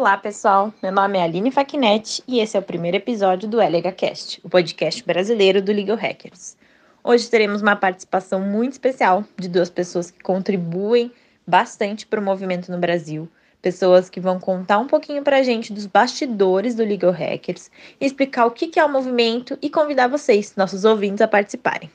Olá, 0.00 0.16
pessoal. 0.16 0.72
Meu 0.82 0.90
nome 0.90 1.18
é 1.18 1.22
Aline 1.22 1.50
Facchinetti 1.50 2.22
e 2.26 2.40
esse 2.40 2.56
é 2.56 2.60
o 2.60 2.62
primeiro 2.62 2.96
episódio 2.96 3.46
do 3.46 3.58
LegaCast, 3.58 4.40
o 4.42 4.48
podcast 4.48 5.04
brasileiro 5.04 5.60
do 5.60 5.72
Legal 5.72 5.94
Hackers. 5.94 6.56
Hoje 7.04 7.28
teremos 7.28 7.60
uma 7.60 7.76
participação 7.76 8.40
muito 8.40 8.72
especial 8.72 9.22
de 9.36 9.46
duas 9.46 9.68
pessoas 9.68 10.10
que 10.10 10.22
contribuem 10.22 11.12
bastante 11.46 12.06
para 12.06 12.18
o 12.18 12.22
movimento 12.22 12.72
no 12.72 12.78
Brasil, 12.78 13.28
pessoas 13.60 14.08
que 14.08 14.18
vão 14.18 14.40
contar 14.40 14.78
um 14.78 14.86
pouquinho 14.86 15.22
para 15.22 15.36
a 15.36 15.42
gente 15.42 15.70
dos 15.70 15.84
bastidores 15.84 16.74
do 16.74 16.82
Legal 16.82 17.12
Hackers, 17.12 17.70
explicar 18.00 18.46
o 18.46 18.52
que 18.52 18.80
é 18.80 18.84
o 18.84 18.90
movimento 18.90 19.58
e 19.60 19.68
convidar 19.68 20.08
vocês, 20.08 20.56
nossos 20.56 20.86
ouvintes, 20.86 21.20
a 21.20 21.28
participarem. 21.28 21.90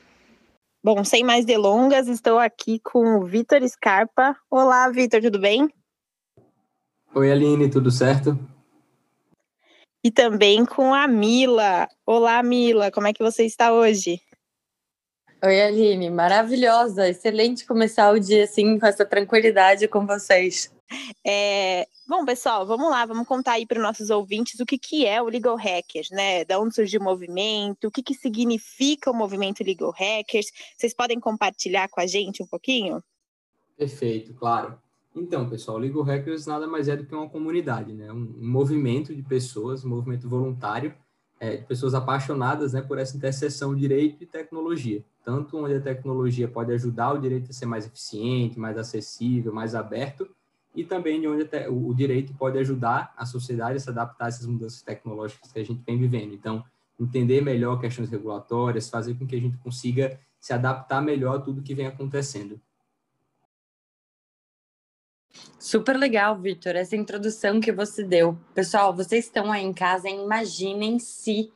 Bom, 0.80 1.02
sem 1.02 1.24
mais 1.24 1.44
delongas, 1.44 2.06
estou 2.06 2.38
aqui 2.38 2.78
com 2.78 3.16
o 3.16 3.24
Vitor 3.24 3.68
Scarpa. 3.68 4.36
Olá, 4.48 4.88
Vitor, 4.90 5.20
tudo 5.20 5.40
bem? 5.40 5.68
Oi, 7.18 7.32
Aline, 7.32 7.70
tudo 7.70 7.90
certo? 7.90 8.38
E 10.04 10.10
também 10.10 10.66
com 10.66 10.92
a 10.92 11.08
Mila. 11.08 11.88
Olá, 12.04 12.42
Mila, 12.42 12.90
como 12.90 13.06
é 13.06 13.12
que 13.14 13.22
você 13.22 13.46
está 13.46 13.72
hoje? 13.72 14.20
Oi, 15.42 15.62
Aline, 15.62 16.10
maravilhosa, 16.10 17.08
excelente 17.08 17.64
começar 17.64 18.12
o 18.12 18.20
dia 18.20 18.44
assim, 18.44 18.78
com 18.78 18.84
essa 18.84 19.06
tranquilidade 19.06 19.88
com 19.88 20.06
vocês. 20.06 20.70
É, 21.26 21.88
bom, 22.06 22.22
pessoal, 22.26 22.66
vamos 22.66 22.90
lá, 22.90 23.06
vamos 23.06 23.26
contar 23.26 23.52
aí 23.52 23.64
para 23.64 23.78
os 23.78 23.82
nossos 23.82 24.10
ouvintes 24.10 24.60
o 24.60 24.66
que, 24.66 24.76
que 24.76 25.06
é 25.06 25.22
o 25.22 25.30
Legal 25.30 25.56
Hackers, 25.56 26.10
né? 26.10 26.44
Da 26.44 26.60
onde 26.60 26.74
surgiu 26.74 27.00
o 27.00 27.04
movimento, 27.04 27.88
o 27.88 27.90
que, 27.90 28.02
que 28.02 28.12
significa 28.12 29.10
o 29.10 29.14
movimento 29.14 29.64
Legal 29.64 29.90
Hackers. 29.90 30.48
Vocês 30.76 30.92
podem 30.92 31.18
compartilhar 31.18 31.88
com 31.88 31.98
a 31.98 32.06
gente 32.06 32.42
um 32.42 32.46
pouquinho? 32.46 33.02
Perfeito, 33.74 34.34
claro. 34.34 34.78
Então, 35.16 35.48
pessoal, 35.48 35.78
o 35.78 35.80
Legal 35.80 36.02
Hackers 36.02 36.46
nada 36.46 36.66
mais 36.66 36.88
é 36.88 36.96
do 36.96 37.06
que 37.06 37.14
uma 37.14 37.28
comunidade, 37.28 37.94
né? 37.94 38.12
Um, 38.12 38.34
um 38.38 38.48
movimento 38.48 39.14
de 39.14 39.22
pessoas, 39.22 39.82
um 39.82 39.88
movimento 39.88 40.28
voluntário, 40.28 40.94
é, 41.40 41.56
de 41.56 41.64
pessoas 41.64 41.94
apaixonadas 41.94 42.74
né, 42.74 42.82
por 42.82 42.98
essa 42.98 43.16
interseção 43.16 43.74
direito 43.74 44.22
e 44.22 44.26
tecnologia. 44.26 45.02
Tanto 45.24 45.56
onde 45.56 45.74
a 45.74 45.80
tecnologia 45.80 46.46
pode 46.46 46.70
ajudar 46.72 47.14
o 47.14 47.18
direito 47.18 47.50
a 47.50 47.54
ser 47.54 47.64
mais 47.64 47.86
eficiente, 47.86 48.60
mais 48.60 48.76
acessível, 48.76 49.52
mais 49.54 49.74
aberto, 49.74 50.28
e 50.74 50.84
também 50.84 51.18
de 51.18 51.26
onde 51.26 51.48
o 51.70 51.94
direito 51.94 52.34
pode 52.34 52.58
ajudar 52.58 53.14
a 53.16 53.24
sociedade 53.24 53.76
a 53.76 53.80
se 53.80 53.88
adaptar 53.88 54.26
a 54.26 54.28
essas 54.28 54.46
mudanças 54.46 54.82
tecnológicas 54.82 55.50
que 55.50 55.58
a 55.58 55.64
gente 55.64 55.82
vem 55.86 55.98
vivendo. 55.98 56.34
Então, 56.34 56.62
entender 57.00 57.40
melhor 57.40 57.80
questões 57.80 58.10
regulatórias, 58.10 58.90
fazer 58.90 59.14
com 59.14 59.26
que 59.26 59.36
a 59.36 59.40
gente 59.40 59.56
consiga 59.58 60.20
se 60.38 60.52
adaptar 60.52 61.00
melhor 61.00 61.36
a 61.36 61.40
tudo 61.40 61.62
que 61.62 61.74
vem 61.74 61.86
acontecendo. 61.86 62.60
Super 65.58 65.96
legal, 65.96 66.38
Vitor, 66.38 66.76
essa 66.76 66.94
introdução 66.94 67.60
que 67.60 67.72
você 67.72 68.04
deu. 68.04 68.38
Pessoal, 68.54 68.94
vocês 68.94 69.24
estão 69.24 69.50
aí 69.50 69.64
em 69.64 69.72
casa, 69.72 70.08
imaginem 70.08 70.98
se 70.98 71.50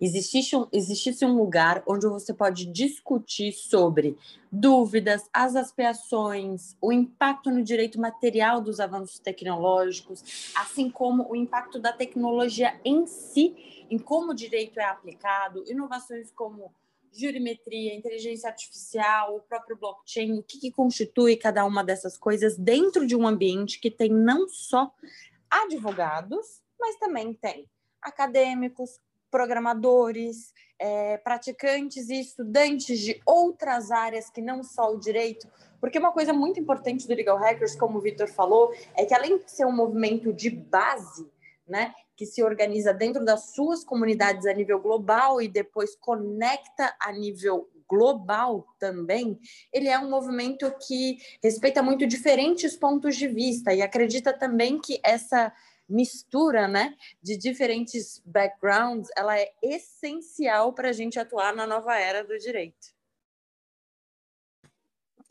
existisse 0.00 0.54
um, 0.54 0.66
existisse 0.72 1.24
um 1.24 1.36
lugar 1.36 1.82
onde 1.86 2.06
você 2.06 2.32
pode 2.32 2.66
discutir 2.66 3.52
sobre 3.52 4.16
dúvidas, 4.52 5.28
as 5.32 5.56
aspirações, 5.56 6.76
o 6.80 6.92
impacto 6.92 7.50
no 7.50 7.62
direito 7.62 8.00
material 8.00 8.60
dos 8.60 8.78
avanços 8.78 9.18
tecnológicos, 9.18 10.52
assim 10.54 10.90
como 10.90 11.30
o 11.30 11.36
impacto 11.36 11.78
da 11.78 11.92
tecnologia 11.92 12.78
em 12.84 13.06
si, 13.06 13.86
em 13.90 13.98
como 13.98 14.32
o 14.32 14.34
direito 14.34 14.78
é 14.78 14.84
aplicado, 14.84 15.64
inovações 15.66 16.30
como 16.30 16.72
jurimetria, 17.18 17.94
inteligência 17.94 18.48
artificial, 18.48 19.36
o 19.36 19.40
próprio 19.40 19.76
blockchain, 19.76 20.38
o 20.38 20.42
que, 20.42 20.58
que 20.58 20.70
constitui 20.70 21.36
cada 21.36 21.64
uma 21.64 21.82
dessas 21.82 22.16
coisas 22.16 22.56
dentro 22.56 23.06
de 23.06 23.16
um 23.16 23.26
ambiente 23.26 23.80
que 23.80 23.90
tem 23.90 24.10
não 24.10 24.48
só 24.48 24.92
advogados, 25.50 26.62
mas 26.78 26.96
também 26.96 27.32
tem 27.32 27.68
acadêmicos, 28.02 29.00
programadores, 29.30 30.52
é, 30.78 31.16
praticantes 31.18 32.08
e 32.08 32.20
estudantes 32.20 33.00
de 33.00 33.20
outras 33.26 33.90
áreas 33.90 34.30
que 34.30 34.40
não 34.40 34.62
só 34.62 34.92
o 34.92 34.98
direito, 34.98 35.48
porque 35.80 35.98
uma 35.98 36.12
coisa 36.12 36.32
muito 36.32 36.58
importante 36.60 37.06
do 37.06 37.14
Legal 37.14 37.38
Hackers, 37.38 37.76
como 37.76 37.98
o 37.98 38.00
Vitor 38.00 38.28
falou, 38.28 38.72
é 38.94 39.04
que 39.04 39.14
além 39.14 39.38
de 39.38 39.50
ser 39.50 39.66
um 39.66 39.72
movimento 39.72 40.32
de 40.32 40.50
base, 40.50 41.30
né, 41.66 41.94
que 42.16 42.26
se 42.26 42.42
organiza 42.42 42.94
dentro 42.94 43.24
das 43.24 43.50
suas 43.54 43.84
comunidades 43.84 44.46
a 44.46 44.52
nível 44.52 44.80
global 44.80 45.40
e 45.40 45.48
depois 45.48 45.94
conecta 45.94 46.96
a 46.98 47.12
nível 47.12 47.68
global 47.88 48.66
também, 48.78 49.38
ele 49.72 49.88
é 49.88 49.98
um 49.98 50.10
movimento 50.10 50.72
que 50.86 51.18
respeita 51.42 51.82
muito 51.82 52.06
diferentes 52.06 52.76
pontos 52.76 53.16
de 53.16 53.28
vista 53.28 53.72
e 53.72 53.80
acredita 53.80 54.32
também 54.32 54.80
que 54.80 54.98
essa 55.04 55.52
mistura 55.88 56.66
né, 56.66 56.96
de 57.22 57.36
diferentes 57.36 58.20
backgrounds, 58.24 59.08
ela 59.16 59.38
é 59.38 59.52
essencial 59.62 60.72
para 60.72 60.88
a 60.88 60.92
gente 60.92 61.18
atuar 61.18 61.54
na 61.54 61.66
nova 61.66 61.96
era 61.96 62.24
do 62.24 62.36
direito. 62.38 62.96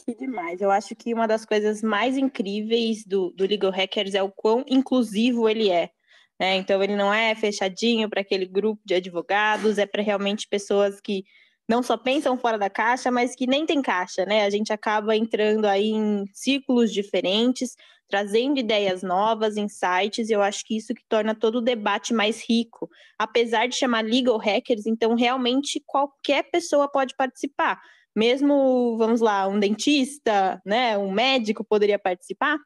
Que 0.06 0.14
demais. 0.14 0.62
Eu 0.62 0.72
acho 0.72 0.96
que 0.96 1.14
uma 1.14 1.28
das 1.28 1.46
coisas 1.46 1.82
mais 1.82 2.16
incríveis 2.16 3.04
do, 3.04 3.32
do 3.32 3.46
Legal 3.46 3.72
Hackers 3.72 4.14
é 4.14 4.22
o 4.22 4.32
quão 4.32 4.64
inclusivo 4.68 5.50
ele 5.50 5.70
é. 5.70 5.92
Né? 6.40 6.58
Então, 6.58 6.84
ele 6.84 6.96
não 6.96 7.14
é 7.14 7.34
fechadinho 7.36 8.10
para 8.10 8.22
aquele 8.22 8.46
grupo 8.46 8.82
de 8.86 8.96
advogados, 8.96 9.78
é 9.78 9.86
para 9.86 10.02
realmente 10.02 10.48
pessoas 10.48 11.00
que 11.00 11.24
não 11.68 11.82
só 11.82 11.98
pensam 11.98 12.38
fora 12.38 12.58
da 12.58 12.70
caixa, 12.70 13.10
mas 13.10 13.36
que 13.36 13.48
nem 13.48 13.66
tem 13.66 13.82
caixa, 13.82 14.26
né? 14.26 14.46
A 14.46 14.50
gente 14.50 14.72
acaba 14.72 15.16
entrando 15.16 15.66
aí 15.66 15.90
em 15.90 16.26
círculos 16.32 16.94
diferentes, 16.94 17.76
trazendo 18.08 18.60
ideias 18.60 19.02
novas, 19.02 19.58
insights, 19.58 20.30
e 20.30 20.34
eu 20.34 20.42
acho 20.42 20.64
que 20.64 20.78
isso 20.78 20.94
que 20.94 21.04
torna 21.10 21.34
todo 21.34 21.56
o 21.56 21.62
debate 21.62 22.14
mais 22.14 22.44
rico. 22.48 22.90
Apesar 23.18 23.68
de 23.68 23.76
chamar 23.76 24.04
legal 24.04 24.38
hackers, 24.38 24.86
então 24.86 25.16
realmente 25.16 25.82
qualquer 25.86 26.44
pessoa 26.52 26.88
pode 26.88 27.16
participar. 27.16 27.82
Mesmo, 28.16 28.96
vamos 28.98 29.20
lá, 29.20 29.48
um 29.48 29.60
dentista, 29.60 30.62
né, 30.66 30.98
um 30.98 31.12
médico 31.12 31.66
poderia 31.66 32.00
participar? 32.00 32.58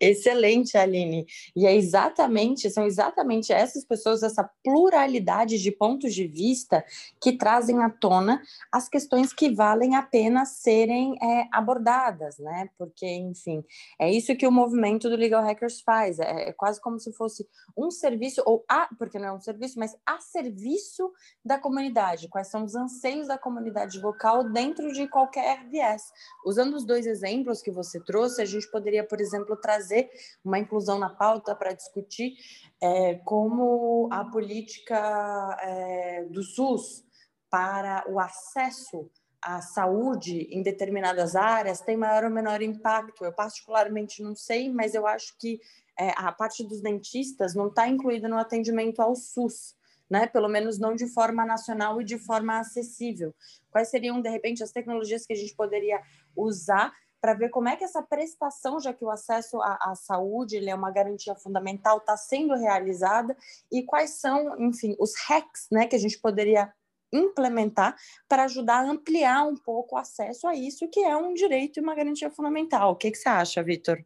Excelente, 0.00 0.76
Aline. 0.76 1.26
E 1.56 1.66
é 1.66 1.74
exatamente, 1.74 2.70
são 2.70 2.84
exatamente 2.84 3.52
essas 3.52 3.84
pessoas, 3.84 4.22
essa 4.22 4.48
pluralidade 4.62 5.58
de 5.58 5.72
pontos 5.72 6.14
de 6.14 6.26
vista 6.26 6.84
que 7.20 7.32
trazem 7.32 7.82
à 7.82 7.90
tona 7.90 8.40
as 8.72 8.88
questões 8.88 9.32
que 9.32 9.50
valem 9.54 9.96
a 9.96 10.02
pena 10.02 10.44
serem 10.44 11.16
é, 11.20 11.48
abordadas, 11.52 12.38
né? 12.38 12.68
Porque, 12.78 13.06
enfim, 13.06 13.64
é 14.00 14.10
isso 14.10 14.36
que 14.36 14.46
o 14.46 14.52
movimento 14.52 15.08
do 15.08 15.16
Legal 15.16 15.42
Hackers 15.42 15.80
faz. 15.80 16.18
É, 16.18 16.48
é, 16.48 16.52
quase 16.52 16.80
como 16.80 16.98
se 17.00 17.12
fosse 17.12 17.48
um 17.76 17.90
serviço, 17.90 18.42
ou 18.46 18.64
a, 18.68 18.88
porque 18.98 19.18
não 19.18 19.28
é 19.28 19.32
um 19.32 19.40
serviço, 19.40 19.78
mas 19.78 19.96
a 20.06 20.20
serviço 20.20 21.10
da 21.44 21.58
comunidade. 21.58 22.28
Quais 22.28 22.48
são 22.48 22.64
os 22.64 22.74
anseios 22.74 23.26
da 23.26 23.38
comunidade 23.38 23.98
local 24.00 24.44
dentro 24.44 24.92
de 24.92 25.08
qualquer 25.08 25.66
viés. 25.68 26.02
Usando 26.44 26.74
os 26.74 26.84
dois 26.84 27.06
exemplos 27.06 27.62
que 27.62 27.70
você 27.70 27.98
trouxe, 28.00 28.42
a 28.42 28.44
gente 28.44 28.70
poderia, 28.70 29.04
por 29.04 29.20
exemplo, 29.20 29.56
trazer 29.56 29.87
trazer 29.88 30.10
uma 30.44 30.58
inclusão 30.58 30.98
na 30.98 31.08
pauta 31.08 31.54
para 31.54 31.72
discutir 31.72 32.34
é, 32.80 33.14
como 33.24 34.08
a 34.12 34.24
política 34.24 35.58
é, 35.62 36.24
do 36.24 36.42
SUS 36.42 37.04
para 37.50 38.04
o 38.08 38.20
acesso 38.20 39.10
à 39.40 39.62
saúde 39.62 40.48
em 40.50 40.62
determinadas 40.62 41.34
áreas 41.34 41.80
tem 41.80 41.96
maior 41.96 42.24
ou 42.24 42.30
menor 42.30 42.60
impacto. 42.60 43.24
Eu 43.24 43.32
particularmente 43.32 44.22
não 44.22 44.34
sei, 44.34 44.70
mas 44.70 44.94
eu 44.94 45.06
acho 45.06 45.36
que 45.38 45.60
é, 45.98 46.10
a 46.16 46.30
parte 46.30 46.62
dos 46.62 46.80
dentistas 46.82 47.54
não 47.54 47.68
está 47.68 47.88
incluída 47.88 48.28
no 48.28 48.36
atendimento 48.36 49.00
ao 49.00 49.14
SUS. 49.16 49.76
Né? 50.10 50.26
Pelo 50.26 50.48
menos 50.48 50.78
não 50.78 50.94
de 50.94 51.06
forma 51.06 51.44
nacional 51.44 52.00
e 52.00 52.04
de 52.04 52.18
forma 52.18 52.58
acessível. 52.58 53.34
Quais 53.70 53.88
seriam, 53.88 54.22
de 54.22 54.30
repente, 54.30 54.62
as 54.62 54.72
tecnologias 54.72 55.26
que 55.26 55.34
a 55.34 55.36
gente 55.36 55.54
poderia 55.54 56.00
usar 56.34 56.94
para 57.20 57.34
ver 57.34 57.48
como 57.50 57.68
é 57.68 57.76
que 57.76 57.84
essa 57.84 58.02
prestação, 58.02 58.80
já 58.80 58.92
que 58.92 59.04
o 59.04 59.10
acesso 59.10 59.60
à, 59.60 59.78
à 59.80 59.94
saúde 59.94 60.56
é 60.68 60.74
uma 60.74 60.90
garantia 60.90 61.34
fundamental, 61.34 61.98
está 61.98 62.16
sendo 62.16 62.54
realizada 62.54 63.36
e 63.70 63.82
quais 63.82 64.10
são, 64.10 64.58
enfim, 64.60 64.96
os 64.98 65.12
hacks 65.26 65.66
né, 65.70 65.86
que 65.86 65.96
a 65.96 65.98
gente 65.98 66.18
poderia 66.18 66.72
implementar 67.12 67.96
para 68.28 68.44
ajudar 68.44 68.84
a 68.84 68.90
ampliar 68.90 69.46
um 69.46 69.56
pouco 69.56 69.96
o 69.96 69.98
acesso 69.98 70.46
a 70.46 70.54
isso, 70.54 70.88
que 70.88 71.00
é 71.00 71.16
um 71.16 71.34
direito 71.34 71.78
e 71.78 71.82
uma 71.82 71.94
garantia 71.94 72.30
fundamental. 72.30 72.92
O 72.92 72.96
que, 72.96 73.10
que 73.10 73.18
você 73.18 73.28
acha, 73.28 73.62
Vitor? 73.62 74.04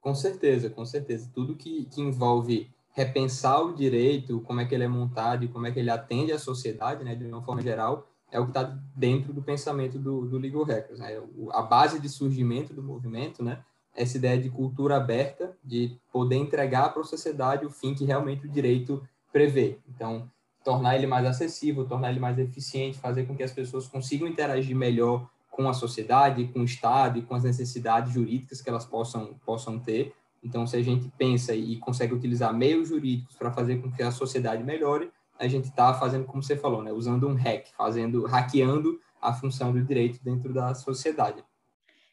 Com 0.00 0.14
certeza, 0.14 0.68
com 0.68 0.84
certeza. 0.84 1.30
Tudo 1.32 1.56
que, 1.56 1.86
que 1.86 2.00
envolve 2.00 2.70
repensar 2.92 3.60
o 3.60 3.74
direito, 3.74 4.40
como 4.42 4.60
é 4.60 4.64
que 4.64 4.74
ele 4.74 4.84
é 4.84 4.88
montado 4.88 5.44
e 5.44 5.48
como 5.48 5.66
é 5.66 5.72
que 5.72 5.80
ele 5.80 5.90
atende 5.90 6.32
à 6.32 6.38
sociedade, 6.38 7.02
né, 7.02 7.14
de 7.14 7.26
uma 7.26 7.42
forma 7.42 7.60
geral, 7.60 8.08
é 8.34 8.40
o 8.40 8.46
que 8.46 8.50
está 8.50 8.64
dentro 8.96 9.32
do 9.32 9.40
pensamento 9.40 9.96
do, 9.96 10.26
do 10.26 10.38
Legal 10.38 10.64
Hackers. 10.64 10.98
Né? 10.98 11.22
A 11.52 11.62
base 11.62 12.00
de 12.00 12.08
surgimento 12.08 12.74
do 12.74 12.82
movimento, 12.82 13.44
né? 13.44 13.62
essa 13.94 14.16
ideia 14.16 14.36
de 14.36 14.50
cultura 14.50 14.96
aberta, 14.96 15.56
de 15.62 15.96
poder 16.12 16.34
entregar 16.34 16.92
para 16.92 17.02
a 17.02 17.04
sociedade 17.04 17.64
o 17.64 17.70
fim 17.70 17.94
que 17.94 18.04
realmente 18.04 18.44
o 18.44 18.50
direito 18.50 19.00
prevê. 19.32 19.78
Então, 19.88 20.28
tornar 20.64 20.96
ele 20.96 21.06
mais 21.06 21.24
acessível, 21.24 21.86
tornar 21.86 22.10
ele 22.10 22.18
mais 22.18 22.36
eficiente, 22.36 22.98
fazer 22.98 23.24
com 23.24 23.36
que 23.36 23.42
as 23.44 23.52
pessoas 23.52 23.86
consigam 23.86 24.26
interagir 24.26 24.74
melhor 24.74 25.30
com 25.48 25.68
a 25.68 25.72
sociedade, 25.72 26.48
com 26.48 26.62
o 26.62 26.64
Estado 26.64 27.20
e 27.20 27.22
com 27.22 27.36
as 27.36 27.44
necessidades 27.44 28.12
jurídicas 28.12 28.60
que 28.60 28.68
elas 28.68 28.84
possam, 28.84 29.34
possam 29.46 29.78
ter, 29.78 30.12
Então, 30.42 30.66
se 30.66 30.76
a 30.76 30.82
gente 30.82 31.08
pensa 31.16 31.54
e 31.54 31.76
consegue 31.76 32.12
utilizar 32.12 32.52
meios 32.52 32.88
jurídicos 32.88 33.36
para 33.36 33.52
fazer 33.52 33.80
com 33.80 33.92
que 33.92 34.02
a 34.02 34.10
sociedade 34.10 34.64
melhore, 34.64 35.10
a 35.38 35.48
gente 35.48 35.64
está 35.64 35.94
fazendo 35.94 36.24
como 36.24 36.42
você 36.42 36.56
falou, 36.56 36.82
né? 36.82 36.92
Usando 36.92 37.28
um 37.28 37.34
hack, 37.34 37.68
fazendo, 37.76 38.24
hackeando 38.26 39.00
a 39.20 39.32
função 39.32 39.72
do 39.72 39.82
direito 39.82 40.22
dentro 40.22 40.52
da 40.52 40.74
sociedade. 40.74 41.42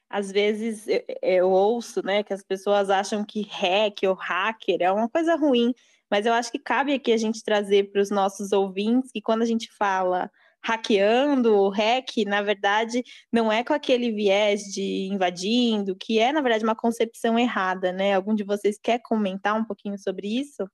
Às 0.10 0.32
vezes 0.32 0.88
eu, 0.88 1.04
eu 1.22 1.50
ouço, 1.50 2.04
né, 2.04 2.22
que 2.24 2.34
as 2.34 2.44
pessoas 2.44 2.90
acham 2.90 3.24
que 3.24 3.44
hack 3.44 4.00
ou 4.06 4.14
hacker 4.14 4.82
é 4.82 4.92
uma 4.92 5.10
coisa 5.10 5.36
ruim, 5.36 5.74
mas 6.10 6.26
eu 6.26 6.34
acho 6.34 6.52
que 6.52 6.60
cabe 6.60 6.94
aqui 6.94 7.14
a 7.14 7.18
gente 7.18 7.44
trazer 7.44 7.92
para 7.92 8.02
os 8.02 8.10
nossos 8.10 8.52
ouvintes 8.52 9.12
que 9.12 9.22
quando 9.22 9.42
a 9.42 9.46
gente 9.46 9.70
fala 9.78 10.30
hackeando, 10.64 11.70
hack, 11.70 12.26
na 12.28 12.42
verdade, 12.42 13.04
não 13.32 13.52
é 13.52 13.64
com 13.64 13.74
aquele 13.74 14.12
viés 14.12 14.62
de 14.64 15.08
invadindo, 15.12 15.96
que 15.96 16.20
é, 16.20 16.32
na 16.32 16.42
verdade, 16.42 16.64
uma 16.64 16.76
concepção 16.76 17.40
errada, 17.40 17.92
né? 17.92 18.14
Algum 18.14 18.36
de 18.36 18.44
vocês 18.44 18.78
quer 18.82 19.00
comentar 19.00 19.56
um 19.56 19.66
pouquinho 19.66 19.98
sobre 19.98 20.28
isso? 20.28 20.70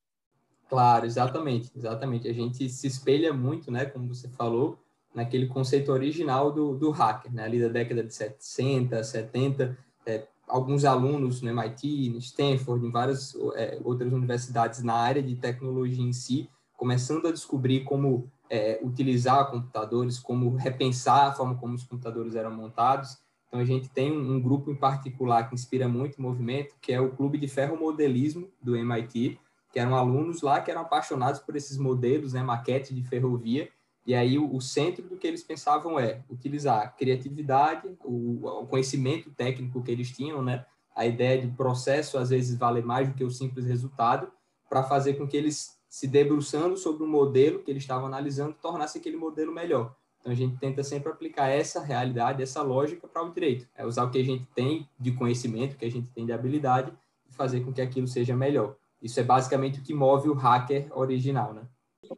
Claro, 0.70 1.06
exatamente, 1.06 1.72
exatamente. 1.76 2.28
A 2.28 2.34
gente 2.34 2.68
se 2.70 2.88
espelha 2.88 3.34
muito, 3.34 3.72
né, 3.72 3.86
como 3.86 4.14
você 4.14 4.28
falou, 4.30 4.80
naquele 5.16 5.48
conceito 5.48 5.92
original 5.92 6.52
do, 6.52 6.76
do 6.76 6.92
hacker, 6.92 7.34
né, 7.34 7.44
ali 7.44 7.60
da 7.60 7.70
década 7.70 8.04
de 8.04 8.14
60, 8.14 9.04
70, 9.04 9.78
é, 10.06 10.28
alguns 10.48 10.86
alunos 10.86 11.42
no 11.42 11.50
MIT, 11.50 12.10
no 12.10 12.20
Stanford, 12.20 12.86
em 12.86 12.92
várias 12.92 13.36
é, 13.56 13.80
outras 13.84 14.12
universidades 14.12 14.84
na 14.84 14.94
área 14.94 15.24
de 15.24 15.36
tecnologia 15.36 16.04
em 16.04 16.14
si, 16.14 16.50
começando 16.76 17.28
a 17.28 17.32
descobrir 17.32 17.84
como 17.84 18.30
é, 18.50 18.80
utilizar 18.84 19.50
computadores, 19.50 20.20
como 20.20 20.56
repensar 20.56 21.30
a 21.30 21.34
forma 21.34 21.56
como 21.56 21.76
os 21.76 21.84
computadores 21.84 22.36
eram 22.36 22.52
montados. 22.52 23.18
Então, 23.48 23.60
a 23.60 23.66
gente 23.66 23.90
tem 23.90 24.12
um, 24.12 24.36
um 24.36 24.42
grupo 24.42 24.70
em 24.70 24.76
particular 24.76 25.48
que 25.48 25.56
inspira 25.56 25.88
muito 25.88 26.18
o 26.18 26.22
movimento, 26.22 26.76
que 26.82 26.92
é 26.94 27.00
o 27.00 27.12
Clube 27.12 27.38
de 27.38 27.48
Ferromodelismo 27.48 28.50
do 28.62 28.76
MIT, 28.76 29.40
que 29.72 29.80
eram 29.80 29.96
alunos 29.96 30.42
lá 30.42 30.62
que 30.62 30.72
eram 30.72 30.82
apaixonados 30.82 31.40
por 31.40 31.56
esses 31.56 31.78
modelos, 31.78 32.34
né, 32.34 32.42
maquete 32.42 32.94
de 32.94 33.04
ferrovia, 33.04 33.70
e 34.06 34.16
aí 34.16 34.40
o, 34.40 34.56
o, 34.56 34.62
centro 34.62 35.04
do 35.04 35.18
que 35.18 35.28
eles 35.28 35.44
pensavam 35.44 36.00
é 36.00 36.24
utilizar 36.30 36.82
a 36.82 36.88
criatividade, 36.88 37.90
o, 38.06 38.48
o, 38.48 38.66
conhecimento 38.66 39.30
técnico 39.32 39.84
que 39.84 39.92
eles 39.92 40.10
tinham, 40.12 40.42
né, 40.42 40.66
a 40.96 41.06
ideia 41.06 41.42
de 41.42 41.48
processo 41.50 42.18
às 42.18 42.30
vezes 42.30 42.58
vale 42.58 42.82
mais 42.82 43.10
do 43.10 43.14
que 43.14 43.24
o 43.24 43.30
simples 43.30 43.66
resultado, 43.66 44.32
para 44.70 44.82
fazer 44.84 45.16
com 45.16 45.28
que 45.28 45.36
eles 45.36 45.78
se 45.90 46.08
debruçando 46.08 46.78
sobre 46.78 47.04
um 47.04 47.08
modelo 47.08 47.60
que 47.60 47.72
eles 47.72 47.84
estavam 47.84 48.08
analisando 48.08 48.56
tornasse 48.62 48.98
aquele 48.98 49.18
modelo 49.18 49.54
melhor. 49.54 49.96
Então 50.20 50.32
a 50.32 50.36
gente 50.36 50.58
tenta 50.58 50.84
sempre 50.84 51.12
aplicar 51.12 51.48
essa 51.48 51.82
realidade, 51.82 52.44
essa 52.44 52.62
lógica 52.62 53.08
para 53.08 53.24
o 53.24 53.32
direito, 53.32 53.68
é 53.76 53.86
usar 53.86 54.04
o 54.04 54.10
que 54.10 54.20
a 54.20 54.24
gente 54.24 54.46
tem 54.54 54.88
de 55.00 55.12
conhecimento, 55.12 55.74
o 55.74 55.78
que 55.78 55.86
a 55.86 55.92
gente 55.92 56.10
tem 56.10 56.26
de 56.26 56.32
habilidade 56.32 56.94
e 57.30 57.34
fazer 57.34 57.62
com 57.62 57.72
que 57.72 57.82
aquilo 57.82 58.08
seja 58.08 58.36
melhor. 58.36 58.76
Isso 59.02 59.20
é 59.20 59.24
basicamente 59.24 59.80
o 59.80 59.84
que 59.84 59.94
move 59.94 60.30
o 60.30 60.34
hacker 60.34 60.88
original, 60.98 61.54
né? 61.54 61.68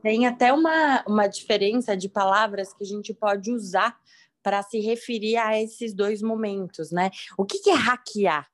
Tem 0.01 0.27
até 0.27 0.53
uma, 0.53 1.03
uma 1.07 1.27
diferença 1.27 1.95
de 1.95 2.07
palavras 2.07 2.73
que 2.73 2.83
a 2.83 2.87
gente 2.87 3.13
pode 3.13 3.51
usar 3.51 3.97
para 4.41 4.61
se 4.63 4.79
referir 4.79 5.37
a 5.37 5.59
esses 5.61 5.93
dois 5.93 6.21
momentos, 6.21 6.91
né? 6.91 7.09
O 7.37 7.45
que, 7.45 7.59
que 7.59 7.69
é 7.69 7.75
hackear? 7.75 8.47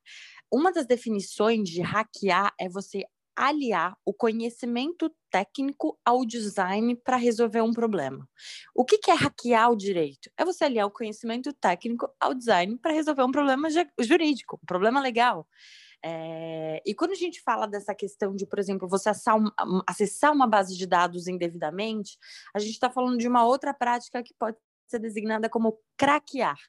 Uma 0.51 0.71
das 0.71 0.85
definições 0.85 1.69
de 1.69 1.81
hackear 1.81 2.53
é 2.59 2.69
você 2.69 3.03
aliar 3.35 3.97
o 4.05 4.13
conhecimento 4.13 5.11
técnico 5.29 5.99
ao 6.05 6.25
design 6.25 6.95
para 6.95 7.17
resolver 7.17 7.61
um 7.61 7.73
problema. 7.73 8.27
O 8.73 8.85
que, 8.85 8.97
que, 8.97 9.11
é 9.11 9.13
hackear 9.13 9.69
o 9.69 9.75
direito? 9.75 10.31
É 10.37 10.45
você 10.45 10.63
aliar 10.63 10.87
o 10.87 10.91
conhecimento 10.91 11.51
técnico 11.51 12.09
ao 12.19 12.33
design 12.33 12.77
para 12.77 12.93
resolver 12.93 13.23
um 13.23 13.31
problema 13.31 13.67
jurídico, 13.99 14.57
um 14.63 14.65
problema 14.65 15.01
legal. 15.01 15.45
É, 16.07 16.83
e 16.85 16.93
quando 16.93 17.13
a 17.13 17.15
gente 17.15 17.41
fala 17.41 17.65
dessa 17.65 17.95
questão 17.95 18.35
de, 18.35 18.45
por 18.45 18.59
exemplo, 18.59 18.87
você 18.87 19.09
acessar 19.87 20.31
uma 20.31 20.45
base 20.45 20.77
de 20.77 20.85
dados 20.85 21.27
indevidamente, 21.27 22.19
a 22.53 22.59
gente 22.59 22.73
está 22.73 22.91
falando 22.91 23.17
de 23.17 23.27
uma 23.27 23.43
outra 23.43 23.73
prática 23.73 24.21
que 24.21 24.31
pode 24.37 24.55
ser 24.87 24.99
designada 24.99 25.49
como 25.49 25.79
craquear. 25.97 26.59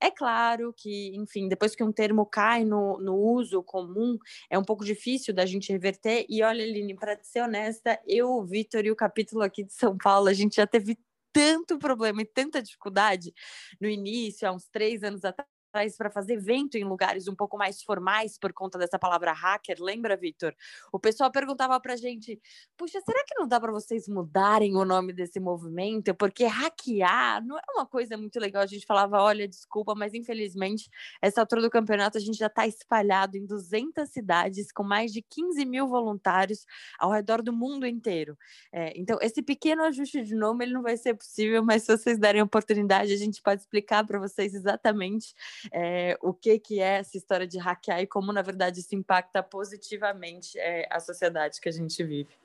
É 0.00 0.10
claro 0.10 0.72
que, 0.74 1.14
enfim, 1.14 1.46
depois 1.46 1.74
que 1.74 1.84
um 1.84 1.92
termo 1.92 2.24
cai 2.24 2.64
no, 2.64 2.98
no 2.98 3.16
uso 3.16 3.62
comum, 3.62 4.16
é 4.48 4.58
um 4.58 4.64
pouco 4.64 4.82
difícil 4.82 5.34
da 5.34 5.44
gente 5.44 5.70
reverter. 5.70 6.24
E 6.26 6.42
olha, 6.42 6.64
Aline, 6.64 6.94
para 6.94 7.22
ser 7.22 7.42
honesta, 7.42 8.00
eu, 8.06 8.30
o 8.30 8.46
Vitor 8.46 8.86
e 8.86 8.90
o 8.90 8.96
capítulo 8.96 9.42
aqui 9.42 9.62
de 9.62 9.74
São 9.74 9.94
Paulo, 9.98 10.28
a 10.28 10.32
gente 10.32 10.56
já 10.56 10.66
teve 10.66 10.98
tanto 11.34 11.78
problema 11.78 12.22
e 12.22 12.24
tanta 12.24 12.62
dificuldade 12.62 13.30
no 13.78 13.88
início, 13.88 14.48
há 14.48 14.52
uns 14.52 14.66
três 14.70 15.04
anos 15.04 15.22
atrás 15.22 15.59
para 15.70 16.10
fazer 16.10 16.34
evento 16.34 16.76
em 16.76 16.84
lugares 16.84 17.28
um 17.28 17.34
pouco 17.34 17.56
mais 17.56 17.82
formais 17.82 18.38
por 18.38 18.52
conta 18.52 18.78
dessa 18.78 18.98
palavra 18.98 19.32
hacker, 19.32 19.76
lembra, 19.80 20.16
Vitor? 20.16 20.54
O 20.92 20.98
pessoal 20.98 21.30
perguntava 21.30 21.78
para 21.80 21.96
gente: 21.96 22.40
puxa, 22.76 23.00
será 23.00 23.22
que 23.24 23.34
não 23.38 23.46
dá 23.46 23.60
para 23.60 23.72
vocês 23.72 24.08
mudarem 24.08 24.76
o 24.76 24.84
nome 24.84 25.12
desse 25.12 25.38
movimento? 25.38 26.14
Porque 26.14 26.44
hackear 26.44 27.44
não 27.44 27.58
é 27.58 27.62
uma 27.74 27.86
coisa 27.86 28.16
muito 28.16 28.38
legal. 28.38 28.62
A 28.62 28.66
gente 28.66 28.86
falava: 28.86 29.20
olha, 29.20 29.46
desculpa, 29.46 29.94
mas 29.94 30.14
infelizmente, 30.14 30.88
essa 31.22 31.40
altura 31.40 31.62
do 31.62 31.70
campeonato 31.70 32.18
a 32.18 32.20
gente 32.20 32.38
já 32.38 32.46
está 32.46 32.66
espalhado 32.66 33.36
em 33.36 33.46
200 33.46 34.08
cidades, 34.08 34.72
com 34.72 34.82
mais 34.82 35.12
de 35.12 35.22
15 35.22 35.64
mil 35.64 35.86
voluntários 35.86 36.66
ao 36.98 37.10
redor 37.10 37.42
do 37.42 37.52
mundo 37.52 37.86
inteiro. 37.86 38.36
É, 38.72 38.92
então, 38.96 39.18
esse 39.20 39.42
pequeno 39.42 39.82
ajuste 39.84 40.22
de 40.22 40.34
nome 40.34 40.64
ele 40.64 40.72
não 40.72 40.82
vai 40.82 40.96
ser 40.96 41.14
possível, 41.14 41.64
mas 41.64 41.84
se 41.84 41.96
vocês 41.96 42.18
derem 42.18 42.40
a 42.40 42.44
oportunidade, 42.44 43.12
a 43.12 43.16
gente 43.16 43.40
pode 43.42 43.60
explicar 43.62 44.04
para 44.06 44.18
vocês 44.18 44.54
exatamente 44.54 45.34
é, 45.72 46.16
o 46.20 46.32
que, 46.32 46.58
que 46.58 46.80
é 46.80 46.98
essa 46.98 47.16
história 47.16 47.46
de 47.46 47.58
hackear 47.58 48.00
e 48.00 48.06
como, 48.06 48.32
na 48.32 48.42
verdade, 48.42 48.80
isso 48.80 48.94
impacta 48.94 49.42
positivamente 49.42 50.58
é, 50.58 50.86
a 50.90 51.00
sociedade 51.00 51.60
que 51.60 51.68
a 51.68 51.72
gente 51.72 52.02
vive. 52.02 52.36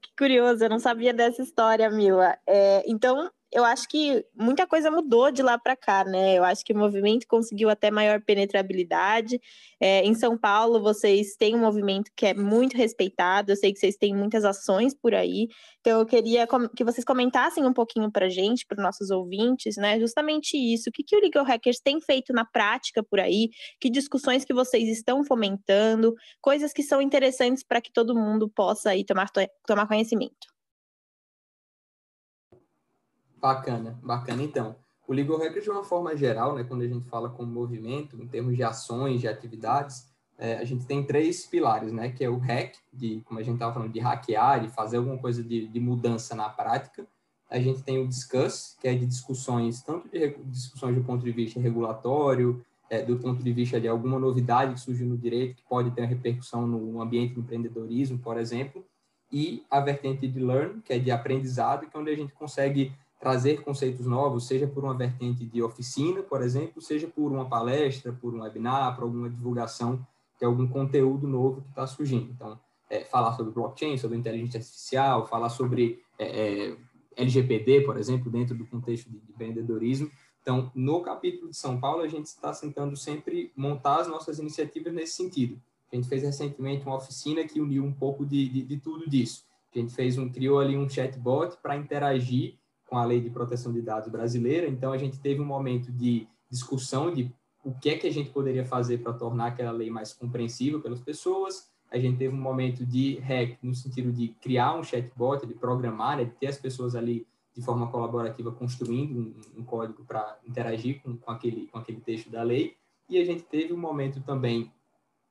Que 0.00 0.10
curioso, 0.16 0.64
eu 0.64 0.70
não 0.70 0.78
sabia 0.78 1.12
dessa 1.12 1.42
história, 1.42 1.88
Mila. 1.90 2.36
É, 2.46 2.82
então, 2.86 3.30
eu 3.50 3.64
acho 3.64 3.88
que 3.88 4.24
muita 4.34 4.66
coisa 4.66 4.90
mudou 4.90 5.30
de 5.30 5.42
lá 5.42 5.58
para 5.58 5.74
cá, 5.74 6.04
né? 6.04 6.36
Eu 6.36 6.44
acho 6.44 6.64
que 6.64 6.72
o 6.72 6.78
movimento 6.78 7.26
conseguiu 7.26 7.70
até 7.70 7.90
maior 7.90 8.20
penetrabilidade. 8.20 9.40
É, 9.80 10.04
em 10.04 10.14
São 10.14 10.36
Paulo, 10.36 10.80
vocês 10.82 11.34
têm 11.36 11.54
um 11.54 11.60
movimento 11.60 12.10
que 12.14 12.26
é 12.26 12.34
muito 12.34 12.76
respeitado, 12.76 13.52
eu 13.52 13.56
sei 13.56 13.72
que 13.72 13.78
vocês 13.78 13.96
têm 13.96 14.14
muitas 14.14 14.44
ações 14.44 14.94
por 14.94 15.14
aí. 15.14 15.48
Então, 15.80 16.00
eu 16.00 16.06
queria 16.06 16.46
que 16.76 16.84
vocês 16.84 17.04
comentassem 17.04 17.64
um 17.64 17.72
pouquinho 17.72 18.10
para 18.12 18.26
a 18.26 18.28
gente, 18.28 18.66
para 18.66 18.76
os 18.76 18.82
nossos 18.82 19.10
ouvintes, 19.10 19.76
né? 19.76 19.98
Justamente 19.98 20.56
isso. 20.56 20.90
O 20.90 20.92
que, 20.92 21.02
que 21.02 21.16
o 21.16 21.20
Legal 21.20 21.44
Hackers 21.44 21.80
tem 21.80 22.00
feito 22.00 22.32
na 22.34 22.44
prática 22.44 23.02
por 23.02 23.18
aí? 23.18 23.48
Que 23.80 23.88
discussões 23.88 24.44
que 24.44 24.52
vocês 24.52 24.88
estão 24.88 25.24
fomentando? 25.24 26.14
Coisas 26.42 26.72
que 26.72 26.82
são 26.82 27.00
interessantes 27.00 27.64
para 27.64 27.80
que 27.80 27.92
todo 27.92 28.14
mundo 28.14 28.48
possa 28.48 28.90
aí 28.90 29.04
tomar, 29.04 29.30
tomar 29.66 29.86
conhecimento. 29.86 30.57
Bacana, 33.40 33.98
bacana. 34.02 34.42
Então, 34.42 34.76
o 35.06 35.12
Legal 35.12 35.38
Hackers, 35.38 35.64
de 35.64 35.70
uma 35.70 35.84
forma 35.84 36.16
geral, 36.16 36.54
né, 36.54 36.64
quando 36.64 36.82
a 36.82 36.86
gente 36.86 37.08
fala 37.08 37.30
como 37.30 37.50
movimento, 37.50 38.20
em 38.20 38.26
termos 38.26 38.56
de 38.56 38.62
ações, 38.62 39.20
de 39.20 39.28
atividades, 39.28 40.06
é, 40.36 40.58
a 40.58 40.64
gente 40.64 40.86
tem 40.86 41.02
três 41.02 41.46
pilares, 41.46 41.92
né, 41.92 42.10
que 42.10 42.22
é 42.22 42.28
o 42.28 42.36
hack, 42.36 42.74
de, 42.92 43.22
como 43.24 43.40
a 43.40 43.42
gente 43.42 43.54
estava 43.54 43.72
falando, 43.72 43.92
de 43.92 43.98
hackear, 43.98 44.60
de 44.60 44.68
fazer 44.68 44.98
alguma 44.98 45.18
coisa 45.18 45.42
de, 45.42 45.66
de, 45.66 45.80
mudança 45.80 46.34
na 46.34 46.48
prática. 46.48 47.06
A 47.50 47.58
gente 47.58 47.82
tem 47.82 47.98
o 47.98 48.06
discuss, 48.06 48.76
que 48.80 48.86
é 48.86 48.94
de 48.94 49.06
discussões, 49.06 49.82
tanto 49.82 50.08
de 50.08 50.36
discussões 50.44 50.94
do 50.94 51.02
ponto 51.02 51.24
de 51.24 51.32
vista 51.32 51.58
regulatório, 51.58 52.62
é, 52.90 53.02
do 53.02 53.16
ponto 53.16 53.42
de 53.42 53.52
vista 53.52 53.80
de 53.80 53.88
alguma 53.88 54.18
novidade 54.18 54.74
que 54.74 54.80
surgiu 54.80 55.06
no 55.06 55.16
direito, 55.16 55.56
que 55.56 55.64
pode 55.68 55.90
ter 55.90 56.04
repercussão 56.04 56.66
no 56.66 57.00
ambiente 57.00 57.34
de 57.34 57.40
empreendedorismo, 57.40 58.18
por 58.18 58.38
exemplo, 58.38 58.84
e 59.32 59.64
a 59.70 59.80
vertente 59.80 60.26
de 60.26 60.40
learn, 60.40 60.80
que 60.82 60.92
é 60.92 60.98
de 60.98 61.10
aprendizado, 61.10 61.86
que 61.86 61.96
é 61.96 62.00
onde 62.00 62.10
a 62.10 62.16
gente 62.16 62.32
consegue 62.32 62.92
trazer 63.18 63.62
conceitos 63.62 64.06
novos, 64.06 64.46
seja 64.46 64.66
por 64.66 64.84
uma 64.84 64.94
vertente 64.94 65.44
de 65.44 65.62
oficina, 65.62 66.22
por 66.22 66.40
exemplo, 66.42 66.80
seja 66.80 67.08
por 67.08 67.32
uma 67.32 67.48
palestra, 67.48 68.12
por 68.12 68.32
um 68.34 68.42
webinar, 68.42 68.94
por 68.94 69.04
alguma 69.04 69.28
divulgação 69.28 70.06
de 70.38 70.44
algum 70.44 70.68
conteúdo 70.68 71.26
novo 71.26 71.62
que 71.62 71.68
está 71.70 71.86
surgindo. 71.86 72.30
Então, 72.30 72.58
é, 72.88 73.04
falar 73.04 73.32
sobre 73.32 73.52
blockchain, 73.52 73.98
sobre 73.98 74.16
inteligência 74.16 74.58
artificial, 74.58 75.26
falar 75.26 75.48
sobre 75.48 76.00
é, 76.18 76.68
é, 76.68 76.76
LGPD, 77.16 77.82
por 77.82 77.98
exemplo, 77.98 78.30
dentro 78.30 78.56
do 78.56 78.64
contexto 78.64 79.10
de, 79.10 79.18
de 79.18 79.32
empreendedorismo. 79.32 80.10
Então, 80.40 80.70
no 80.74 81.02
capítulo 81.02 81.50
de 81.50 81.56
São 81.56 81.78
Paulo, 81.78 82.02
a 82.02 82.08
gente 82.08 82.26
está 82.26 82.52
tentando 82.52 82.96
sempre 82.96 83.52
montar 83.56 84.00
as 84.00 84.08
nossas 84.08 84.38
iniciativas 84.38 84.94
nesse 84.94 85.14
sentido. 85.14 85.60
A 85.92 85.96
gente 85.96 86.08
fez 86.08 86.22
recentemente 86.22 86.86
uma 86.86 86.96
oficina 86.96 87.44
que 87.44 87.60
uniu 87.60 87.84
um 87.84 87.92
pouco 87.92 88.24
de, 88.24 88.48
de, 88.48 88.62
de 88.62 88.76
tudo 88.78 89.08
disso. 89.08 89.44
A 89.74 89.78
gente 89.78 89.92
fez 89.92 90.16
um, 90.16 90.28
criou 90.30 90.60
ali 90.60 90.76
um 90.76 90.88
chatbot 90.88 91.56
para 91.62 91.76
interagir 91.76 92.56
com 92.88 92.96
a 92.96 93.04
lei 93.04 93.20
de 93.20 93.30
proteção 93.30 93.72
de 93.72 93.82
dados 93.82 94.10
brasileira. 94.10 94.66
Então, 94.66 94.92
a 94.92 94.98
gente 94.98 95.18
teve 95.18 95.40
um 95.40 95.44
momento 95.44 95.92
de 95.92 96.26
discussão 96.50 97.12
de 97.12 97.32
o 97.62 97.72
que 97.72 97.90
é 97.90 97.98
que 97.98 98.06
a 98.06 98.12
gente 98.12 98.30
poderia 98.30 98.64
fazer 98.64 98.98
para 98.98 99.12
tornar 99.12 99.48
aquela 99.48 99.72
lei 99.72 99.90
mais 99.90 100.12
compreensível 100.12 100.80
pelas 100.80 101.00
pessoas. 101.00 101.68
A 101.90 101.98
gente 101.98 102.18
teve 102.18 102.34
um 102.34 102.40
momento 102.40 102.84
de 102.84 103.18
hack, 103.18 103.58
no 103.62 103.74
sentido 103.74 104.12
de 104.12 104.28
criar 104.40 104.74
um 104.74 104.82
chatbot, 104.82 105.46
de 105.46 105.54
programar, 105.54 106.16
né, 106.16 106.24
de 106.24 106.30
ter 106.32 106.46
as 106.46 106.58
pessoas 106.58 106.94
ali 106.94 107.26
de 107.54 107.62
forma 107.62 107.88
colaborativa 107.88 108.52
construindo 108.52 109.18
um, 109.18 109.60
um 109.60 109.64
código 109.64 110.04
para 110.04 110.38
interagir 110.46 111.02
com, 111.02 111.16
com, 111.16 111.30
aquele, 111.30 111.66
com 111.66 111.78
aquele 111.78 112.00
texto 112.00 112.30
da 112.30 112.42
lei. 112.42 112.76
E 113.08 113.18
a 113.18 113.24
gente 113.24 113.42
teve 113.42 113.72
um 113.72 113.78
momento 113.78 114.20
também 114.20 114.70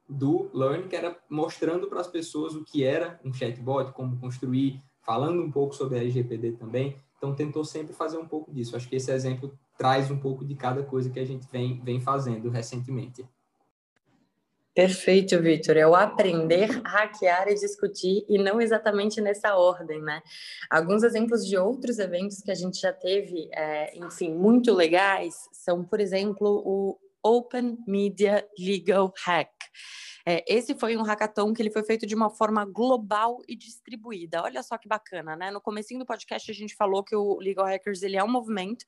do 0.09 0.49
Learn, 0.53 0.87
que 0.87 0.95
era 0.95 1.17
mostrando 1.29 1.87
para 1.87 2.01
as 2.01 2.07
pessoas 2.07 2.53
o 2.53 2.63
que 2.63 2.83
era 2.83 3.19
um 3.23 3.33
chatbot, 3.33 3.91
como 3.93 4.17
construir, 4.19 4.81
falando 5.01 5.41
um 5.41 5.51
pouco 5.51 5.75
sobre 5.75 5.97
a 5.97 6.01
LGPD 6.01 6.53
também. 6.53 6.97
Então, 7.17 7.35
tentou 7.35 7.65
sempre 7.65 7.93
fazer 7.93 8.17
um 8.17 8.27
pouco 8.27 8.53
disso. 8.53 8.75
Acho 8.75 8.87
que 8.87 8.95
esse 8.95 9.11
exemplo 9.11 9.57
traz 9.77 10.11
um 10.11 10.19
pouco 10.19 10.45
de 10.45 10.55
cada 10.55 10.83
coisa 10.83 11.09
que 11.09 11.19
a 11.19 11.25
gente 11.25 11.47
vem, 11.51 11.81
vem 11.83 11.99
fazendo 11.99 12.49
recentemente. 12.49 13.25
Perfeito, 14.77 15.41
Vitor. 15.41 15.75
É 15.75 15.87
o 15.87 15.95
aprender, 15.95 16.69
hackear 16.85 17.47
e 17.47 17.55
discutir, 17.55 18.23
e 18.29 18.37
não 18.37 18.61
exatamente 18.61 19.19
nessa 19.19 19.55
ordem, 19.55 19.99
né? 19.99 20.21
Alguns 20.69 21.01
exemplos 21.01 21.43
de 21.43 21.57
outros 21.57 21.97
eventos 21.97 22.43
que 22.43 22.51
a 22.51 22.53
gente 22.53 22.79
já 22.79 22.93
teve, 22.93 23.49
é, 23.51 23.97
enfim, 23.97 24.31
muito 24.35 24.71
legais, 24.75 25.49
são, 25.51 25.83
por 25.83 25.99
exemplo, 25.99 26.61
o 26.63 26.95
Open 27.23 27.79
Media 27.87 28.47
Legal 28.59 29.11
Hack. 29.25 29.49
É, 30.29 30.43
esse 30.45 30.75
foi 30.75 30.97
um 30.97 31.03
hackathon 31.03 31.53
que 31.53 31.61
ele 31.61 31.71
foi 31.71 31.83
feito 31.83 32.05
de 32.05 32.13
uma 32.13 32.29
forma 32.29 32.65
global 32.65 33.41
e 33.47 33.55
distribuída. 33.55 34.43
Olha 34.43 34.61
só 34.61 34.77
que 34.77 34.85
bacana, 34.85 35.37
né? 35.37 35.49
No 35.51 35.61
comecinho 35.61 36.01
do 36.01 36.05
podcast 36.05 36.51
a 36.51 36.53
gente 36.53 36.75
falou 36.75 37.01
que 37.01 37.15
o 37.15 37.37
Legal 37.39 37.65
Hackers 37.65 38.01
ele 38.01 38.17
é 38.17 38.23
um 38.23 38.27
movimento 38.27 38.85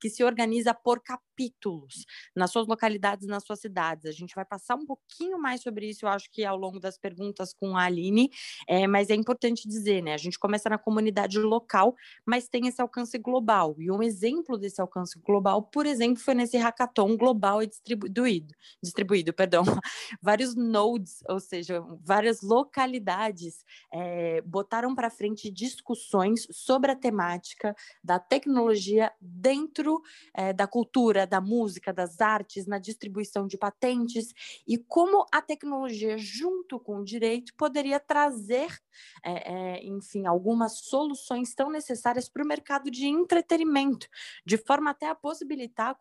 que 0.00 0.08
se 0.08 0.24
organiza 0.24 0.72
por 0.72 1.02
capítulos 1.02 2.06
nas 2.34 2.50
suas 2.50 2.66
localidades, 2.66 3.26
nas 3.28 3.44
suas 3.44 3.60
cidades. 3.60 4.06
A 4.06 4.12
gente 4.12 4.34
vai 4.34 4.46
passar 4.46 4.76
um 4.76 4.86
pouquinho 4.86 5.38
mais 5.38 5.60
sobre 5.60 5.90
isso, 5.90 6.06
eu 6.06 6.08
acho 6.08 6.30
que 6.30 6.42
ao 6.42 6.56
longo 6.56 6.80
das 6.80 6.96
perguntas 6.96 7.52
com 7.52 7.76
a 7.76 7.82
Aline, 7.82 8.30
é, 8.66 8.86
mas 8.86 9.10
é 9.10 9.14
importante 9.14 9.68
dizer, 9.68 10.02
né? 10.02 10.14
A 10.14 10.18
gente 10.18 10.38
começa 10.38 10.70
na 10.70 10.78
comunidade 10.78 11.38
local, 11.38 11.94
mas 12.24 12.48
tem 12.48 12.66
esse 12.66 12.80
alcance 12.80 13.18
global. 13.18 13.76
E 13.78 13.90
um 13.90 14.02
exemplo 14.02 14.56
desse 14.56 14.80
alcance 14.80 15.18
global, 15.18 15.62
por 15.62 15.84
exemplo, 15.84 16.22
foi 16.22 16.34
nesse 16.34 16.56
hackathon 16.56 17.14
global 17.14 17.62
e 17.62 17.66
distribuído, 17.66 18.54
distribuído, 18.82 19.34
perdão, 19.34 19.64
vários 20.22 20.54
nodes, 20.78 21.18
ou 21.28 21.40
seja, 21.40 21.80
várias 22.04 22.40
localidades 22.40 23.64
é, 23.92 24.40
botaram 24.42 24.94
para 24.94 25.10
frente 25.10 25.50
discussões 25.50 26.46
sobre 26.52 26.92
a 26.92 26.96
temática 26.96 27.74
da 28.02 28.18
tecnologia 28.18 29.12
dentro 29.20 30.00
é, 30.32 30.52
da 30.52 30.66
cultura, 30.68 31.26
da 31.26 31.40
música, 31.40 31.92
das 31.92 32.20
artes, 32.20 32.66
na 32.66 32.78
distribuição 32.78 33.46
de 33.46 33.58
patentes 33.58 34.32
e 34.66 34.78
como 34.78 35.26
a 35.32 35.42
tecnologia, 35.42 36.16
junto 36.16 36.78
com 36.78 36.98
o 36.98 37.04
direito, 37.04 37.52
poderia 37.56 37.98
trazer, 37.98 38.68
é, 39.24 39.84
enfim, 39.84 40.26
algumas 40.26 40.78
soluções 40.78 41.54
tão 41.54 41.70
necessárias 41.70 42.28
para 42.28 42.44
o 42.44 42.46
mercado 42.46 42.90
de 42.90 43.06
entretenimento, 43.06 44.06
de 44.46 44.56
forma 44.56 44.90
até 44.90 45.08
a 45.08 45.14
possibilitar 45.14 45.96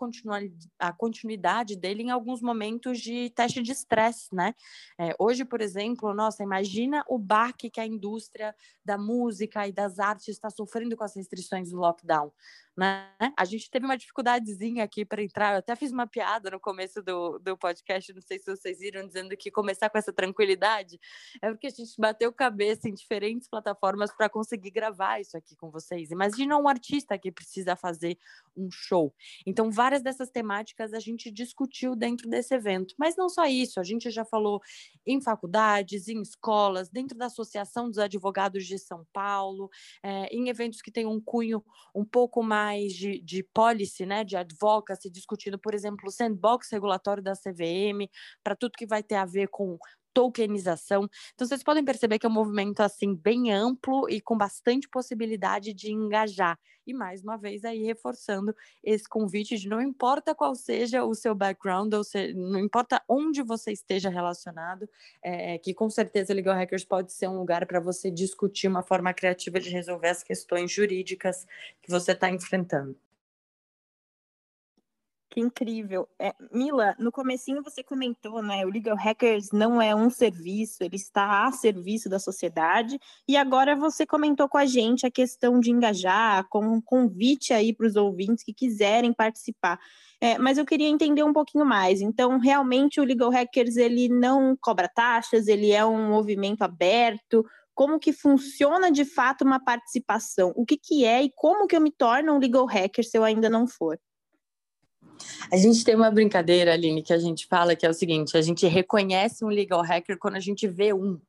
a 0.80 0.94
continuidade 0.94 1.76
dele 1.76 2.04
em 2.04 2.12
alguns 2.12 2.42
momentos 2.42 3.00
de 3.00 3.30
teste 3.32 3.62
de 3.62 3.72
estresse, 3.72 4.34
né? 4.34 4.54
É, 5.00 5.16
hoje, 5.20 5.46
por 5.46 5.62
exemplo, 5.62 6.14
nossa, 6.14 6.44
imagina 6.44 7.04
o 7.08 7.18
baque 7.18 7.70
que 7.70 7.80
a 7.80 7.86
indústria 7.86 8.56
da 8.84 8.98
música 8.98 9.68
e 9.68 9.72
das 9.72 10.00
artes 10.00 10.30
está 10.30 10.50
sofrendo 10.50 10.96
com 10.96 11.04
as 11.04 11.16
restrições 11.16 11.72
do 11.72 11.78
lockdown. 11.78 12.32
Né? 12.78 13.10
A 13.36 13.44
gente 13.44 13.72
teve 13.72 13.86
uma 13.86 13.98
dificuldadezinha 13.98 14.84
aqui 14.84 15.04
para 15.04 15.24
entrar. 15.24 15.54
Eu 15.54 15.60
até 15.60 15.76
fiz 15.76 15.92
uma 15.92 16.06
piada 16.06 16.52
no 16.52 16.60
começo 16.60 17.02
do, 17.02 17.40
do 17.40 17.58
podcast, 17.58 18.14
não 18.14 18.22
sei 18.22 18.38
se 18.38 18.46
vocês 18.46 18.78
viram, 18.78 19.06
dizendo 19.08 19.36
que 19.36 19.50
começar 19.50 19.90
com 19.90 19.98
essa 19.98 20.14
tranquilidade 20.14 21.00
é 21.42 21.50
porque 21.50 21.66
a 21.66 21.72
gente 21.72 21.92
bateu 21.98 22.32
cabeça 22.32 22.88
em 22.88 22.94
diferentes 22.94 23.48
plataformas 23.48 24.16
para 24.16 24.30
conseguir 24.30 24.70
gravar 24.70 25.20
isso 25.20 25.36
aqui 25.36 25.56
com 25.56 25.72
vocês. 25.72 26.12
Imagina 26.12 26.56
um 26.56 26.68
artista 26.68 27.18
que 27.18 27.32
precisa 27.32 27.76
fazer 27.76 28.16
um 28.56 28.70
show. 28.70 29.12
Então, 29.44 29.72
várias 29.72 30.04
dessas 30.04 30.30
temáticas 30.30 30.94
a 30.94 31.00
gente 31.00 31.32
discutiu 31.32 31.96
dentro 31.96 32.30
desse 32.30 32.54
evento. 32.54 32.94
Mas 32.96 33.16
não 33.16 33.28
só 33.28 33.46
isso, 33.48 33.80
a 33.80 33.84
gente 33.84 34.12
já 34.12 34.24
falou 34.24 34.62
em 35.04 35.20
faculdades, 35.20 36.08
em 36.08 36.22
escolas, 36.22 36.90
dentro 36.92 37.18
da 37.18 37.26
Associação 37.26 37.88
dos 37.88 37.98
Advogados 37.98 38.68
de 38.68 38.78
São 38.78 39.04
Paulo, 39.12 39.68
é, 40.04 40.28
em 40.28 40.50
eventos 40.50 40.80
que 40.80 40.92
têm 40.92 41.08
um 41.08 41.20
cunho 41.20 41.64
um 41.96 42.06
pouco 42.06 42.44
mais 42.44 42.67
mais 42.68 42.94
de, 42.94 43.22
de 43.22 43.44
policy, 43.54 44.06
né, 44.06 44.26
de 44.26 44.36
advocacy, 44.36 45.10
discutindo, 45.10 45.58
por 45.58 45.74
exemplo, 45.74 46.08
o 46.08 46.12
sandbox 46.12 46.70
regulatório 46.70 47.24
da 47.24 47.34
CVM, 47.34 48.10
para 48.44 48.58
tudo 48.58 48.78
que 48.78 48.86
vai 48.86 49.02
ter 49.02 49.16
a 49.16 49.26
ver 49.26 49.48
com 49.48 49.78
tokenização. 50.18 51.08
Então, 51.36 51.46
vocês 51.46 51.62
podem 51.62 51.86
perceber 51.86 52.18
que 52.18 52.26
é 52.26 52.30
um 52.30 52.34
movimento 52.34 52.82
assim 52.82 53.14
bem 53.14 53.54
amplo 53.54 54.10
e 54.10 54.20
com 54.20 54.36
bastante 54.36 54.90
possibilidade 54.90 55.76
de 55.76 55.92
engajar. 55.92 56.58
E 56.88 56.94
mais 56.94 57.22
uma 57.22 57.38
vez 57.38 57.64
aí 57.64 57.84
reforçando 57.84 58.56
esse 58.84 59.08
convite 59.08 59.56
de 59.58 59.70
não 59.70 59.80
importa 59.80 60.34
qual 60.34 60.56
seja 60.56 61.04
o 61.04 61.14
seu 61.14 61.36
background, 61.36 61.94
ou 61.94 62.02
não 62.34 62.60
importa 62.60 63.00
onde 63.08 63.44
você 63.44 63.72
esteja 63.72 64.10
relacionado, 64.10 64.90
é, 65.22 65.60
que 65.60 65.72
com 65.72 65.88
certeza 65.88 66.34
Legal 66.34 66.56
Hackers 66.56 66.84
pode 66.84 67.14
ser 67.14 67.28
um 67.28 67.38
lugar 67.38 67.68
para 67.68 67.80
você 67.80 68.10
discutir 68.10 68.68
uma 68.68 68.82
forma 68.82 69.14
criativa 69.14 69.60
de 69.60 69.70
resolver 69.70 70.08
as 70.08 70.24
questões 70.24 70.72
jurídicas 70.72 71.46
que 71.84 71.92
você 71.92 72.14
está 72.14 72.28
enfrentando. 72.28 72.98
Que 75.30 75.42
incrível. 75.42 76.08
É, 76.18 76.34
Mila, 76.54 76.96
no 76.98 77.12
comecinho 77.12 77.62
você 77.62 77.84
comentou, 77.84 78.42
né? 78.42 78.66
O 78.66 78.70
Legal 78.70 78.96
Hackers 78.96 79.52
não 79.52 79.82
é 79.82 79.94
um 79.94 80.10
serviço, 80.10 80.82
ele 80.82 80.96
está 80.96 81.46
a 81.46 81.52
serviço 81.52 82.10
da 82.10 82.18
sociedade. 82.18 82.98
E 83.28 83.36
agora 83.36 83.76
você 83.76 84.06
comentou 84.06 84.48
com 84.48 84.58
a 84.58 84.66
gente 84.66 85.06
a 85.06 85.12
questão 85.12 85.60
de 85.60 85.70
engajar, 85.70 86.48
com 86.50 86.66
um 86.66 86.82
convite 86.82 87.54
aí 87.54 87.74
para 87.74 87.86
os 87.86 87.98
ouvintes 87.98 88.44
que 88.44 88.54
quiserem 88.54 89.12
participar. 89.14 89.78
É, 90.22 90.38
mas 90.38 90.58
eu 90.58 90.66
queria 90.66 90.88
entender 90.88 91.24
um 91.24 91.34
pouquinho 91.34 91.66
mais. 91.66 92.00
Então, 92.00 92.40
realmente 92.40 93.02
o 93.02 93.04
Legal 93.04 93.30
Hackers 93.30 93.76
ele 93.76 94.08
não 94.08 94.58
cobra 94.60 94.88
taxas, 94.88 95.48
ele 95.48 95.72
é 95.72 95.86
um 95.86 96.08
movimento 96.10 96.62
aberto. 96.62 97.46
Como 97.76 98.00
que 98.00 98.14
funciona 98.14 98.90
de 98.90 99.04
fato 99.04 99.44
uma 99.44 99.60
participação? 99.60 100.54
O 100.56 100.66
que, 100.66 100.78
que 100.78 101.06
é 101.06 101.22
e 101.22 101.32
como 101.36 101.68
que 101.68 101.76
eu 101.76 101.82
me 101.82 101.92
torno 101.92 102.34
um 102.34 102.40
legal 102.40 102.66
hacker 102.66 103.06
se 103.06 103.18
eu 103.18 103.24
ainda 103.24 103.50
não 103.50 103.68
for? 103.68 104.00
A 105.52 105.58
gente 105.58 105.84
tem 105.84 105.96
uma 105.96 106.12
brincadeira, 106.12 106.74
Aline, 106.74 107.02
que 107.02 107.14
a 107.14 107.18
gente 107.18 107.48
fala 107.48 107.76
que 107.76 107.86
é 107.86 107.90
o 107.90 107.94
seguinte: 107.94 108.38
a 108.38 108.42
gente 108.42 108.66
reconhece 108.68 109.44
um 109.44 109.50
legal 109.50 109.82
hacker 109.82 110.18
quando 110.18 110.36
a 110.36 110.40
gente 110.40 110.68
vê 110.68 110.94
um, 110.94 111.20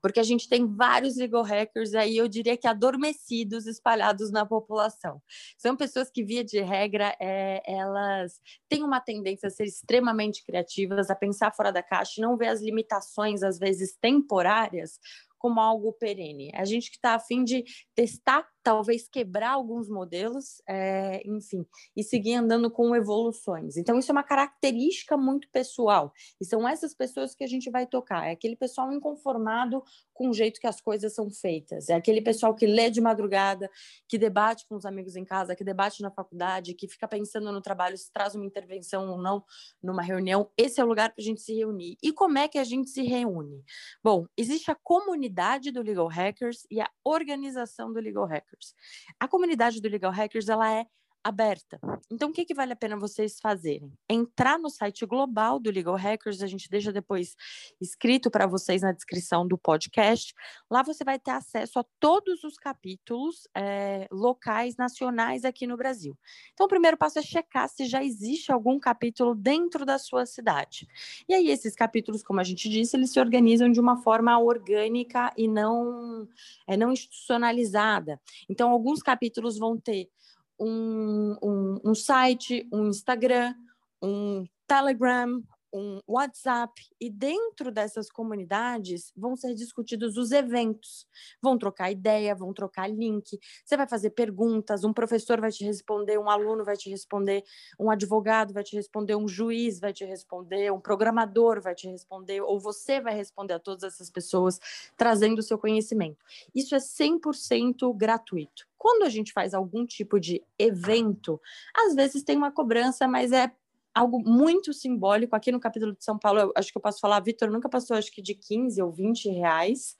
porque 0.00 0.20
a 0.20 0.22
gente 0.22 0.48
tem 0.48 0.66
vários 0.66 1.16
legal 1.16 1.42
hackers 1.42 1.94
aí, 1.94 2.16
eu 2.16 2.28
diria 2.28 2.56
que 2.56 2.66
adormecidos, 2.66 3.66
espalhados 3.66 4.30
na 4.30 4.44
população. 4.44 5.20
São 5.56 5.76
pessoas 5.76 6.10
que, 6.10 6.22
via 6.22 6.44
de 6.44 6.60
regra, 6.60 7.16
é, 7.20 7.62
elas 7.66 8.40
têm 8.68 8.82
uma 8.82 9.00
tendência 9.00 9.46
a 9.46 9.50
ser 9.50 9.64
extremamente 9.64 10.44
criativas, 10.44 11.10
a 11.10 11.14
pensar 11.14 11.54
fora 11.54 11.72
da 11.72 11.82
caixa, 11.82 12.20
não 12.20 12.36
ver 12.36 12.48
as 12.48 12.60
limitações, 12.60 13.42
às 13.42 13.58
vezes 13.58 13.96
temporárias, 14.00 14.98
como 15.38 15.60
algo 15.60 15.92
perene. 15.92 16.50
A 16.54 16.64
gente 16.64 16.90
que 16.90 16.96
está 16.96 17.14
afim 17.14 17.44
de 17.44 17.64
testar 17.94 18.46
talvez 18.64 19.06
quebrar 19.06 19.50
alguns 19.50 19.90
modelos, 19.90 20.62
é, 20.66 21.22
enfim, 21.28 21.66
e 21.94 22.02
seguir 22.02 22.34
andando 22.34 22.70
com 22.70 22.96
evoluções. 22.96 23.76
Então, 23.76 23.98
isso 23.98 24.10
é 24.10 24.14
uma 24.14 24.22
característica 24.22 25.16
muito 25.16 25.48
pessoal, 25.50 26.12
e 26.40 26.44
são 26.46 26.66
essas 26.66 26.94
pessoas 26.94 27.34
que 27.34 27.44
a 27.44 27.46
gente 27.46 27.70
vai 27.70 27.86
tocar. 27.86 28.26
É 28.26 28.32
aquele 28.32 28.56
pessoal 28.56 28.90
inconformado 28.90 29.84
com 30.14 30.30
o 30.30 30.32
jeito 30.32 30.60
que 30.60 30.66
as 30.66 30.80
coisas 30.80 31.14
são 31.14 31.30
feitas, 31.30 31.90
é 31.90 31.94
aquele 31.94 32.22
pessoal 32.22 32.54
que 32.54 32.66
lê 32.66 32.88
de 32.88 33.00
madrugada, 33.00 33.70
que 34.08 34.16
debate 34.16 34.66
com 34.66 34.76
os 34.76 34.86
amigos 34.86 35.14
em 35.14 35.24
casa, 35.24 35.54
que 35.54 35.62
debate 35.62 36.00
na 36.00 36.10
faculdade, 36.10 36.72
que 36.72 36.88
fica 36.88 37.06
pensando 37.06 37.52
no 37.52 37.60
trabalho 37.60 37.98
se 37.98 38.10
traz 38.10 38.34
uma 38.34 38.46
intervenção 38.46 39.10
ou 39.10 39.18
não 39.18 39.44
numa 39.82 40.02
reunião. 40.02 40.48
Esse 40.56 40.80
é 40.80 40.84
o 40.84 40.86
lugar 40.86 41.12
para 41.12 41.20
a 41.20 41.24
gente 41.24 41.42
se 41.42 41.54
reunir. 41.54 41.98
E 42.02 42.12
como 42.12 42.38
é 42.38 42.48
que 42.48 42.58
a 42.58 42.64
gente 42.64 42.88
se 42.88 43.02
reúne? 43.02 43.62
Bom, 44.02 44.26
existe 44.36 44.70
a 44.70 44.74
comunidade 44.74 45.70
do 45.70 45.82
Legal 45.82 46.08
Hackers 46.08 46.66
e 46.70 46.80
a 46.80 46.88
organização 47.04 47.92
do 47.92 48.00
Legal 48.00 48.24
Hackers. 48.24 48.53
Hackers. 48.54 48.74
A 49.18 49.28
comunidade 49.28 49.80
do 49.80 49.88
Legal 49.88 50.12
Hackers 50.12 50.48
ela 50.48 50.72
é 50.72 50.86
aberta. 51.24 51.80
Então, 52.10 52.28
o 52.28 52.32
que, 52.32 52.44
que 52.44 52.54
vale 52.54 52.74
a 52.74 52.76
pena 52.76 52.98
vocês 52.98 53.40
fazerem? 53.40 53.90
Entrar 54.08 54.58
no 54.58 54.68
site 54.68 55.06
global 55.06 55.58
do 55.58 55.70
Legal 55.70 55.96
Hackers, 55.96 56.42
a 56.42 56.46
gente 56.46 56.68
deixa 56.68 56.92
depois 56.92 57.34
escrito 57.80 58.30
para 58.30 58.46
vocês 58.46 58.82
na 58.82 58.92
descrição 58.92 59.48
do 59.48 59.56
podcast. 59.56 60.34
Lá 60.70 60.82
você 60.82 61.02
vai 61.02 61.18
ter 61.18 61.30
acesso 61.30 61.78
a 61.78 61.84
todos 61.98 62.44
os 62.44 62.58
capítulos 62.58 63.48
é, 63.56 64.06
locais, 64.12 64.76
nacionais 64.76 65.46
aqui 65.46 65.66
no 65.66 65.78
Brasil. 65.78 66.16
Então, 66.52 66.66
o 66.66 66.68
primeiro 66.68 66.98
passo 66.98 67.18
é 67.18 67.22
checar 67.22 67.70
se 67.70 67.86
já 67.86 68.04
existe 68.04 68.52
algum 68.52 68.78
capítulo 68.78 69.34
dentro 69.34 69.86
da 69.86 69.98
sua 69.98 70.26
cidade. 70.26 70.86
E 71.26 71.32
aí, 71.32 71.48
esses 71.48 71.74
capítulos, 71.74 72.22
como 72.22 72.40
a 72.40 72.44
gente 72.44 72.68
disse, 72.68 72.96
eles 72.96 73.10
se 73.10 73.18
organizam 73.18 73.72
de 73.72 73.80
uma 73.80 73.96
forma 74.02 74.38
orgânica 74.38 75.32
e 75.38 75.48
não, 75.48 76.28
é, 76.66 76.76
não 76.76 76.92
institucionalizada. 76.92 78.20
Então, 78.46 78.70
alguns 78.70 79.02
capítulos 79.02 79.56
vão 79.56 79.78
ter 79.78 80.10
um, 80.58 81.36
um, 81.42 81.80
um 81.84 81.94
site, 81.94 82.66
um 82.72 82.90
Instagram, 82.90 83.54
um 84.02 84.46
Telegram, 84.66 85.42
um 85.74 86.00
WhatsApp, 86.06 86.72
e 87.00 87.10
dentro 87.10 87.72
dessas 87.72 88.08
comunidades 88.08 89.12
vão 89.16 89.34
ser 89.34 89.54
discutidos 89.54 90.16
os 90.16 90.30
eventos. 90.30 91.06
Vão 91.42 91.58
trocar 91.58 91.90
ideia, 91.90 92.34
vão 92.34 92.54
trocar 92.54 92.88
link, 92.88 93.38
você 93.64 93.76
vai 93.76 93.88
fazer 93.88 94.10
perguntas, 94.10 94.84
um 94.84 94.92
professor 94.92 95.40
vai 95.40 95.50
te 95.50 95.64
responder, 95.64 96.16
um 96.16 96.30
aluno 96.30 96.64
vai 96.64 96.76
te 96.76 96.88
responder, 96.88 97.42
um 97.78 97.90
advogado 97.90 98.54
vai 98.54 98.62
te 98.62 98.76
responder, 98.76 99.16
um 99.16 99.26
juiz 99.26 99.80
vai 99.80 99.92
te 99.92 100.04
responder, 100.04 100.72
um 100.72 100.80
programador 100.80 101.60
vai 101.60 101.74
te 101.74 101.88
responder, 101.88 102.40
ou 102.40 102.60
você 102.60 103.00
vai 103.00 103.14
responder 103.14 103.54
a 103.54 103.58
todas 103.58 103.82
essas 103.82 104.08
pessoas 104.08 104.60
trazendo 104.96 105.40
o 105.40 105.42
seu 105.42 105.58
conhecimento. 105.58 106.24
Isso 106.54 106.74
é 106.74 106.78
100% 106.78 107.92
gratuito. 107.96 108.66
Quando 108.78 109.04
a 109.04 109.08
gente 109.08 109.32
faz 109.32 109.54
algum 109.54 109.86
tipo 109.86 110.20
de 110.20 110.42
evento, 110.58 111.40
às 111.74 111.94
vezes 111.94 112.22
tem 112.22 112.36
uma 112.36 112.52
cobrança, 112.52 113.08
mas 113.08 113.32
é 113.32 113.50
algo 113.94 114.18
muito 114.18 114.72
simbólico. 114.72 115.36
Aqui 115.36 115.52
no 115.52 115.60
capítulo 115.60 115.94
de 115.94 116.04
São 116.04 116.18
Paulo, 116.18 116.40
eu 116.40 116.52
acho 116.56 116.72
que 116.72 116.76
eu 116.76 116.82
posso 116.82 117.00
falar, 117.00 117.20
Vitor 117.20 117.50
nunca 117.50 117.68
passou, 117.68 117.96
acho 117.96 118.10
que 118.10 118.20
de 118.20 118.34
15 118.34 118.82
ou 118.82 118.90
20 118.90 119.28
reais. 119.28 119.96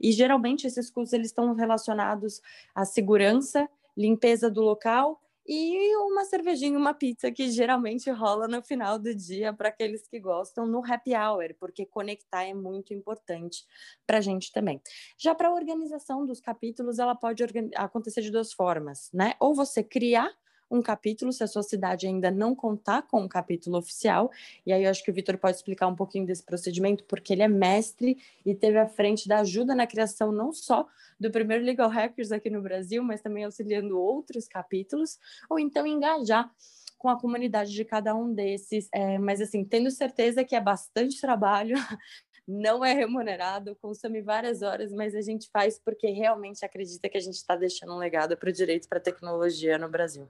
E 0.00 0.10
geralmente 0.12 0.66
esses 0.66 0.90
custos 0.90 1.12
eles 1.12 1.28
estão 1.28 1.54
relacionados 1.54 2.40
à 2.74 2.84
segurança, 2.84 3.68
limpeza 3.96 4.50
do 4.50 4.62
local 4.62 5.20
e 5.46 5.94
uma 5.96 6.24
cervejinha, 6.24 6.78
uma 6.78 6.94
pizza 6.94 7.30
que 7.30 7.50
geralmente 7.50 8.10
rola 8.10 8.48
no 8.48 8.62
final 8.62 8.98
do 8.98 9.14
dia 9.14 9.52
para 9.52 9.68
aqueles 9.68 10.08
que 10.08 10.18
gostam 10.18 10.66
no 10.66 10.82
happy 10.82 11.14
hour, 11.14 11.54
porque 11.60 11.84
conectar 11.84 12.44
é 12.44 12.54
muito 12.54 12.94
importante 12.94 13.66
para 14.06 14.18
a 14.18 14.20
gente 14.22 14.50
também. 14.50 14.80
Já 15.18 15.34
para 15.34 15.48
a 15.48 15.54
organização 15.54 16.24
dos 16.24 16.40
capítulos, 16.40 16.98
ela 16.98 17.14
pode 17.14 17.44
acontecer 17.76 18.22
de 18.22 18.30
duas 18.30 18.54
formas, 18.54 19.10
né? 19.12 19.34
Ou 19.38 19.54
você 19.54 19.82
criar 19.82 20.30
um 20.70 20.82
capítulo, 20.82 21.32
se 21.32 21.42
a 21.44 21.46
sua 21.46 21.62
cidade 21.62 22.06
ainda 22.06 22.30
não 22.30 22.54
contar 22.54 23.02
com 23.02 23.22
um 23.22 23.28
capítulo 23.28 23.78
oficial. 23.78 24.30
E 24.66 24.72
aí 24.72 24.84
eu 24.84 24.90
acho 24.90 25.02
que 25.04 25.10
o 25.10 25.14
Vitor 25.14 25.38
pode 25.38 25.56
explicar 25.56 25.86
um 25.86 25.94
pouquinho 25.94 26.26
desse 26.26 26.42
procedimento, 26.42 27.04
porque 27.04 27.32
ele 27.32 27.42
é 27.42 27.48
mestre 27.48 28.18
e 28.44 28.54
teve 28.54 28.78
à 28.78 28.86
frente 28.86 29.28
da 29.28 29.40
ajuda 29.40 29.74
na 29.74 29.86
criação 29.86 30.32
não 30.32 30.52
só 30.52 30.86
do 31.18 31.30
primeiro 31.30 31.64
Legal 31.64 31.88
Hackers 31.88 32.32
aqui 32.32 32.50
no 32.50 32.62
Brasil, 32.62 33.02
mas 33.02 33.20
também 33.20 33.44
auxiliando 33.44 33.98
outros 33.98 34.48
capítulos, 34.48 35.18
ou 35.48 35.58
então 35.58 35.86
engajar 35.86 36.50
com 36.98 37.08
a 37.10 37.20
comunidade 37.20 37.72
de 37.72 37.84
cada 37.84 38.14
um 38.14 38.32
desses. 38.32 38.88
É, 38.92 39.18
mas 39.18 39.40
assim, 39.40 39.64
tendo 39.64 39.90
certeza 39.90 40.42
que 40.42 40.56
é 40.56 40.60
bastante 40.60 41.20
trabalho, 41.20 41.76
não 42.48 42.84
é 42.84 42.92
remunerado, 42.92 43.76
consome 43.76 44.20
várias 44.20 44.62
horas, 44.62 44.92
mas 44.92 45.14
a 45.14 45.20
gente 45.20 45.48
faz 45.50 45.78
porque 45.78 46.08
realmente 46.08 46.64
acredita 46.64 47.08
que 47.08 47.16
a 47.16 47.20
gente 47.20 47.36
está 47.36 47.56
deixando 47.56 47.94
um 47.94 47.98
legado 47.98 48.36
para 48.36 48.48
o 48.48 48.52
direito 48.52 48.88
para 48.88 48.98
a 48.98 49.02
tecnologia 49.02 49.78
no 49.78 49.88
Brasil. 49.88 50.28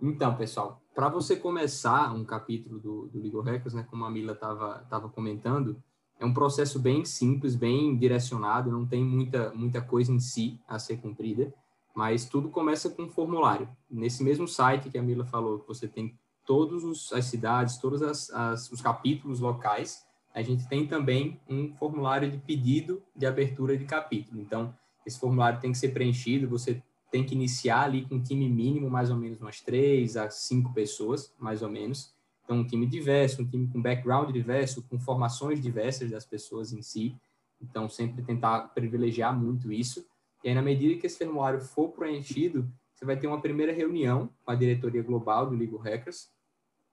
Então, 0.00 0.34
pessoal, 0.36 0.80
para 0.94 1.08
você 1.08 1.36
começar 1.36 2.14
um 2.14 2.24
capítulo 2.24 2.78
do, 2.78 3.08
do 3.08 3.20
Legal 3.20 3.42
Hackers, 3.42 3.74
né, 3.74 3.86
como 3.90 4.04
a 4.04 4.10
Mila 4.10 4.32
estava 4.32 4.86
tava 4.88 5.08
comentando, 5.08 5.82
é 6.20 6.24
um 6.24 6.34
processo 6.34 6.78
bem 6.78 7.04
simples, 7.04 7.54
bem 7.54 7.96
direcionado, 7.96 8.70
não 8.70 8.86
tem 8.86 9.04
muita, 9.04 9.52
muita 9.54 9.80
coisa 9.80 10.12
em 10.12 10.18
si 10.18 10.60
a 10.66 10.78
ser 10.78 10.96
cumprida, 10.98 11.52
mas 11.94 12.24
tudo 12.24 12.48
começa 12.48 12.90
com 12.90 13.02
um 13.02 13.08
formulário. 13.08 13.68
Nesse 13.90 14.22
mesmo 14.22 14.46
site 14.46 14.90
que 14.90 14.98
a 14.98 15.02
Mila 15.02 15.24
falou, 15.24 15.60
que 15.60 15.68
você 15.68 15.86
tem 15.86 16.18
todas 16.44 17.12
as 17.12 17.24
cidades, 17.26 17.76
todos 17.78 18.02
as, 18.02 18.30
as, 18.30 18.70
os 18.70 18.80
capítulos 18.80 19.40
locais, 19.40 20.04
a 20.34 20.42
gente 20.42 20.68
tem 20.68 20.86
também 20.86 21.40
um 21.48 21.74
formulário 21.74 22.30
de 22.30 22.38
pedido 22.38 23.02
de 23.14 23.26
abertura 23.26 23.76
de 23.76 23.84
capítulo. 23.84 24.40
Então, 24.40 24.74
esse 25.04 25.18
formulário 25.18 25.60
tem 25.60 25.72
que 25.72 25.78
ser 25.78 25.88
preenchido, 25.88 26.48
você 26.48 26.82
tem 27.10 27.24
que 27.24 27.34
iniciar 27.34 27.84
ali 27.84 28.04
com 28.06 28.16
um 28.16 28.22
time 28.22 28.48
mínimo, 28.48 28.90
mais 28.90 29.10
ou 29.10 29.16
menos 29.16 29.40
umas 29.40 29.60
três 29.60 30.16
a 30.16 30.28
cinco 30.30 30.72
pessoas, 30.72 31.32
mais 31.38 31.62
ou 31.62 31.70
menos. 31.70 32.14
Então, 32.44 32.58
um 32.58 32.66
time 32.66 32.86
diverso, 32.86 33.42
um 33.42 33.46
time 33.46 33.66
com 33.66 33.80
background 33.80 34.30
diverso, 34.30 34.82
com 34.88 34.98
formações 34.98 35.60
diversas 35.60 36.10
das 36.10 36.24
pessoas 36.24 36.72
em 36.72 36.82
si. 36.82 37.16
Então, 37.60 37.88
sempre 37.88 38.22
tentar 38.22 38.68
privilegiar 38.74 39.38
muito 39.38 39.72
isso. 39.72 40.06
E 40.42 40.48
aí, 40.48 40.54
na 40.54 40.62
medida 40.62 40.98
que 41.00 41.06
esse 41.06 41.18
formulário 41.18 41.60
for 41.60 41.88
preenchido, 41.90 42.70
você 42.94 43.04
vai 43.04 43.16
ter 43.16 43.26
uma 43.26 43.40
primeira 43.40 43.72
reunião 43.72 44.30
com 44.44 44.50
a 44.50 44.54
diretoria 44.54 45.02
global 45.02 45.48
do 45.48 45.56
Legal 45.56 45.78
Hackers. 45.78 46.30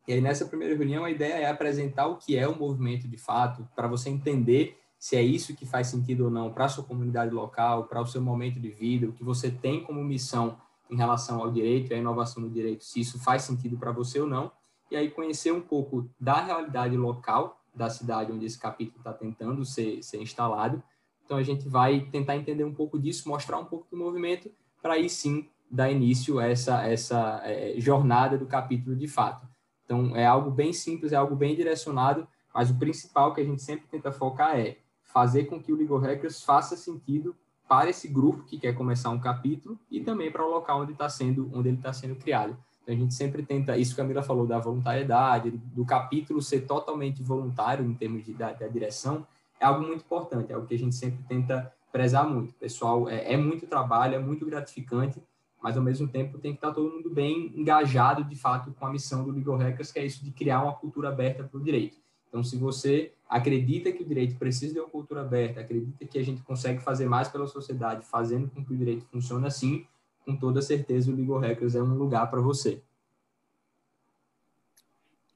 E 0.07 0.13
aí, 0.13 0.21
nessa 0.21 0.45
primeira 0.45 0.75
reunião, 0.75 1.03
a 1.03 1.11
ideia 1.11 1.33
é 1.33 1.49
apresentar 1.49 2.07
o 2.07 2.17
que 2.17 2.37
é 2.37 2.47
o 2.47 2.57
movimento 2.57 3.07
de 3.07 3.17
fato, 3.17 3.67
para 3.75 3.87
você 3.87 4.09
entender 4.09 4.77
se 4.97 5.15
é 5.15 5.21
isso 5.21 5.55
que 5.55 5.65
faz 5.65 5.87
sentido 5.87 6.25
ou 6.25 6.29
não 6.31 6.51
para 6.51 6.65
a 6.65 6.69
sua 6.69 6.83
comunidade 6.83 7.33
local, 7.33 7.85
para 7.85 8.01
o 8.01 8.05
seu 8.05 8.21
momento 8.21 8.59
de 8.59 8.69
vida, 8.69 9.07
o 9.07 9.13
que 9.13 9.23
você 9.23 9.51
tem 9.51 9.83
como 9.83 10.03
missão 10.03 10.57
em 10.89 10.95
relação 10.95 11.41
ao 11.41 11.51
direito 11.51 11.91
e 11.91 11.95
à 11.95 11.97
inovação 11.97 12.41
no 12.43 12.49
direito, 12.49 12.83
se 12.83 12.99
isso 12.99 13.19
faz 13.19 13.43
sentido 13.43 13.77
para 13.77 13.91
você 13.91 14.19
ou 14.19 14.27
não, 14.27 14.51
e 14.89 14.95
aí 14.95 15.09
conhecer 15.09 15.51
um 15.51 15.61
pouco 15.61 16.09
da 16.19 16.43
realidade 16.43 16.95
local 16.95 17.61
da 17.75 17.89
cidade 17.89 18.31
onde 18.31 18.45
esse 18.45 18.57
capítulo 18.57 18.99
está 18.99 19.11
tentando 19.11 19.65
ser, 19.65 20.01
ser 20.01 20.21
instalado. 20.21 20.81
Então 21.25 21.37
a 21.37 21.43
gente 21.43 21.67
vai 21.67 22.01
tentar 22.11 22.37
entender 22.37 22.63
um 22.63 22.73
pouco 22.73 22.97
disso, 22.97 23.27
mostrar 23.27 23.57
um 23.57 23.65
pouco 23.65 23.87
do 23.91 23.97
movimento, 23.97 24.49
para 24.81 24.93
aí 24.93 25.09
sim 25.09 25.49
dar 25.69 25.91
início 25.91 26.39
a 26.39 26.45
essa, 26.45 26.87
essa 26.87 27.41
é, 27.43 27.73
jornada 27.77 28.37
do 28.37 28.45
capítulo 28.45 28.95
de 28.95 29.07
fato. 29.07 29.45
Então 29.83 30.15
é 30.15 30.25
algo 30.25 30.49
bem 30.49 30.71
simples, 30.71 31.11
é 31.11 31.15
algo 31.15 31.35
bem 31.35 31.55
direcionado, 31.55 32.27
mas 32.53 32.69
o 32.69 32.75
principal 32.75 33.33
que 33.33 33.41
a 33.41 33.43
gente 33.43 33.61
sempre 33.61 33.87
tenta 33.87 34.11
focar 34.11 34.57
é 34.57 34.77
fazer 35.15 35.45
com 35.45 35.63
que 35.63 35.71
o 35.71 35.77
Legal 35.77 35.97
Hackers 35.97 36.43
faça 36.43 36.75
sentido 36.75 37.33
para 37.69 37.89
esse 37.89 38.05
grupo 38.05 38.43
que 38.43 38.59
quer 38.59 38.73
começar 38.73 39.11
um 39.11 39.19
capítulo 39.19 39.79
e 39.89 40.01
também 40.01 40.29
para 40.29 40.45
o 40.45 40.49
local 40.49 40.81
onde 40.81 40.91
está 40.91 41.07
sendo 41.07 41.49
onde 41.53 41.69
ele 41.69 41.77
está 41.77 41.93
sendo 41.93 42.17
criado. 42.17 42.57
Então 42.83 42.93
a 42.93 42.97
gente 42.97 43.13
sempre 43.13 43.41
tenta 43.41 43.77
isso 43.77 43.95
que 43.95 44.01
a 44.01 44.03
Camila 44.03 44.21
falou 44.21 44.45
da 44.45 44.59
voluntariedade, 44.59 45.51
do 45.51 45.85
capítulo 45.85 46.41
ser 46.41 46.67
totalmente 46.67 47.23
voluntário 47.23 47.85
em 47.85 47.93
termos 47.93 48.25
de, 48.25 48.33
da, 48.33 48.51
da 48.51 48.67
direção 48.67 49.25
é 49.57 49.65
algo 49.65 49.87
muito 49.87 50.03
importante, 50.03 50.51
é 50.51 50.55
algo 50.55 50.67
que 50.67 50.75
a 50.75 50.77
gente 50.77 50.93
sempre 50.93 51.23
tenta 51.23 51.73
prezar 51.93 52.29
muito. 52.29 52.53
Pessoal, 52.55 53.07
é, 53.07 53.33
é 53.33 53.37
muito 53.37 53.65
trabalho, 53.67 54.15
é 54.15 54.19
muito 54.19 54.45
gratificante, 54.45 55.23
mas 55.63 55.77
ao 55.77 55.83
mesmo 55.83 56.09
tempo 56.09 56.37
tem 56.39 56.51
que 56.51 56.57
estar 56.57 56.73
todo 56.73 56.91
mundo 56.91 57.09
bem 57.09 57.53
engajado 57.55 58.25
de 58.25 58.35
fato 58.35 58.75
com 58.77 58.85
a 58.85 58.91
missão 58.91 59.23
do 59.23 59.31
Legal 59.31 59.55
Hackers, 59.55 59.93
que 59.93 59.99
é 59.99 60.05
isso 60.05 60.25
de 60.25 60.31
criar 60.31 60.61
uma 60.61 60.73
cultura 60.73 61.07
aberta 61.07 61.41
para 61.45 61.57
o 61.57 61.63
direito. 61.63 61.97
Então, 62.27 62.43
se 62.43 62.57
você 62.57 63.14
acredita 63.27 63.91
que 63.91 64.03
o 64.03 64.05
direito 64.05 64.37
precisa 64.37 64.73
de 64.73 64.79
uma 64.79 64.89
cultura 64.89 65.21
aberta, 65.21 65.61
acredita 65.61 66.05
que 66.05 66.17
a 66.17 66.23
gente 66.23 66.41
consegue 66.43 66.81
fazer 66.81 67.07
mais 67.07 67.27
pela 67.27 67.47
sociedade, 67.47 68.05
fazendo 68.05 68.49
com 68.49 68.63
que 68.63 68.73
o 68.73 68.77
direito 68.77 69.05
funcione 69.05 69.47
assim, 69.47 69.85
com 70.23 70.35
toda 70.35 70.61
certeza 70.61 71.11
o 71.11 71.15
Legal 71.15 71.39
Hackers 71.39 71.75
é 71.75 71.81
um 71.81 71.95
lugar 71.95 72.29
para 72.29 72.41
você. 72.41 72.81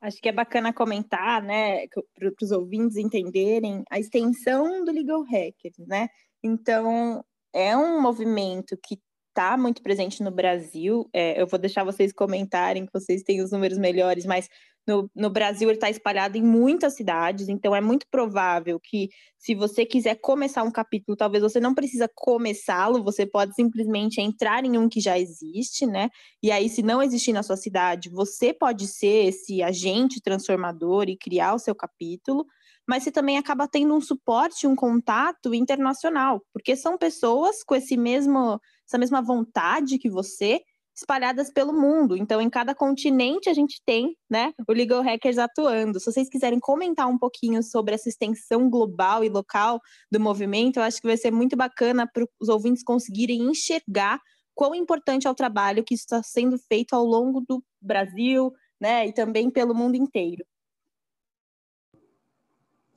Acho 0.02 0.22
que 0.22 0.30
é 0.30 0.32
bacana 0.32 0.72
comentar, 0.72 1.44
né, 1.44 1.86
para 2.16 2.32
os 2.42 2.52
ouvintes 2.52 2.96
entenderem 2.96 3.84
a 3.90 4.00
extensão 4.00 4.84
do 4.86 4.92
Legal 4.92 5.22
Hackers, 5.24 5.78
né? 5.80 6.08
Então, 6.42 7.24
é 7.52 7.76
um 7.76 8.02
movimento 8.02 8.78
que 8.78 8.98
está 9.30 9.58
muito 9.58 9.82
presente 9.82 10.24
no 10.24 10.32
Brasil. 10.32 11.10
É, 11.12 11.42
eu 11.42 11.48
vou 11.48 11.60
deixar 11.60 11.84
vocês 11.84 12.14
comentarem, 12.14 12.86
que 12.86 12.94
vocês 12.94 13.24
têm 13.24 13.42
os 13.42 13.52
números 13.52 13.78
melhores, 13.78 14.26
mas 14.26 14.50
no, 14.90 15.08
no 15.16 15.30
Brasil 15.30 15.70
ele 15.70 15.78
está 15.78 15.88
espalhado 15.88 16.36
em 16.36 16.42
muitas 16.42 16.96
cidades, 16.96 17.48
então 17.48 17.76
é 17.76 17.80
muito 17.80 18.08
provável 18.10 18.80
que, 18.80 19.10
se 19.38 19.54
você 19.54 19.86
quiser 19.86 20.16
começar 20.16 20.64
um 20.64 20.72
capítulo, 20.72 21.16
talvez 21.16 21.44
você 21.44 21.60
não 21.60 21.76
precisa 21.76 22.10
começá-lo, 22.16 23.04
você 23.04 23.24
pode 23.24 23.54
simplesmente 23.54 24.20
entrar 24.20 24.66
em 24.66 24.80
um 24.80 24.90
que 24.90 25.00
já 25.00 25.20
existe, 25.20 25.86
né? 25.86 26.10
E 26.42 26.52
aí, 26.52 26.68
se 26.68 26.82
não 26.82 27.04
existir 27.04 27.34
na 27.34 27.44
sua 27.44 27.56
cidade, 27.56 28.10
você 28.10 28.52
pode 28.52 28.88
ser 28.88 29.28
esse 29.28 29.62
agente 29.62 30.20
transformador 30.20 31.08
e 31.08 31.16
criar 31.16 31.54
o 31.54 31.60
seu 31.60 31.76
capítulo 31.76 32.46
mas 32.88 33.04
você 33.04 33.12
também 33.12 33.38
acaba 33.38 33.68
tendo 33.68 33.94
um 33.94 34.02
suporte, 34.02 34.66
um 34.66 34.76
contato 34.76 35.54
internacional, 35.54 36.44
porque 36.52 36.76
são 36.76 36.98
pessoas 36.98 37.64
com 37.64 37.76
esse 37.76 37.96
mesmo, 37.96 38.60
essa 38.84 38.98
mesma 38.98 39.22
vontade 39.22 40.00
que 40.00 40.10
você, 40.10 40.60
espalhadas 41.00 41.50
pelo 41.52 41.74
mundo. 41.74 42.16
Então, 42.16 42.42
em 42.42 42.50
cada 42.50 42.76
continente 42.76 43.50
a 43.50 43.54
gente 43.54 43.82
tem, 43.86 44.16
né, 44.30 44.54
o 44.68 44.74
Legal 44.74 45.02
Hackers 45.02 45.38
atuando. 45.38 46.00
Se 46.00 46.12
vocês 46.12 46.30
quiserem 46.30 46.60
comentar 46.60 47.08
um 47.08 47.18
pouquinho 47.18 47.64
sobre 47.64 47.96
essa 47.96 48.10
extensão 48.10 48.70
global 48.70 49.24
e 49.24 49.30
local 49.30 49.80
do 50.12 50.20
movimento, 50.20 50.78
eu 50.78 50.84
acho 50.84 51.02
que 51.02 51.08
vai 51.08 51.18
ser 51.18 51.32
muito 51.32 51.56
bacana 51.56 52.08
para 52.08 52.26
os 52.40 52.50
ouvintes 52.50 52.84
conseguirem 52.84 53.42
enxergar 53.42 54.20
quão 54.54 54.76
importante 54.76 55.26
é 55.26 55.32
o 55.32 55.36
trabalho 55.36 55.84
que 55.84 55.94
está 55.94 56.22
sendo 56.22 56.58
feito 56.58 56.94
ao 56.94 57.06
longo 57.06 57.42
do 57.48 57.64
Brasil, 57.82 58.52
né, 58.80 59.08
e 59.08 59.14
também 59.14 59.50
pelo 59.50 59.74
mundo 59.74 59.96
inteiro. 59.96 60.46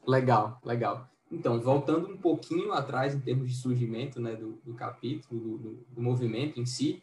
Legal, 0.06 0.60
legal. 0.64 1.08
Então, 1.30 1.58
voltando 1.60 2.08
um 2.08 2.16
pouquinho 2.16 2.72
atrás 2.72 3.14
em 3.14 3.20
termos 3.20 3.48
de 3.48 3.56
surgimento 3.56 4.20
né, 4.20 4.34
do, 4.34 4.60
do 4.64 4.74
capítulo, 4.74 5.40
do, 5.40 5.58
do, 5.58 5.86
do 5.88 6.02
movimento 6.02 6.60
em 6.60 6.66
si, 6.66 7.02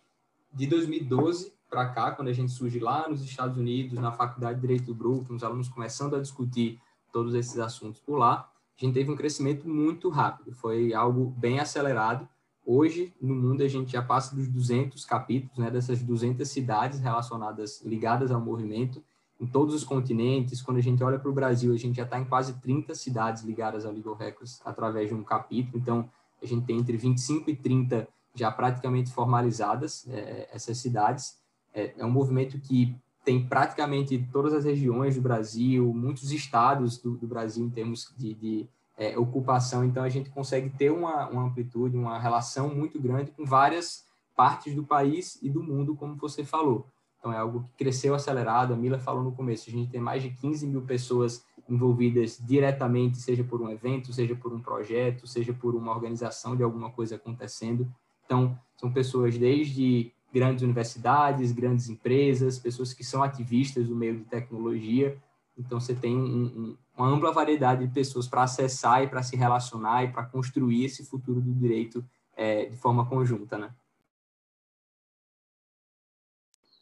de 0.52 0.68
2012 0.68 1.54
para 1.70 1.88
cá, 1.90 2.12
quando 2.12 2.30
a 2.30 2.34
gente 2.34 2.52
surge 2.52 2.80
lá 2.80 3.08
nos 3.08 3.24
Estados 3.24 3.58
Unidos, 3.58 4.00
na 4.00 4.12
Faculdade 4.12 4.56
de 4.56 4.62
Direito 4.62 4.86
do 4.86 4.96
Brooklyn, 4.96 5.36
os 5.36 5.44
alunos 5.44 5.70
começando 5.70 6.16
a 6.16 6.20
discutir 6.20 6.80
todos 7.14 7.36
esses 7.36 7.60
assuntos 7.60 8.00
por 8.02 8.18
lá, 8.18 8.50
a 8.80 8.86
gente 8.86 8.94
teve 8.94 9.12
um 9.12 9.16
crescimento 9.16 9.68
muito 9.68 10.10
rápido, 10.10 10.54
foi 10.54 10.94
algo 10.94 11.34
bem 11.38 11.60
acelerado. 11.60 12.28
Hoje, 12.66 13.14
no 13.22 13.36
mundo, 13.36 13.62
a 13.62 13.68
gente 13.68 13.92
já 13.92 14.02
passa 14.02 14.36
dos 14.36 14.48
200 14.48 15.04
capítulos, 15.06 15.58
né, 15.58 15.70
dessas 15.70 16.02
200 16.02 16.48
cidades 16.48 17.00
relacionadas, 17.00 17.82
ligadas 17.84 18.32
ao 18.32 18.40
movimento, 18.40 19.04
em 19.40 19.46
todos 19.46 19.74
os 19.74 19.84
continentes. 19.84 20.62
Quando 20.62 20.78
a 20.78 20.82
gente 20.82 21.04
olha 21.04 21.20
para 21.20 21.30
o 21.30 21.34
Brasil, 21.34 21.74
a 21.74 21.78
gente 21.78 21.98
já 21.98 22.04
está 22.04 22.20
em 22.20 22.26
quase 22.26 22.54
30 22.62 22.94
cidades 22.96 23.44
ligadas 23.44 23.86
ao 23.86 23.92
Legal 23.92 24.16
Records 24.16 24.62
através 24.64 25.10
de 25.10 25.16
um 25.16 25.24
capítulo. 25.24 25.78
Então, 25.78 26.10
a 26.42 26.46
gente 26.46 26.66
tem 26.66 26.78
entre 26.78 26.96
25 26.96 27.50
e 27.50 27.56
30 27.56 28.08
já 28.36 28.52
praticamente 28.52 29.12
formalizadas 29.12 30.08
é, 30.08 30.50
essas 30.52 30.78
cidades. 30.78 31.38
É, 31.74 31.94
é, 31.98 32.06
um 32.06 32.12
movimento 32.12 32.60
que 32.60 32.96
tem 33.24 33.46
praticamente 33.46 34.18
todas 34.32 34.54
as 34.54 34.66
regiões 34.66 35.16
do 35.16 35.22
Brasil, 35.22 35.94
muitos 35.94 36.32
estados 36.32 36.98
do, 36.98 37.18
do 37.18 37.28
Brasil 37.28 37.66
em 37.66 37.70
termos 37.70 38.14
de, 38.18 38.34
de 38.34 38.70
é, 38.98 39.18
ocupação. 39.18 39.84
Então, 39.84 40.04
a 40.04 40.10
gente 40.10 40.30
consegue 40.30 40.70
ter 40.70 40.92
uma, 40.92 41.28
uma 41.30 41.44
amplitude, 41.44 41.98
uma 41.98 42.20
relação 42.20 42.74
muito 42.74 43.00
grande 43.00 43.32
com 43.32 43.46
várias 43.46 44.06
partes 44.36 44.74
do 44.74 44.84
país 44.84 45.38
e 45.42 45.50
do 45.50 45.62
mundo, 45.62 45.96
como 45.96 46.16
você 46.16 46.44
falou. 46.44 46.88
Então, 47.20 47.32
é 47.34 47.38
algo 47.38 47.64
que 47.64 47.84
cresceu 47.84 48.16
acelerado. 48.16 48.74
A 48.74 48.78
Mila 48.78 48.98
falou 48.98 49.24
no 49.24 49.32
começo, 49.32 49.70
a 49.70 49.72
gente 49.72 49.92
tem 49.92 50.00
mais 50.00 50.24
de 50.24 50.30
15 50.30 50.66
mil 50.66 50.82
pessoas 50.82 51.44
envolvidas 51.70 52.40
diretamente, 52.42 53.18
seja 53.18 53.44
por 53.44 53.62
um 53.62 53.70
evento, 53.70 54.12
seja 54.12 54.36
por 54.36 54.52
um 54.52 54.60
projeto, 54.60 55.28
seja 55.28 55.54
por 55.54 55.76
uma 55.76 55.92
organização 55.92 56.56
de 56.56 56.64
alguma 56.64 56.90
coisa 56.90 57.16
acontecendo. 57.16 57.88
Então, 58.30 58.56
são 58.78 58.94
pessoas 58.94 59.36
desde 59.40 60.14
grandes 60.32 60.62
universidades, 60.62 61.52
grandes 61.52 61.90
empresas, 61.90 62.60
pessoas 62.60 62.94
que 62.94 63.04
são 63.04 63.24
ativistas 63.24 63.88
do 63.88 63.96
meio 63.96 64.18
de 64.18 64.26
tecnologia. 64.26 65.18
Então, 65.58 65.80
você 65.80 65.96
tem 65.96 66.16
um, 66.16 66.46
um, 66.46 66.78
uma 66.96 67.08
ampla 67.08 67.34
variedade 67.34 67.88
de 67.88 67.92
pessoas 67.92 68.28
para 68.28 68.44
acessar 68.44 69.02
e 69.02 69.08
para 69.08 69.24
se 69.24 69.36
relacionar 69.36 70.04
e 70.04 70.12
para 70.12 70.24
construir 70.24 70.86
esse 70.86 71.04
futuro 71.04 71.42
do 71.42 71.52
direito 71.52 72.06
é, 72.38 72.66
de 72.66 72.78
forma 72.78 73.04
conjunta, 73.08 73.58
né? 73.58 73.72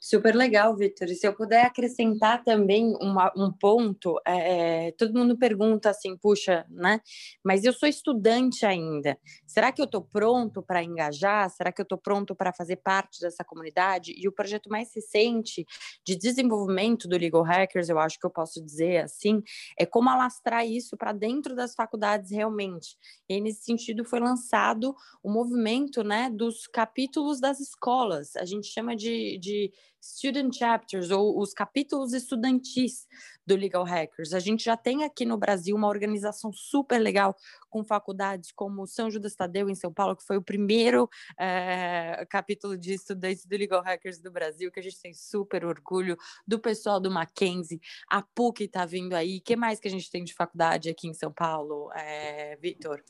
Super 0.10 0.34
legal, 0.34 0.74
Vitor. 0.74 1.10
E 1.10 1.16
se 1.16 1.28
eu 1.28 1.36
puder 1.36 1.66
acrescentar 1.66 2.42
também 2.42 2.96
uma, 3.02 3.30
um 3.36 3.52
ponto, 3.52 4.18
é, 4.26 4.94
todo 4.94 5.14
mundo 5.14 5.38
pergunta 5.38 5.90
assim, 5.90 6.16
puxa, 6.16 6.66
né? 6.70 7.02
Mas 7.44 7.66
eu 7.66 7.74
sou 7.74 7.90
estudante 7.90 8.66
ainda. 8.66 9.20
Será 9.46 9.70
que 9.70 9.82
eu 9.82 9.86
estou 9.86 10.02
pronto 10.02 10.64
para 10.64 10.82
engajar? 10.82 11.50
Será 11.50 11.74
que 11.74 11.82
eu 11.82 11.84
estou 11.84 11.98
pronto 11.98 12.34
para 12.34 12.54
fazer 12.54 12.78
parte 12.78 13.20
dessa 13.20 13.44
comunidade? 13.44 14.14
E 14.18 14.30
o 14.30 14.32
projeto 14.32 14.70
mais 14.70 14.96
recente 14.96 15.66
de 16.06 16.16
desenvolvimento 16.16 17.06
do 17.06 17.18
Legal 17.18 17.44
Hackers, 17.44 17.90
eu 17.90 18.00
acho 18.00 18.18
que 18.18 18.26
eu 18.26 18.32
posso 18.32 18.64
dizer 18.64 19.04
assim, 19.04 19.44
é 19.78 19.86
como 19.86 20.10
alastrar 20.10 20.66
isso 20.66 20.96
para 20.96 21.12
dentro 21.12 21.54
das 21.54 21.76
faculdades 21.76 22.32
realmente. 22.32 22.96
E 23.28 23.42
nesse 23.42 23.66
sentido, 23.66 24.06
foi 24.06 24.22
lançado 24.22 24.96
o 25.22 25.30
movimento 25.30 26.02
né, 26.02 26.30
dos 26.30 26.66
capítulos 26.66 27.42
das 27.42 27.60
escolas. 27.60 28.38
A 28.38 28.46
gente 28.46 28.68
chama 28.68 28.96
de, 28.96 29.38
de 29.40 29.70
student 30.02 30.54
chapters, 30.56 31.12
ou 31.12 31.40
os 31.40 31.54
capítulos 31.54 32.14
estudantis 32.14 33.08
do 33.46 33.56
Legal 33.56 33.84
Hackers. 33.84 34.34
A 34.34 34.40
gente 34.40 34.66
já 34.66 34.76
tem 34.76 35.04
aqui 35.04 35.26
no 35.26 35.38
Brasil 35.38 35.76
uma 35.76 35.88
organização 35.88 36.52
super 36.52 37.00
legal 37.00 37.36
com 37.70 37.84
faculdades 37.84 38.52
como 38.52 38.86
São 38.86 39.10
Judas 39.10 39.36
Tadeu, 39.36 39.70
em 39.70 39.76
São 39.76 39.94
Paulo, 39.94 40.16
que 40.16 40.24
foi 40.24 40.38
o 40.38 40.42
primeiro 40.42 41.10
é, 41.40 42.26
capítulo 42.30 42.78
de 42.78 42.94
estudantes 42.94 43.46
do 43.46 43.56
Legal 43.56 43.82
Hackers 43.82 44.20
do 44.20 44.32
Brasil, 44.32 44.72
que 44.72 44.80
a 44.80 44.84
gente 44.84 45.02
tem 45.02 45.14
super 45.14 45.66
orgulho, 45.66 46.18
do 46.46 46.60
pessoal 46.60 47.00
do 47.00 47.12
Mackenzie, 47.12 47.80
a 48.10 48.22
PUC 48.22 48.66
está 48.66 48.86
vindo 48.86 49.14
aí. 49.14 49.38
O 49.38 49.42
que 49.42 49.56
mais 49.56 49.80
que 49.80 49.88
a 49.88 49.92
gente 49.92 50.10
tem 50.10 50.24
de 50.24 50.34
faculdade 50.34 50.90
aqui 50.90 51.08
em 51.08 51.14
São 51.14 51.32
Paulo, 51.32 51.92
é, 51.94 52.56
Vitor? 52.58 53.02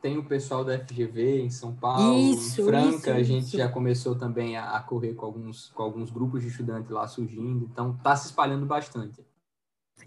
Tem 0.00 0.16
o 0.16 0.24
pessoal 0.24 0.64
da 0.64 0.78
FGV 0.78 1.42
em 1.42 1.50
São 1.50 1.74
Paulo, 1.74 2.16
isso, 2.18 2.62
em 2.62 2.64
Franca, 2.64 2.96
isso, 2.96 3.10
a 3.10 3.22
gente 3.22 3.46
isso. 3.46 3.56
já 3.56 3.68
começou 3.68 4.14
também 4.14 4.56
a, 4.56 4.76
a, 4.76 4.80
correr 4.80 5.14
com 5.14 5.26
alguns, 5.26 5.70
com 5.70 5.82
alguns 5.82 6.10
grupos 6.10 6.42
de 6.42 6.48
estudantes 6.48 6.90
lá 6.90 7.06
surgindo, 7.06 7.64
então 7.64 7.94
está 7.96 8.14
se 8.14 8.26
espalhando 8.26 8.64
bastante. 8.64 9.27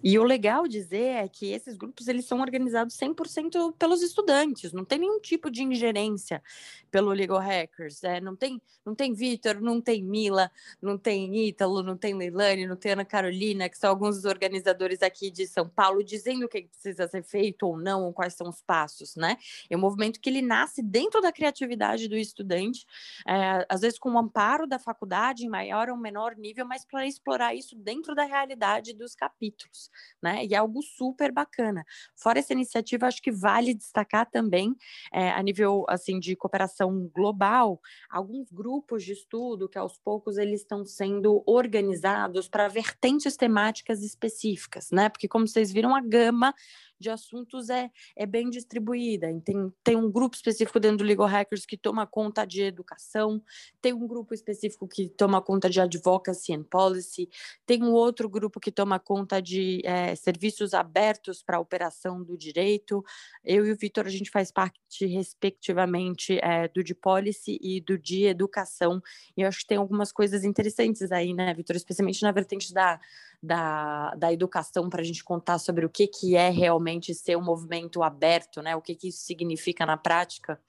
E 0.03 0.17
o 0.17 0.23
legal 0.23 0.67
dizer 0.67 1.23
é 1.23 1.27
que 1.27 1.51
esses 1.51 1.77
grupos 1.77 2.07
eles 2.07 2.25
são 2.25 2.41
organizados 2.41 2.97
100% 2.97 3.75
pelos 3.77 4.01
estudantes, 4.01 4.73
não 4.73 4.83
tem 4.83 4.99
nenhum 4.99 5.19
tipo 5.19 5.51
de 5.51 5.61
ingerência 5.61 6.41
pelo 6.89 7.11
Legal 7.11 7.39
Hackers, 7.39 8.03
é, 8.03 8.19
não 8.19 8.35
tem, 8.35 8.61
não 8.83 8.95
tem 8.95 9.13
Vitor, 9.13 9.61
não 9.61 9.79
tem 9.79 10.03
Mila, 10.03 10.51
não 10.81 10.97
tem 10.97 11.47
Ítalo, 11.47 11.83
não 11.83 11.95
tem 11.95 12.15
Leilani, 12.15 12.65
não 12.65 12.75
tem 12.75 12.93
Ana 12.93 13.05
Carolina, 13.05 13.69
que 13.69 13.77
são 13.77 13.89
alguns 13.89 14.15
dos 14.15 14.25
organizadores 14.25 15.03
aqui 15.03 15.29
de 15.29 15.45
São 15.45 15.69
Paulo, 15.69 16.03
dizendo 16.03 16.45
o 16.45 16.49
que 16.49 16.63
precisa 16.63 17.07
ser 17.07 17.23
feito 17.23 17.67
ou 17.67 17.77
não, 17.77 18.05
ou 18.05 18.13
quais 18.13 18.33
são 18.33 18.49
os 18.49 18.61
passos, 18.61 19.15
né? 19.15 19.37
É 19.69 19.77
um 19.77 19.79
movimento 19.79 20.19
que 20.19 20.29
ele 20.29 20.41
nasce 20.41 20.81
dentro 20.81 21.21
da 21.21 21.31
criatividade 21.31 22.07
do 22.07 22.17
estudante, 22.17 22.85
é, 23.27 23.65
às 23.69 23.81
vezes 23.81 23.99
com 23.99 24.11
o 24.11 24.17
amparo 24.17 24.65
da 24.65 24.79
faculdade, 24.79 25.45
em 25.45 25.49
maior 25.49 25.89
ou 25.89 25.97
menor 25.97 26.35
nível, 26.35 26.65
mas 26.65 26.83
para 26.83 27.05
explorar 27.05 27.53
isso 27.53 27.75
dentro 27.75 28.15
da 28.15 28.23
realidade 28.23 28.93
dos 28.93 29.13
capítulos 29.13 29.90
né? 30.21 30.45
E 30.45 30.53
é 30.53 30.57
algo 30.57 30.81
super 30.81 31.31
bacana. 31.31 31.83
Fora 32.15 32.39
essa 32.39 32.53
iniciativa, 32.53 33.07
acho 33.07 33.21
que 33.21 33.31
vale 33.31 33.73
destacar 33.73 34.29
também, 34.29 34.75
é, 35.11 35.31
a 35.31 35.41
nível 35.41 35.85
assim 35.89 36.19
de 36.19 36.35
cooperação 36.35 37.09
global, 37.13 37.79
alguns 38.09 38.51
grupos 38.51 39.03
de 39.03 39.13
estudo 39.13 39.69
que 39.69 39.77
aos 39.77 39.97
poucos 39.97 40.37
eles 40.37 40.61
estão 40.61 40.85
sendo 40.85 41.43
organizados 41.45 42.47
para 42.47 42.67
vertentes 42.67 43.35
temáticas 43.35 44.01
específicas, 44.03 44.91
né? 44.91 45.09
Porque 45.09 45.27
como 45.27 45.47
vocês 45.47 45.71
viram, 45.71 45.95
a 45.95 46.01
gama 46.01 46.53
de 47.01 47.09
assuntos 47.09 47.69
é, 47.69 47.91
é 48.15 48.25
bem 48.25 48.49
distribuída. 48.49 49.27
Tem, 49.43 49.73
tem 49.83 49.95
um 49.95 50.09
grupo 50.09 50.35
específico 50.35 50.79
dentro 50.79 50.99
do 50.99 51.03
Legal 51.03 51.27
Hackers 51.27 51.65
que 51.65 51.75
toma 51.75 52.07
conta 52.07 52.45
de 52.45 52.61
educação, 52.61 53.41
tem 53.81 53.93
um 53.93 54.07
grupo 54.07 54.33
específico 54.33 54.87
que 54.87 55.09
toma 55.09 55.41
conta 55.41 55.69
de 55.69 55.81
advocacy 55.81 56.53
and 56.53 56.63
policy, 56.63 57.29
tem 57.65 57.83
um 57.83 57.91
outro 57.91 58.29
grupo 58.29 58.59
que 58.59 58.71
toma 58.71 58.99
conta 58.99 59.41
de 59.41 59.81
é, 59.83 60.15
serviços 60.15 60.73
abertos 60.73 61.41
para 61.43 61.57
a 61.57 61.59
operação 61.59 62.23
do 62.23 62.37
direito. 62.37 63.03
Eu 63.43 63.65
e 63.65 63.71
o 63.71 63.75
Vitor, 63.75 64.05
a 64.05 64.09
gente 64.09 64.29
faz 64.29 64.51
parte, 64.51 65.05
respectivamente, 65.05 66.39
é, 66.41 66.67
do 66.67 66.83
de 66.83 66.93
policy 66.93 67.57
e 67.61 67.81
do 67.81 67.97
de 67.97 68.25
educação. 68.25 69.01
E 69.35 69.41
eu 69.41 69.47
acho 69.47 69.59
que 69.59 69.67
tem 69.67 69.77
algumas 69.77 70.11
coisas 70.11 70.43
interessantes 70.43 71.11
aí, 71.11 71.33
né, 71.33 71.53
Vitor? 71.53 71.75
Especialmente 71.75 72.21
na 72.21 72.31
vertente 72.31 72.73
da 72.73 72.99
da, 73.41 74.13
da 74.15 74.31
educação 74.31 74.89
para 74.89 75.01
a 75.01 75.03
gente 75.03 75.23
contar 75.23 75.57
sobre 75.57 75.85
o 75.85 75.89
que, 75.89 76.07
que 76.07 76.35
é 76.35 76.49
realmente 76.49 77.13
ser 77.13 77.37
um 77.37 77.43
movimento 77.43 78.03
aberto, 78.03 78.61
né? 78.61 78.75
O 78.75 78.81
que, 78.81 78.95
que 78.95 79.07
isso 79.07 79.23
significa 79.23 79.85
na 79.85 79.97
prática? 79.97 80.59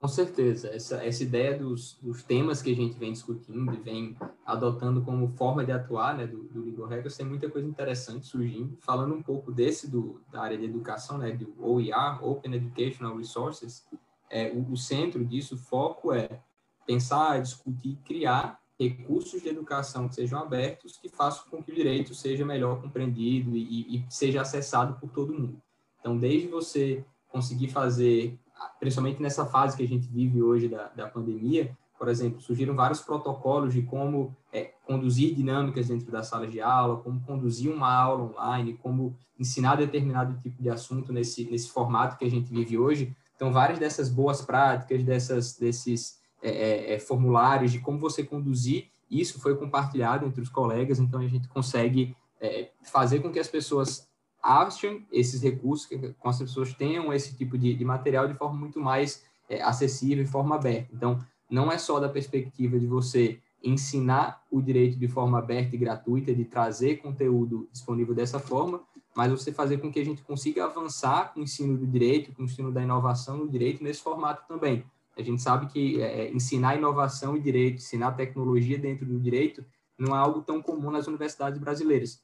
Com 0.00 0.06
certeza. 0.06 0.68
Essa, 0.68 1.04
essa 1.04 1.22
ideia 1.22 1.58
dos, 1.58 1.98
dos 2.00 2.22
temas 2.22 2.62
que 2.62 2.70
a 2.70 2.76
gente 2.76 2.96
vem 2.96 3.12
discutindo 3.12 3.74
e 3.74 3.76
vem 3.76 4.16
adotando 4.46 5.02
como 5.02 5.28
forma 5.36 5.64
de 5.64 5.72
atuar 5.72 6.16
né, 6.16 6.26
do, 6.26 6.44
do 6.44 6.64
Legal 6.64 6.86
Hackers, 6.86 7.16
tem 7.16 7.26
muita 7.26 7.50
coisa 7.50 7.68
interessante 7.68 8.26
surgindo. 8.26 8.78
Falando 8.80 9.14
um 9.14 9.22
pouco 9.22 9.50
desse 9.50 9.90
do, 9.90 10.22
da 10.30 10.40
área 10.40 10.56
de 10.56 10.64
educação, 10.64 11.18
né, 11.18 11.32
do 11.32 11.52
OER, 11.58 12.24
Open 12.24 12.54
Educational 12.54 13.16
Resources, 13.16 13.84
é, 14.30 14.52
o, 14.52 14.72
o 14.72 14.76
centro 14.76 15.24
disso, 15.24 15.56
o 15.56 15.58
foco 15.58 16.12
é 16.12 16.40
pensar, 16.86 17.42
discutir, 17.42 17.98
criar 18.04 18.60
recursos 18.78 19.42
de 19.42 19.48
educação 19.48 20.08
que 20.08 20.14
sejam 20.14 20.38
abertos, 20.38 20.96
que 20.96 21.08
façam 21.08 21.44
com 21.50 21.62
que 21.62 21.72
o 21.72 21.74
direito 21.74 22.14
seja 22.14 22.44
melhor 22.44 22.80
compreendido 22.80 23.56
e, 23.56 23.96
e 23.96 24.06
seja 24.08 24.42
acessado 24.42 24.98
por 25.00 25.10
todo 25.10 25.34
mundo. 25.34 25.60
Então, 25.98 26.16
desde 26.16 26.46
você 26.46 27.04
conseguir 27.28 27.68
fazer, 27.68 28.38
principalmente 28.78 29.20
nessa 29.20 29.44
fase 29.44 29.76
que 29.76 29.82
a 29.82 29.88
gente 29.88 30.06
vive 30.06 30.42
hoje 30.42 30.68
da, 30.68 30.88
da 30.88 31.08
pandemia, 31.08 31.76
por 31.98 32.08
exemplo, 32.08 32.40
surgiram 32.40 32.76
vários 32.76 33.00
protocolos 33.00 33.74
de 33.74 33.82
como 33.82 34.36
é, 34.52 34.72
conduzir 34.86 35.34
dinâmicas 35.34 35.88
dentro 35.88 36.12
da 36.12 36.22
sala 36.22 36.46
de 36.46 36.60
aula, 36.60 36.98
como 36.98 37.20
conduzir 37.22 37.72
uma 37.72 37.92
aula 37.92 38.32
online, 38.32 38.74
como 38.74 39.18
ensinar 39.38 39.74
determinado 39.74 40.40
tipo 40.40 40.62
de 40.62 40.70
assunto 40.70 41.12
nesse, 41.12 41.50
nesse 41.50 41.68
formato 41.70 42.16
que 42.16 42.24
a 42.24 42.30
gente 42.30 42.48
vive 42.50 42.78
hoje. 42.78 43.16
Então, 43.34 43.52
várias 43.52 43.80
dessas 43.80 44.08
boas 44.08 44.40
práticas, 44.40 45.02
dessas, 45.02 45.56
desses 45.56 46.17
é, 46.42 46.50
é, 46.50 46.94
é, 46.94 46.98
formulários 46.98 47.72
de 47.72 47.80
como 47.80 47.98
você 47.98 48.22
conduzir. 48.22 48.88
Isso 49.10 49.40
foi 49.40 49.56
compartilhado 49.56 50.26
entre 50.26 50.40
os 50.40 50.48
colegas, 50.48 50.98
então 50.98 51.20
a 51.20 51.26
gente 51.26 51.48
consegue 51.48 52.14
é, 52.40 52.70
fazer 52.82 53.20
com 53.20 53.30
que 53.32 53.38
as 53.38 53.48
pessoas 53.48 54.08
achem 54.42 55.06
esses 55.10 55.42
recursos, 55.42 55.86
que, 55.86 55.98
que 55.98 56.14
as 56.22 56.38
pessoas 56.38 56.72
tenham 56.74 57.12
esse 57.12 57.36
tipo 57.36 57.58
de, 57.58 57.74
de 57.74 57.84
material 57.84 58.28
de 58.28 58.34
forma 58.34 58.58
muito 58.58 58.80
mais 58.80 59.24
é, 59.48 59.62
acessível, 59.62 60.24
de 60.24 60.30
forma 60.30 60.54
aberta. 60.54 60.90
Então, 60.94 61.18
não 61.50 61.72
é 61.72 61.78
só 61.78 61.98
da 61.98 62.08
perspectiva 62.08 62.78
de 62.78 62.86
você 62.86 63.40
ensinar 63.62 64.44
o 64.50 64.62
direito 64.62 64.98
de 64.98 65.08
forma 65.08 65.38
aberta 65.38 65.74
e 65.74 65.78
gratuita, 65.78 66.34
de 66.34 66.44
trazer 66.44 66.96
conteúdo 66.96 67.68
disponível 67.72 68.14
dessa 68.14 68.38
forma, 68.38 68.80
mas 69.16 69.32
você 69.32 69.52
fazer 69.52 69.78
com 69.78 69.90
que 69.90 69.98
a 69.98 70.04
gente 70.04 70.22
consiga 70.22 70.64
avançar 70.64 71.32
com 71.32 71.40
o 71.40 71.42
ensino 71.42 71.76
do 71.76 71.86
direito, 71.86 72.32
com 72.32 72.42
o 72.42 72.44
ensino 72.44 72.70
da 72.70 72.82
inovação 72.82 73.38
no 73.38 73.48
direito 73.48 73.82
nesse 73.82 74.00
formato 74.00 74.46
também. 74.46 74.84
A 75.18 75.22
gente 75.22 75.42
sabe 75.42 75.66
que 75.66 76.00
é, 76.00 76.26
é, 76.26 76.32
ensinar 76.32 76.76
inovação 76.76 77.36
e 77.36 77.40
direito, 77.40 77.78
ensinar 77.78 78.12
tecnologia 78.12 78.78
dentro 78.78 79.04
do 79.04 79.18
direito, 79.18 79.64
não 79.98 80.14
é 80.14 80.18
algo 80.18 80.42
tão 80.42 80.62
comum 80.62 80.92
nas 80.92 81.08
universidades 81.08 81.58
brasileiras. 81.58 82.22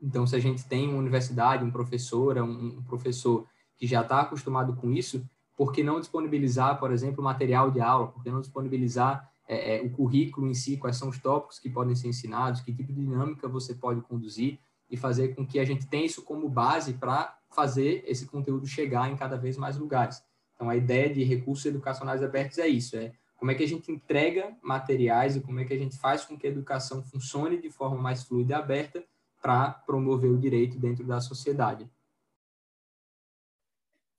Então, 0.00 0.26
se 0.26 0.36
a 0.36 0.38
gente 0.38 0.68
tem 0.68 0.88
uma 0.88 0.98
universidade, 0.98 1.64
um 1.64 1.70
professor, 1.70 2.36
um, 2.38 2.82
professor 2.82 3.46
que 3.76 3.86
já 3.86 4.02
está 4.02 4.20
acostumado 4.20 4.76
com 4.76 4.92
isso, 4.92 5.26
por 5.56 5.72
que 5.72 5.82
não 5.82 5.98
disponibilizar, 5.98 6.78
por 6.78 6.92
exemplo, 6.92 7.24
material 7.24 7.70
de 7.70 7.80
aula? 7.80 8.08
Por 8.08 8.22
que 8.22 8.30
não 8.30 8.40
disponibilizar 8.40 9.28
é, 9.48 9.78
é, 9.78 9.82
o 9.82 9.90
currículo 9.90 10.46
em 10.46 10.54
si, 10.54 10.76
quais 10.76 10.96
são 10.96 11.08
os 11.08 11.18
tópicos 11.18 11.58
que 11.58 11.70
podem 11.70 11.96
ser 11.96 12.08
ensinados, 12.08 12.60
que 12.60 12.72
tipo 12.72 12.92
de 12.92 13.00
dinâmica 13.00 13.48
você 13.48 13.74
pode 13.74 14.02
conduzir 14.02 14.60
e 14.90 14.96
fazer 14.96 15.34
com 15.34 15.46
que 15.46 15.58
a 15.58 15.64
gente 15.64 15.86
tenha 15.86 16.04
isso 16.04 16.22
como 16.22 16.48
base 16.48 16.92
para 16.92 17.36
fazer 17.50 18.04
esse 18.06 18.26
conteúdo 18.26 18.66
chegar 18.66 19.10
em 19.10 19.16
cada 19.16 19.36
vez 19.36 19.56
mais 19.56 19.78
lugares. 19.78 20.22
Então, 20.58 20.68
a 20.68 20.74
ideia 20.74 21.08
de 21.08 21.22
recursos 21.22 21.64
educacionais 21.64 22.20
abertos 22.20 22.58
é 22.58 22.66
isso, 22.66 22.96
é 22.96 23.12
como 23.36 23.52
é 23.52 23.54
que 23.54 23.62
a 23.62 23.68
gente 23.68 23.92
entrega 23.92 24.56
materiais 24.60 25.36
e 25.36 25.40
como 25.40 25.60
é 25.60 25.64
que 25.64 25.72
a 25.72 25.78
gente 25.78 25.96
faz 25.96 26.24
com 26.24 26.36
que 26.36 26.48
a 26.48 26.50
educação 26.50 27.00
funcione 27.04 27.56
de 27.62 27.70
forma 27.70 27.96
mais 27.96 28.24
fluida 28.24 28.54
e 28.54 28.56
aberta 28.56 29.04
para 29.40 29.70
promover 29.70 30.32
o 30.32 30.36
direito 30.36 30.76
dentro 30.76 31.04
da 31.04 31.20
sociedade. 31.20 31.88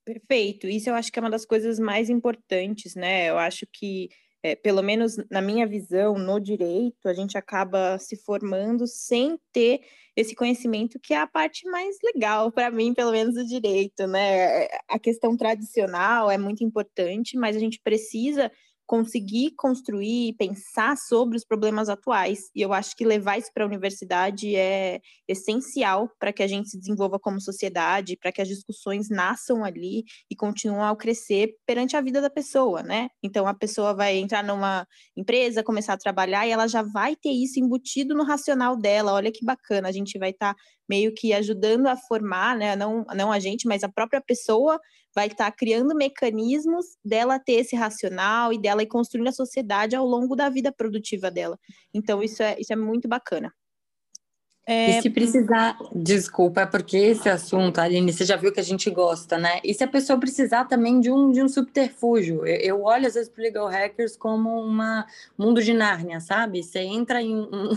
Perfeito. 0.05 0.65
Isso 0.65 0.89
eu 0.89 0.95
acho 0.95 1.11
que 1.11 1.19
é 1.19 1.21
uma 1.21 1.29
das 1.29 1.45
coisas 1.45 1.77
mais 1.77 2.09
importantes, 2.09 2.95
né? 2.95 3.29
Eu 3.29 3.37
acho 3.37 3.67
que, 3.67 4.09
é, 4.43 4.55
pelo 4.55 4.81
menos 4.81 5.17
na 5.29 5.41
minha 5.41 5.67
visão, 5.67 6.17
no 6.17 6.39
direito, 6.39 7.07
a 7.07 7.13
gente 7.13 7.37
acaba 7.37 7.97
se 7.97 8.15
formando 8.15 8.87
sem 8.87 9.37
ter 9.51 9.81
esse 10.15 10.35
conhecimento 10.35 10.99
que 10.99 11.13
é 11.13 11.17
a 11.17 11.27
parte 11.27 11.69
mais 11.69 11.97
legal 12.03 12.51
para 12.51 12.71
mim, 12.71 12.93
pelo 12.93 13.11
menos 13.11 13.35
do 13.35 13.45
direito, 13.45 14.07
né? 14.07 14.67
A 14.87 14.99
questão 14.99 15.35
tradicional 15.37 16.29
é 16.29 16.37
muito 16.37 16.63
importante, 16.63 17.37
mas 17.37 17.55
a 17.55 17.59
gente 17.59 17.79
precisa 17.81 18.51
conseguir 18.89 19.51
construir 19.55 20.29
e 20.29 20.33
pensar 20.33 20.97
sobre 20.97 21.37
os 21.37 21.45
problemas 21.45 21.89
atuais. 21.89 22.49
E 22.55 22.61
eu 22.63 22.73
acho 22.73 22.95
que 22.95 23.05
levar 23.05 23.37
isso 23.37 23.51
para 23.53 23.63
a 23.63 23.67
universidade 23.67 24.55
é 24.55 24.99
essencial 25.27 26.09
para 26.19 26.33
que 26.33 26.41
a 26.41 26.47
gente 26.47 26.69
se 26.69 26.79
desenvolva 26.79 27.19
como 27.19 27.39
sociedade, 27.39 28.17
para 28.17 28.31
que 28.31 28.41
as 28.41 28.47
discussões 28.47 29.07
nasçam 29.07 29.63
ali 29.63 30.05
e 30.27 30.35
continuem 30.35 30.81
a 30.81 30.95
crescer 30.95 31.53
perante 31.67 31.95
a 31.95 32.01
vida 32.01 32.19
da 32.19 32.31
pessoa, 32.31 32.81
né? 32.81 33.09
Então 33.21 33.45
a 33.45 33.53
pessoa 33.53 33.93
vai 33.93 34.17
entrar 34.17 34.43
numa 34.43 34.87
empresa, 35.15 35.63
começar 35.63 35.93
a 35.93 35.97
trabalhar 35.97 36.47
e 36.47 36.49
ela 36.49 36.65
já 36.65 36.81
vai 36.81 37.15
ter 37.15 37.29
isso 37.29 37.59
embutido 37.59 38.15
no 38.15 38.23
racional 38.23 38.75
dela. 38.75 39.13
Olha 39.13 39.31
que 39.31 39.45
bacana, 39.45 39.87
a 39.87 39.91
gente 39.91 40.17
vai 40.17 40.31
estar 40.31 40.55
tá 40.55 40.59
meio 40.89 41.13
que 41.13 41.31
ajudando 41.31 41.85
a 41.85 41.95
formar, 41.95 42.57
né? 42.57 42.75
Não, 42.75 43.05
não 43.15 43.31
a 43.31 43.37
gente, 43.37 43.67
mas 43.67 43.83
a 43.83 43.89
própria 43.89 44.19
pessoa 44.19 44.79
vai 45.15 45.27
estar 45.27 45.45
tá 45.45 45.51
criando 45.51 45.95
mecanismos 45.95 46.85
dela 47.03 47.39
ter 47.39 47.53
esse 47.53 47.75
racional 47.75 48.53
e 48.53 48.59
dela 48.59 48.83
ir 48.83 48.87
construindo 48.87 49.27
a 49.29 49.33
sociedade 49.33 49.95
ao 49.95 50.05
longo 50.05 50.35
da 50.35 50.49
vida 50.49 50.71
produtiva 50.71 51.31
dela. 51.31 51.57
Então, 51.93 52.21
isso 52.23 52.43
é, 52.43 52.59
isso 52.59 52.73
é 52.73 52.75
muito 52.75 53.07
bacana. 53.07 53.51
É... 54.69 54.99
E 54.99 55.01
se 55.01 55.09
precisar, 55.09 55.75
desculpa, 55.95 56.61
é 56.61 56.65
porque 56.67 56.95
esse 56.95 57.27
assunto, 57.27 57.79
Aline, 57.79 58.13
você 58.13 58.23
já 58.23 58.35
viu 58.35 58.53
que 58.53 58.59
a 58.59 58.63
gente 58.63 58.87
gosta, 58.91 59.35
né? 59.35 59.59
E 59.63 59.73
se 59.73 59.83
a 59.83 59.87
pessoa 59.87 60.19
precisar 60.19 60.65
também 60.65 60.99
de 60.99 61.09
um, 61.09 61.31
de 61.31 61.41
um 61.41 61.47
subterfúgio? 61.47 62.45
Eu, 62.45 62.57
eu 62.57 62.83
olho 62.83 63.07
às 63.07 63.15
vezes 63.15 63.27
para 63.27 63.41
Legal 63.41 63.67
Hackers 63.67 64.15
como 64.15 64.61
um 64.61 64.77
mundo 65.35 65.63
de 65.63 65.73
Nárnia, 65.73 66.19
sabe? 66.19 66.61
Você 66.61 66.81
entra 66.81 67.19
em 67.19 67.35
um, 67.35 67.71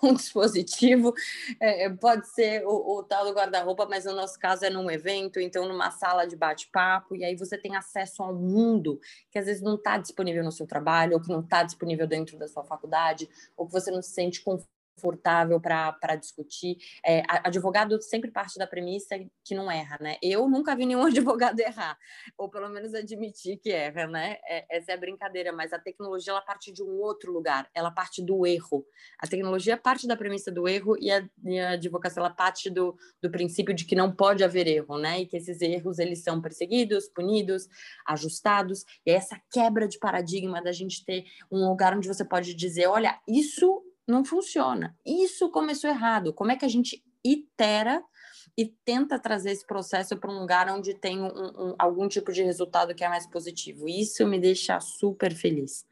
um 0.00 0.14
dispositivo, 0.14 1.12
é, 1.58 1.90
pode 1.90 2.28
ser 2.28 2.64
o, 2.64 2.98
o 2.98 3.02
tal 3.02 3.24
do 3.24 3.32
guarda-roupa, 3.32 3.84
mas 3.90 4.04
no 4.04 4.14
nosso 4.14 4.38
caso 4.38 4.64
é 4.64 4.70
num 4.70 4.88
evento, 4.88 5.40
então 5.40 5.66
numa 5.66 5.90
sala 5.90 6.26
de 6.26 6.36
bate-papo, 6.36 7.16
e 7.16 7.24
aí 7.24 7.34
você 7.34 7.58
tem 7.58 7.74
acesso 7.74 8.22
ao 8.22 8.32
mundo 8.32 9.00
que 9.32 9.38
às 9.40 9.46
vezes 9.46 9.60
não 9.60 9.74
está 9.74 9.98
disponível 9.98 10.44
no 10.44 10.52
seu 10.52 10.64
trabalho, 10.64 11.14
ou 11.14 11.20
que 11.20 11.28
não 11.28 11.40
está 11.40 11.64
disponível 11.64 12.06
dentro 12.06 12.38
da 12.38 12.46
sua 12.46 12.62
faculdade, 12.62 13.28
ou 13.56 13.66
que 13.66 13.72
você 13.72 13.90
não 13.90 14.00
se 14.00 14.10
sente 14.10 14.40
confortável 14.44 14.75
confortável 14.96 15.60
para 15.60 16.16
discutir. 16.16 16.78
É, 17.04 17.22
advogado 17.44 18.00
sempre 18.00 18.30
parte 18.30 18.58
da 18.58 18.66
premissa 18.66 19.16
que 19.44 19.54
não 19.54 19.70
erra, 19.70 19.98
né? 20.00 20.16
Eu 20.22 20.48
nunca 20.48 20.74
vi 20.74 20.86
nenhum 20.86 21.04
advogado 21.06 21.60
errar, 21.60 21.96
ou 22.36 22.48
pelo 22.48 22.68
menos 22.68 22.94
admitir 22.94 23.58
que 23.58 23.70
erra, 23.70 24.06
né? 24.06 24.38
É, 24.48 24.76
essa 24.76 24.92
é 24.92 24.94
a 24.94 24.98
brincadeira, 24.98 25.52
mas 25.52 25.72
a 25.72 25.78
tecnologia 25.78 26.32
ela 26.32 26.40
parte 26.40 26.72
de 26.72 26.82
um 26.82 26.98
outro 27.00 27.30
lugar, 27.30 27.68
ela 27.74 27.90
parte 27.90 28.22
do 28.22 28.46
erro. 28.46 28.84
A 29.18 29.26
tecnologia 29.26 29.76
parte 29.76 30.08
da 30.08 30.16
premissa 30.16 30.50
do 30.50 30.66
erro 30.66 30.96
e 30.98 31.10
a, 31.10 31.28
e 31.44 31.60
a 31.60 31.70
advocacia 31.70 32.20
ela 32.20 32.30
parte 32.30 32.70
do, 32.70 32.96
do 33.20 33.30
princípio 33.30 33.74
de 33.74 33.84
que 33.84 33.94
não 33.94 34.10
pode 34.10 34.42
haver 34.42 34.66
erro, 34.66 34.98
né? 34.98 35.20
E 35.20 35.26
que 35.26 35.36
esses 35.36 35.60
erros 35.60 35.98
eles 35.98 36.22
são 36.22 36.40
perseguidos, 36.40 37.08
punidos, 37.08 37.68
ajustados. 38.06 38.84
E 39.04 39.10
essa 39.10 39.38
quebra 39.50 39.86
de 39.86 39.98
paradigma 39.98 40.62
da 40.62 40.72
gente 40.72 41.04
ter 41.04 41.24
um 41.50 41.68
lugar 41.68 41.94
onde 41.96 42.08
você 42.08 42.24
pode 42.24 42.54
dizer, 42.54 42.86
olha, 42.86 43.18
isso 43.28 43.82
não 44.06 44.24
funciona. 44.24 44.96
Isso 45.04 45.50
começou 45.50 45.90
errado. 45.90 46.32
Como 46.32 46.50
é 46.50 46.56
que 46.56 46.64
a 46.64 46.68
gente 46.68 47.02
itera 47.24 48.02
e 48.56 48.66
tenta 48.84 49.18
trazer 49.18 49.50
esse 49.50 49.66
processo 49.66 50.16
para 50.16 50.30
um 50.30 50.38
lugar 50.38 50.68
onde 50.70 50.94
tem 50.94 51.20
um, 51.20 51.26
um, 51.26 51.74
algum 51.78 52.08
tipo 52.08 52.32
de 52.32 52.42
resultado 52.42 52.94
que 52.94 53.04
é 53.04 53.08
mais 53.08 53.26
positivo? 53.26 53.88
Isso 53.88 54.26
me 54.26 54.38
deixa 54.38 54.80
super 54.80 55.34
feliz. 55.34 55.84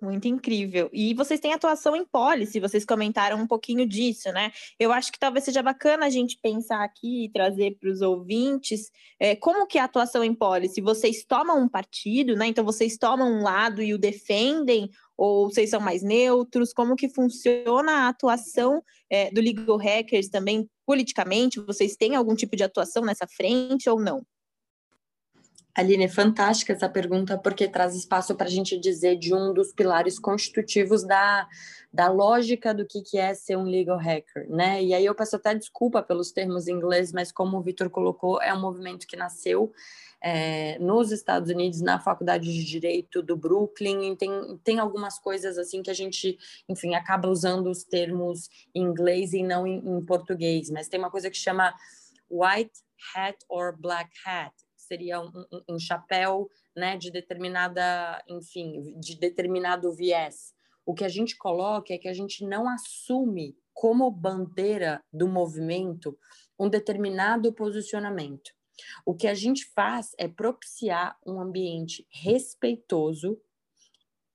Muito 0.00 0.28
incrível. 0.28 0.90
E 0.92 1.14
vocês 1.14 1.40
têm 1.40 1.54
atuação 1.54 1.96
em 1.96 2.04
policy, 2.04 2.60
vocês 2.60 2.84
comentaram 2.84 3.38
um 3.38 3.46
pouquinho 3.46 3.86
disso, 3.88 4.30
né? 4.30 4.52
Eu 4.78 4.92
acho 4.92 5.10
que 5.10 5.18
talvez 5.18 5.46
seja 5.46 5.62
bacana 5.62 6.04
a 6.04 6.10
gente 6.10 6.38
pensar 6.38 6.84
aqui 6.84 7.24
e 7.24 7.28
trazer 7.30 7.78
para 7.80 7.90
os 7.90 8.02
ouvintes 8.02 8.92
é, 9.18 9.34
como 9.34 9.66
que 9.66 9.78
é 9.78 9.80
a 9.80 9.84
atuação 9.84 10.22
em 10.22 10.34
policy. 10.34 10.82
Vocês 10.82 11.24
tomam 11.24 11.62
um 11.62 11.68
partido, 11.68 12.36
né? 12.36 12.46
Então 12.46 12.62
vocês 12.62 12.98
tomam 12.98 13.32
um 13.32 13.42
lado 13.42 13.82
e 13.82 13.94
o 13.94 13.98
defendem, 13.98 14.90
ou 15.16 15.50
vocês 15.50 15.70
são 15.70 15.80
mais 15.80 16.02
neutros? 16.02 16.72
Como 16.72 16.96
que 16.96 17.08
funciona 17.08 17.92
a 17.92 18.08
atuação 18.08 18.82
é, 19.10 19.30
do 19.30 19.40
Legal 19.40 19.76
Hackers 19.76 20.28
também 20.28 20.68
politicamente? 20.84 21.60
Vocês 21.60 21.96
têm 21.96 22.14
algum 22.14 22.34
tipo 22.34 22.56
de 22.56 22.64
atuação 22.64 23.04
nessa 23.04 23.26
frente 23.26 23.88
ou 23.88 24.00
não? 24.00 24.22
Aline, 25.76 26.04
é 26.04 26.08
fantástica 26.08 26.72
essa 26.72 26.88
pergunta, 26.88 27.36
porque 27.36 27.68
traz 27.68 27.94
espaço 27.94 28.34
para 28.34 28.46
a 28.46 28.50
gente 28.50 28.78
dizer 28.78 29.16
de 29.16 29.34
um 29.34 29.52
dos 29.52 29.72
pilares 29.72 30.18
constitutivos 30.18 31.04
da, 31.04 31.46
da 31.92 32.08
lógica 32.08 32.72
do 32.72 32.86
que, 32.86 33.02
que 33.02 33.18
é 33.18 33.34
ser 33.34 33.58
um 33.58 33.64
legal 33.64 33.98
hacker, 33.98 34.48
né? 34.48 34.82
E 34.82 34.94
aí 34.94 35.04
eu 35.04 35.14
peço 35.14 35.36
até 35.36 35.54
desculpa 35.54 36.02
pelos 36.02 36.32
termos 36.32 36.66
em 36.66 36.72
inglês, 36.72 37.12
mas 37.12 37.30
como 37.30 37.58
o 37.58 37.60
Vitor 37.60 37.90
colocou, 37.90 38.40
é 38.40 38.54
um 38.54 38.60
movimento 38.60 39.06
que 39.06 39.16
nasceu 39.16 39.70
é, 40.22 40.78
nos 40.78 41.12
Estados 41.12 41.50
Unidos, 41.50 41.80
na 41.80 42.00
Faculdade 42.00 42.52
de 42.52 42.64
Direito 42.64 43.22
do 43.22 43.36
Brooklyn, 43.36 44.16
tem, 44.16 44.30
tem 44.64 44.78
algumas 44.78 45.18
coisas 45.18 45.58
assim 45.58 45.82
que 45.82 45.90
a 45.90 45.94
gente, 45.94 46.38
enfim, 46.68 46.94
acaba 46.94 47.28
usando 47.28 47.70
os 47.70 47.84
termos 47.84 48.48
em 48.74 48.82
inglês 48.82 49.32
e 49.32 49.42
não 49.42 49.66
em, 49.66 49.78
em 49.78 50.04
português, 50.04 50.70
mas 50.70 50.88
tem 50.88 50.98
uma 50.98 51.10
coisa 51.10 51.30
que 51.30 51.36
chama 51.36 51.74
white 52.30 52.80
hat 53.14 53.36
or 53.48 53.76
black 53.78 54.10
hat, 54.24 54.54
seria 54.76 55.20
um, 55.20 55.30
um, 55.52 55.74
um 55.74 55.78
chapéu 55.78 56.48
né, 56.76 56.96
de 56.96 57.10
determinada, 57.10 58.22
enfim, 58.28 58.98
de 58.98 59.16
determinado 59.18 59.92
viés. 59.92 60.54
O 60.84 60.94
que 60.94 61.04
a 61.04 61.08
gente 61.08 61.36
coloca 61.36 61.92
é 61.92 61.98
que 61.98 62.08
a 62.08 62.12
gente 62.12 62.44
não 62.44 62.68
assume 62.68 63.56
como 63.74 64.10
bandeira 64.10 65.02
do 65.12 65.28
movimento 65.28 66.16
um 66.58 66.68
determinado 66.68 67.52
posicionamento. 67.52 68.52
O 69.04 69.14
que 69.14 69.26
a 69.26 69.34
gente 69.34 69.64
faz 69.74 70.14
é 70.18 70.28
propiciar 70.28 71.18
um 71.26 71.40
ambiente 71.40 72.06
respeitoso, 72.10 73.40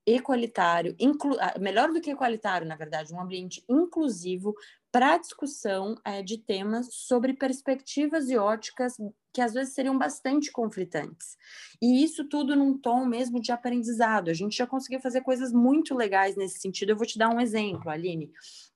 equalitário, 0.05 0.95
inclu... 0.99 1.37
Ah, 1.39 1.57
melhor 1.59 1.91
do 1.91 2.01
que 2.01 2.11
equalitário, 2.11 2.67
na 2.67 2.75
verdade, 2.75 3.13
um 3.13 3.21
ambiente 3.21 3.63
inclusivo 3.69 4.55
para 4.91 5.17
discussão 5.17 5.95
é, 6.03 6.21
de 6.21 6.37
temas 6.37 6.89
sobre 6.91 7.33
perspectivas 7.33 8.29
e 8.29 8.37
óticas 8.37 8.97
que 9.33 9.39
às 9.39 9.53
vezes 9.53 9.73
seriam 9.73 9.97
bastante 9.97 10.51
conflitantes. 10.51 11.37
E 11.81 12.03
isso 12.03 12.27
tudo 12.27 12.55
num 12.55 12.77
tom 12.77 13.05
mesmo 13.05 13.39
de 13.39 13.51
aprendizado. 13.51 14.29
A 14.29 14.33
gente 14.33 14.57
já 14.57 14.67
conseguiu 14.67 14.99
fazer 14.99 15.21
coisas 15.21 15.53
muito 15.53 15.95
legais 15.95 16.35
nesse 16.35 16.59
sentido. 16.59 16.89
Eu 16.89 16.97
vou 16.97 17.07
te 17.07 17.17
dar 17.17 17.29
um 17.29 17.39
exemplo, 17.39 17.89
Aline. 17.89 18.31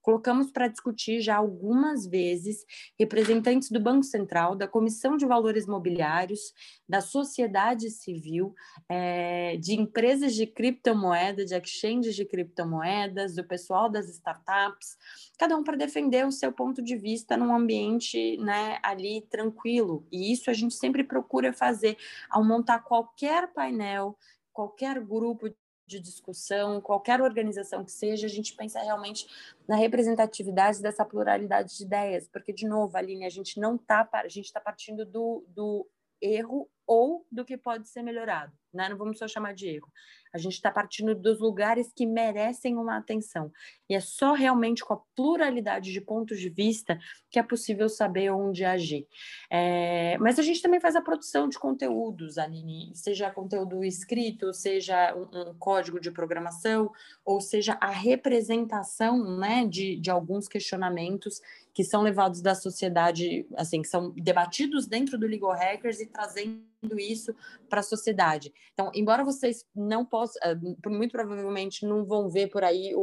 Colocamos 0.05 0.51
para 0.51 0.67
discutir 0.67 1.19
já 1.19 1.37
algumas 1.37 2.05
vezes 2.05 2.63
representantes 2.99 3.71
do 3.71 3.79
Banco 3.79 4.03
Central, 4.03 4.55
da 4.55 4.67
Comissão 4.67 5.17
de 5.17 5.25
Valores 5.25 5.65
Mobiliários, 5.65 6.53
da 6.87 7.01
sociedade 7.01 7.89
civil, 7.89 8.53
é, 8.87 9.57
de 9.57 9.73
empresas 9.73 10.35
de 10.35 10.45
criptomoeda, 10.45 11.43
de 11.43 11.55
exchanges 11.55 12.15
de 12.15 12.23
criptomoedas, 12.23 13.33
do 13.33 13.43
pessoal 13.43 13.89
das 13.89 14.07
startups, 14.07 14.95
cada 15.39 15.57
um 15.57 15.63
para 15.63 15.75
defender 15.75 16.23
o 16.23 16.31
seu 16.31 16.53
ponto 16.53 16.83
de 16.83 16.95
vista 16.95 17.35
num 17.35 17.51
ambiente 17.51 18.37
né, 18.37 18.77
ali 18.83 19.21
tranquilo. 19.21 20.05
E 20.11 20.31
isso 20.31 20.51
a 20.51 20.53
gente 20.53 20.75
sempre 20.75 21.03
procura 21.03 21.51
fazer 21.51 21.97
ao 22.29 22.45
montar 22.45 22.83
qualquer 22.83 23.51
painel, 23.53 24.15
qualquer 24.53 24.99
grupo 24.99 25.49
de 25.85 25.99
discussão, 25.99 26.81
qualquer 26.81 27.21
organização 27.21 27.83
que 27.83 27.91
seja, 27.91 28.25
a 28.25 28.29
gente 28.29 28.55
pensa 28.55 28.79
realmente 28.79 29.27
na 29.67 29.75
representatividade 29.75 30.81
dessa 30.81 31.05
pluralidade 31.05 31.77
de 31.77 31.83
ideias, 31.83 32.27
porque, 32.27 32.51
de 32.51 32.67
novo, 32.67 32.97
Aline, 32.97 33.25
a 33.25 33.29
gente 33.29 33.59
não 33.59 33.75
está, 33.75 34.07
a 34.13 34.27
gente 34.27 34.45
está 34.45 34.59
partindo 34.59 35.05
do, 35.05 35.43
do 35.47 35.87
erro 36.21 36.69
ou 36.87 37.25
do 37.31 37.43
que 37.43 37.57
pode 37.57 37.87
ser 37.89 38.03
melhorado, 38.03 38.53
né? 38.73 38.87
Não 38.89 38.97
vamos 38.97 39.17
só 39.17 39.27
chamar 39.27 39.53
de 39.53 39.67
erro. 39.67 39.91
A 40.31 40.37
gente 40.37 40.53
está 40.53 40.69
partindo 40.69 41.15
dos 41.15 41.39
lugares 41.39 41.91
que 41.95 42.05
merecem 42.05 42.75
uma 42.75 42.97
atenção. 42.97 43.51
E 43.89 43.95
é 43.95 43.99
só 43.99 44.33
realmente 44.33 44.83
com 44.83 44.93
a 44.93 45.01
pluralidade 45.15 45.91
de 45.91 46.01
pontos 46.01 46.39
de 46.39 46.49
vista 46.49 46.99
que 47.31 47.39
é 47.39 47.43
possível 47.43 47.87
saber 47.87 48.29
onde 48.31 48.65
agir. 48.65 49.07
É... 49.49 50.17
Mas 50.19 50.37
a 50.37 50.43
gente 50.43 50.61
também 50.61 50.79
faz 50.79 50.95
a 50.95 51.01
produção 51.01 51.47
de 51.47 51.57
conteúdos, 51.57 52.37
Aline, 52.37 52.91
seja 52.93 53.31
conteúdo 53.31 53.83
escrito, 53.83 54.53
seja 54.53 55.15
um, 55.15 55.51
um 55.51 55.57
código 55.57 55.99
de 55.99 56.11
programação, 56.11 56.91
ou 57.23 57.39
seja 57.39 57.77
a 57.79 57.89
representação 57.89 59.37
né, 59.39 59.65
de, 59.65 59.95
de 59.95 60.11
alguns 60.11 60.47
questionamentos 60.47 61.41
que 61.75 61.83
são 61.83 62.01
levados 62.01 62.41
da 62.41 62.55
sociedade, 62.55 63.45
assim, 63.57 63.81
que 63.81 63.89
são 63.89 64.11
debatidos 64.11 64.87
dentro 64.87 65.17
do 65.17 65.27
Legal 65.27 65.51
Hackers 65.51 65.99
e 65.99 66.05
trazendo 66.05 66.63
isso 66.97 67.35
para 67.67 67.81
a 67.81 67.83
sociedade. 67.83 68.53
Então, 68.73 68.89
embora 68.93 69.25
vocês 69.25 69.65
não 69.75 70.05
possam, 70.05 70.41
eh, 70.41 70.55
muito 70.87 71.11
provavelmente 71.11 71.85
não 71.85 72.05
vão 72.05 72.29
ver 72.29 72.47
por 72.47 72.63
aí 72.63 72.95
o, 72.95 73.01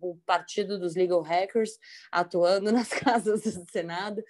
o, 0.00 0.10
o 0.10 0.16
partido 0.26 0.80
dos 0.80 0.96
Legal 0.96 1.22
Hackers 1.22 1.78
atuando 2.10 2.72
nas 2.72 2.88
casas 2.88 3.42
do 3.42 3.70
Senado, 3.70 4.20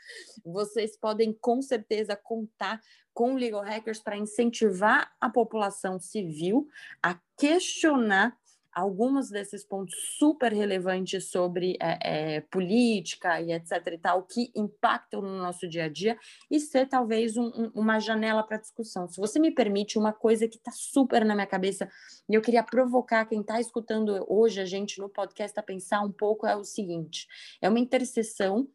vocês 0.45 0.95
podem 0.95 1.33
com 1.33 1.63
certeza 1.63 2.15
contar 2.15 2.83
com 3.15 3.37
Legal 3.37 3.63
Hackers 3.63 4.01
para 4.01 4.19
incentivar 4.19 5.11
a 5.19 5.31
população 5.31 5.99
civil 5.99 6.69
a 7.03 7.19
questionar 7.39 8.37
alguns 8.79 9.29
desses 9.29 9.65
pontos 9.65 9.95
super 10.19 10.53
relevantes 10.53 11.31
sobre 11.31 11.77
é, 11.81 12.37
é, 12.37 12.41
política 12.43 13.41
e 13.41 13.53
etc 13.53 13.85
e 13.93 13.99
tal, 13.99 14.23
que 14.23 14.53
impactam 14.55 15.21
no 15.21 15.37
nosso 15.39 15.69
dia 15.69 15.85
a 15.85 15.89
dia, 15.89 16.17
e 16.51 16.61
ser 16.61 16.87
talvez 16.87 17.37
um, 17.37 17.47
um, 17.47 17.71
uma 17.75 17.99
janela 17.99 18.43
para 18.43 18.57
discussão. 18.57 19.09
Se 19.09 19.21
você 19.21 19.41
me 19.41 19.51
permite, 19.51 19.99
uma 19.99 20.13
coisa 20.13 20.47
que 20.47 20.57
está 20.57 20.71
super 20.71 21.25
na 21.25 21.35
minha 21.35 21.47
cabeça, 21.47 21.89
e 22.29 22.35
eu 22.35 22.41
queria 22.41 22.63
provocar 22.63 23.27
quem 23.27 23.41
está 23.41 23.61
escutando 23.61 24.25
hoje 24.29 24.61
a 24.61 24.65
gente 24.65 25.01
no 25.01 25.09
podcast 25.09 25.59
a 25.59 25.63
pensar 25.63 26.01
um 26.03 26.13
pouco, 26.13 26.47
é 26.47 26.55
o 26.55 26.63
seguinte: 26.63 27.27
é 27.61 27.69
uma 27.69 27.81
interseção 27.81 28.69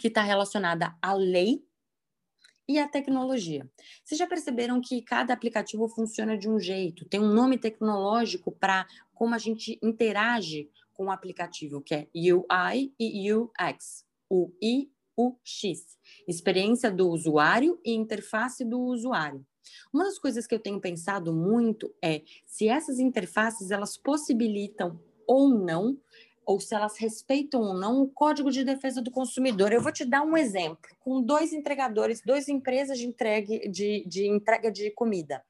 que 0.00 0.08
está 0.08 0.22
relacionada 0.22 0.94
à 1.00 1.12
lei 1.12 1.67
e 2.68 2.78
a 2.78 2.86
tecnologia. 2.86 3.68
Vocês 4.04 4.18
já 4.18 4.26
perceberam 4.26 4.80
que 4.80 5.00
cada 5.00 5.32
aplicativo 5.32 5.88
funciona 5.88 6.36
de 6.36 6.48
um 6.48 6.60
jeito, 6.60 7.06
tem 7.06 7.18
um 7.18 7.32
nome 7.32 7.56
tecnológico 7.56 8.52
para 8.52 8.86
como 9.14 9.34
a 9.34 9.38
gente 9.38 9.78
interage 9.82 10.70
com 10.92 11.06
o 11.06 11.10
aplicativo, 11.10 11.80
que 11.80 11.94
é 11.94 12.08
UI 12.14 12.92
e 12.98 13.32
UX. 13.32 14.04
O 14.28 14.52
I, 14.62 14.90
o 15.16 15.36
X. 15.42 15.98
Experiência 16.26 16.90
do 16.90 17.08
usuário 17.08 17.80
e 17.84 17.94
interface 17.94 18.64
do 18.64 18.78
usuário. 18.78 19.44
Uma 19.92 20.04
das 20.04 20.18
coisas 20.18 20.46
que 20.46 20.54
eu 20.54 20.58
tenho 20.58 20.80
pensado 20.80 21.32
muito 21.32 21.94
é 22.02 22.22
se 22.46 22.68
essas 22.68 22.98
interfaces 22.98 23.70
elas 23.70 23.96
possibilitam 23.96 25.00
ou 25.26 25.48
não 25.48 25.98
ou 26.48 26.58
se 26.58 26.74
elas 26.74 26.96
respeitam 26.96 27.60
ou 27.60 27.74
não 27.74 28.00
o 28.00 28.08
Código 28.08 28.50
de 28.50 28.64
Defesa 28.64 29.02
do 29.02 29.10
Consumidor. 29.10 29.70
Eu 29.70 29.82
vou 29.82 29.92
te 29.92 30.02
dar 30.02 30.22
um 30.22 30.34
exemplo, 30.34 30.90
com 30.98 31.20
dois 31.20 31.52
entregadores, 31.52 32.22
duas 32.24 32.48
empresas 32.48 32.98
de, 32.98 33.06
entregue, 33.06 33.68
de, 33.68 34.02
de 34.08 34.26
entrega 34.26 34.72
de 34.72 34.90
comida. 34.92 35.44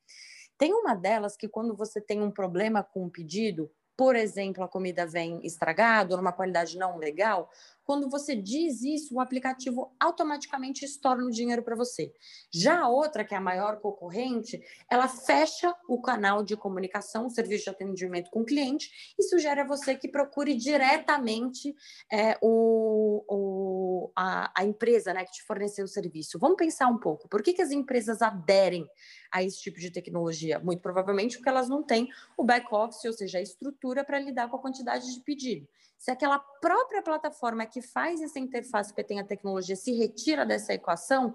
Tem 0.58 0.74
uma 0.74 0.96
delas 0.96 1.36
que 1.36 1.46
quando 1.46 1.76
você 1.76 2.00
tem 2.00 2.20
um 2.20 2.32
problema 2.32 2.82
com 2.82 3.06
o 3.06 3.10
pedido, 3.10 3.70
por 3.96 4.16
exemplo, 4.16 4.64
a 4.64 4.68
comida 4.68 5.06
vem 5.06 5.38
estragada 5.44 6.16
numa 6.16 6.32
qualidade 6.32 6.76
não 6.76 6.96
legal, 6.96 7.48
quando 7.88 8.10
você 8.10 8.36
diz 8.36 8.82
isso, 8.82 9.14
o 9.14 9.20
aplicativo 9.20 9.96
automaticamente 9.98 10.84
estorna 10.84 11.24
o 11.24 11.30
dinheiro 11.30 11.62
para 11.62 11.74
você. 11.74 12.12
Já 12.52 12.80
a 12.80 12.88
outra, 12.90 13.24
que 13.24 13.32
é 13.32 13.38
a 13.38 13.40
maior 13.40 13.80
concorrente, 13.80 14.62
ela 14.90 15.08
fecha 15.08 15.74
o 15.88 15.98
canal 15.98 16.44
de 16.44 16.54
comunicação, 16.54 17.24
o 17.24 17.30
serviço 17.30 17.64
de 17.64 17.70
atendimento 17.70 18.30
com 18.30 18.40
o 18.40 18.44
cliente, 18.44 18.90
e 19.18 19.22
sugere 19.22 19.62
a 19.62 19.66
você 19.66 19.96
que 19.96 20.06
procure 20.06 20.54
diretamente 20.54 21.74
é, 22.12 22.36
o, 22.42 23.24
o, 23.26 24.12
a, 24.14 24.52
a, 24.54 24.66
empresa 24.66 25.14
né, 25.14 25.24
que 25.24 25.32
te 25.32 25.42
forneceu 25.44 25.86
o 25.86 25.88
serviço. 25.88 26.38
Vamos 26.38 26.58
pensar 26.58 26.88
um 26.88 26.98
pouco. 26.98 27.26
Por 27.26 27.42
que, 27.42 27.54
que 27.54 27.62
as 27.62 27.70
empresas 27.70 28.20
aderem 28.20 28.86
a 29.32 29.42
esse 29.42 29.60
tipo 29.60 29.78
de 29.78 29.90
tecnologia? 29.90 30.58
Muito 30.58 30.80
provavelmente 30.80 31.36
porque 31.36 31.48
elas 31.48 31.68
não 31.68 31.82
têm 31.82 32.08
o 32.36 32.44
back-office, 32.44 33.04
ou 33.04 33.12
seja, 33.12 33.38
a 33.38 33.42
estrutura 33.42 34.04
para 34.04 34.18
lidar 34.18 34.48
com 34.48 34.56
a 34.56 34.60
quantidade 34.60 35.12
de 35.14 35.20
pedido. 35.20 35.68
Se 35.98 36.10
aquela 36.10 36.38
própria 36.38 37.02
plataforma 37.02 37.66
que 37.66 37.82
faz 37.82 38.20
essa 38.20 38.38
interface 38.38 38.94
que 38.94 39.02
tem 39.02 39.18
a 39.18 39.24
tecnologia 39.24 39.74
se 39.74 39.92
retira 39.92 40.46
dessa 40.46 40.72
equação, 40.72 41.34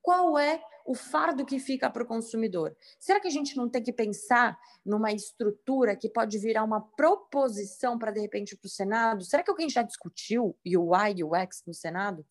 qual 0.00 0.38
é 0.38 0.62
o 0.84 0.94
fardo 0.94 1.46
que 1.46 1.58
fica 1.58 1.88
para 1.88 2.02
o 2.02 2.06
consumidor? 2.06 2.76
Será 3.00 3.18
que 3.18 3.26
a 3.26 3.30
gente 3.30 3.56
não 3.56 3.68
tem 3.70 3.82
que 3.82 3.92
pensar 3.92 4.58
numa 4.84 5.10
estrutura 5.10 5.96
que 5.96 6.10
pode 6.10 6.38
virar 6.38 6.62
uma 6.62 6.80
proposição 6.80 7.98
para, 7.98 8.10
de 8.10 8.20
repente, 8.20 8.54
para 8.54 8.66
o 8.66 8.70
Senado? 8.70 9.24
Será 9.24 9.42
que 9.42 9.50
alguém 9.50 9.68
já 9.70 9.82
discutiu 9.82 10.56
UI 10.64 11.14
e 11.16 11.24
UX 11.24 11.62
no 11.66 11.72
Senado? 11.72 12.24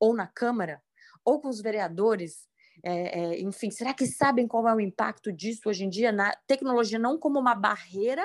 Ou 0.00 0.14
na 0.14 0.26
Câmara? 0.26 0.82
Ou 1.22 1.38
com 1.38 1.48
os 1.48 1.60
vereadores? 1.60 2.48
É, 2.82 3.20
é, 3.20 3.40
enfim, 3.40 3.70
será 3.70 3.92
que 3.92 4.06
sabem 4.06 4.46
qual 4.46 4.68
é 4.68 4.74
o 4.74 4.80
impacto 4.80 5.32
disso 5.32 5.68
hoje 5.68 5.84
em 5.84 5.88
dia 5.88 6.12
na 6.12 6.34
tecnologia, 6.46 6.98
não 6.98 7.18
como 7.18 7.38
uma 7.38 7.54
barreira 7.54 8.24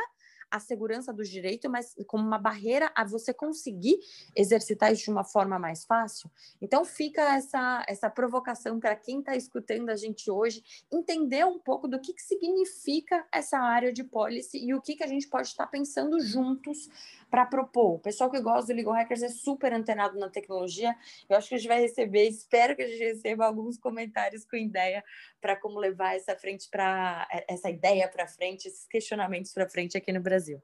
a 0.54 0.60
segurança 0.60 1.12
do 1.12 1.24
direito, 1.24 1.68
mas 1.68 1.96
como 2.06 2.24
uma 2.24 2.38
barreira 2.38 2.92
a 2.94 3.04
você 3.04 3.34
conseguir 3.34 3.98
exercitar 4.36 4.94
isso 4.94 5.06
de 5.06 5.10
uma 5.10 5.24
forma 5.24 5.58
mais 5.58 5.84
fácil. 5.84 6.30
Então 6.62 6.86
fica 6.86 7.22
essa, 7.36 7.84
essa 7.88 8.08
provocação 8.08 8.80
para 8.80 8.96
quem 8.96 9.18
está 9.18 9.36
escutando 9.36 9.90
a 9.90 9.96
gente 9.96 10.30
hoje 10.30 10.64
entender 10.92 11.44
um 11.44 11.58
pouco 11.58 11.88
do 11.88 12.00
que, 12.00 12.14
que 12.14 12.22
significa 12.22 13.26
essa 13.32 13.58
área 13.58 13.92
de 13.92 14.04
policy 14.04 14.64
e 14.64 14.76
o 14.76 14.82
que, 14.82 14.96
que 14.96 15.04
a 15.04 15.08
gente 15.08 15.28
pode 15.28 15.48
estar 15.48 15.66
pensando 15.66 16.20
juntos 16.22 16.88
para 17.34 17.48
propor. 17.48 17.96
O 17.96 18.00
pessoal 18.00 18.30
que 18.30 18.40
gosta 18.40 18.72
do 18.72 18.78
Legal 18.78 18.94
Hackers 18.94 19.24
é 19.24 19.30
super 19.30 19.74
antenado 19.74 20.20
na 20.20 20.30
tecnologia. 20.30 20.96
Eu 21.28 21.36
acho 21.36 21.50
que 21.50 21.56
a 21.56 21.58
gente 21.58 21.68
vai 21.68 21.82
receber, 21.82 22.28
espero 22.28 22.76
que 22.76 22.84
a 22.84 22.88
gente 22.88 23.04
receba 23.04 23.48
alguns 23.48 23.76
comentários 23.76 24.46
com 24.46 24.56
ideia 24.56 25.04
para 25.42 25.56
como 25.56 25.80
levar 25.80 26.16
essa 26.16 26.36
frente 26.36 26.70
para 26.70 27.28
essa 27.48 27.72
ideia 27.72 28.08
para 28.08 28.28
frente, 28.28 28.68
esses 28.68 28.86
questionamentos 28.86 29.52
para 29.52 29.68
frente 29.68 29.98
aqui 29.98 30.14
no 30.14 30.22
Brasil. 30.22 30.62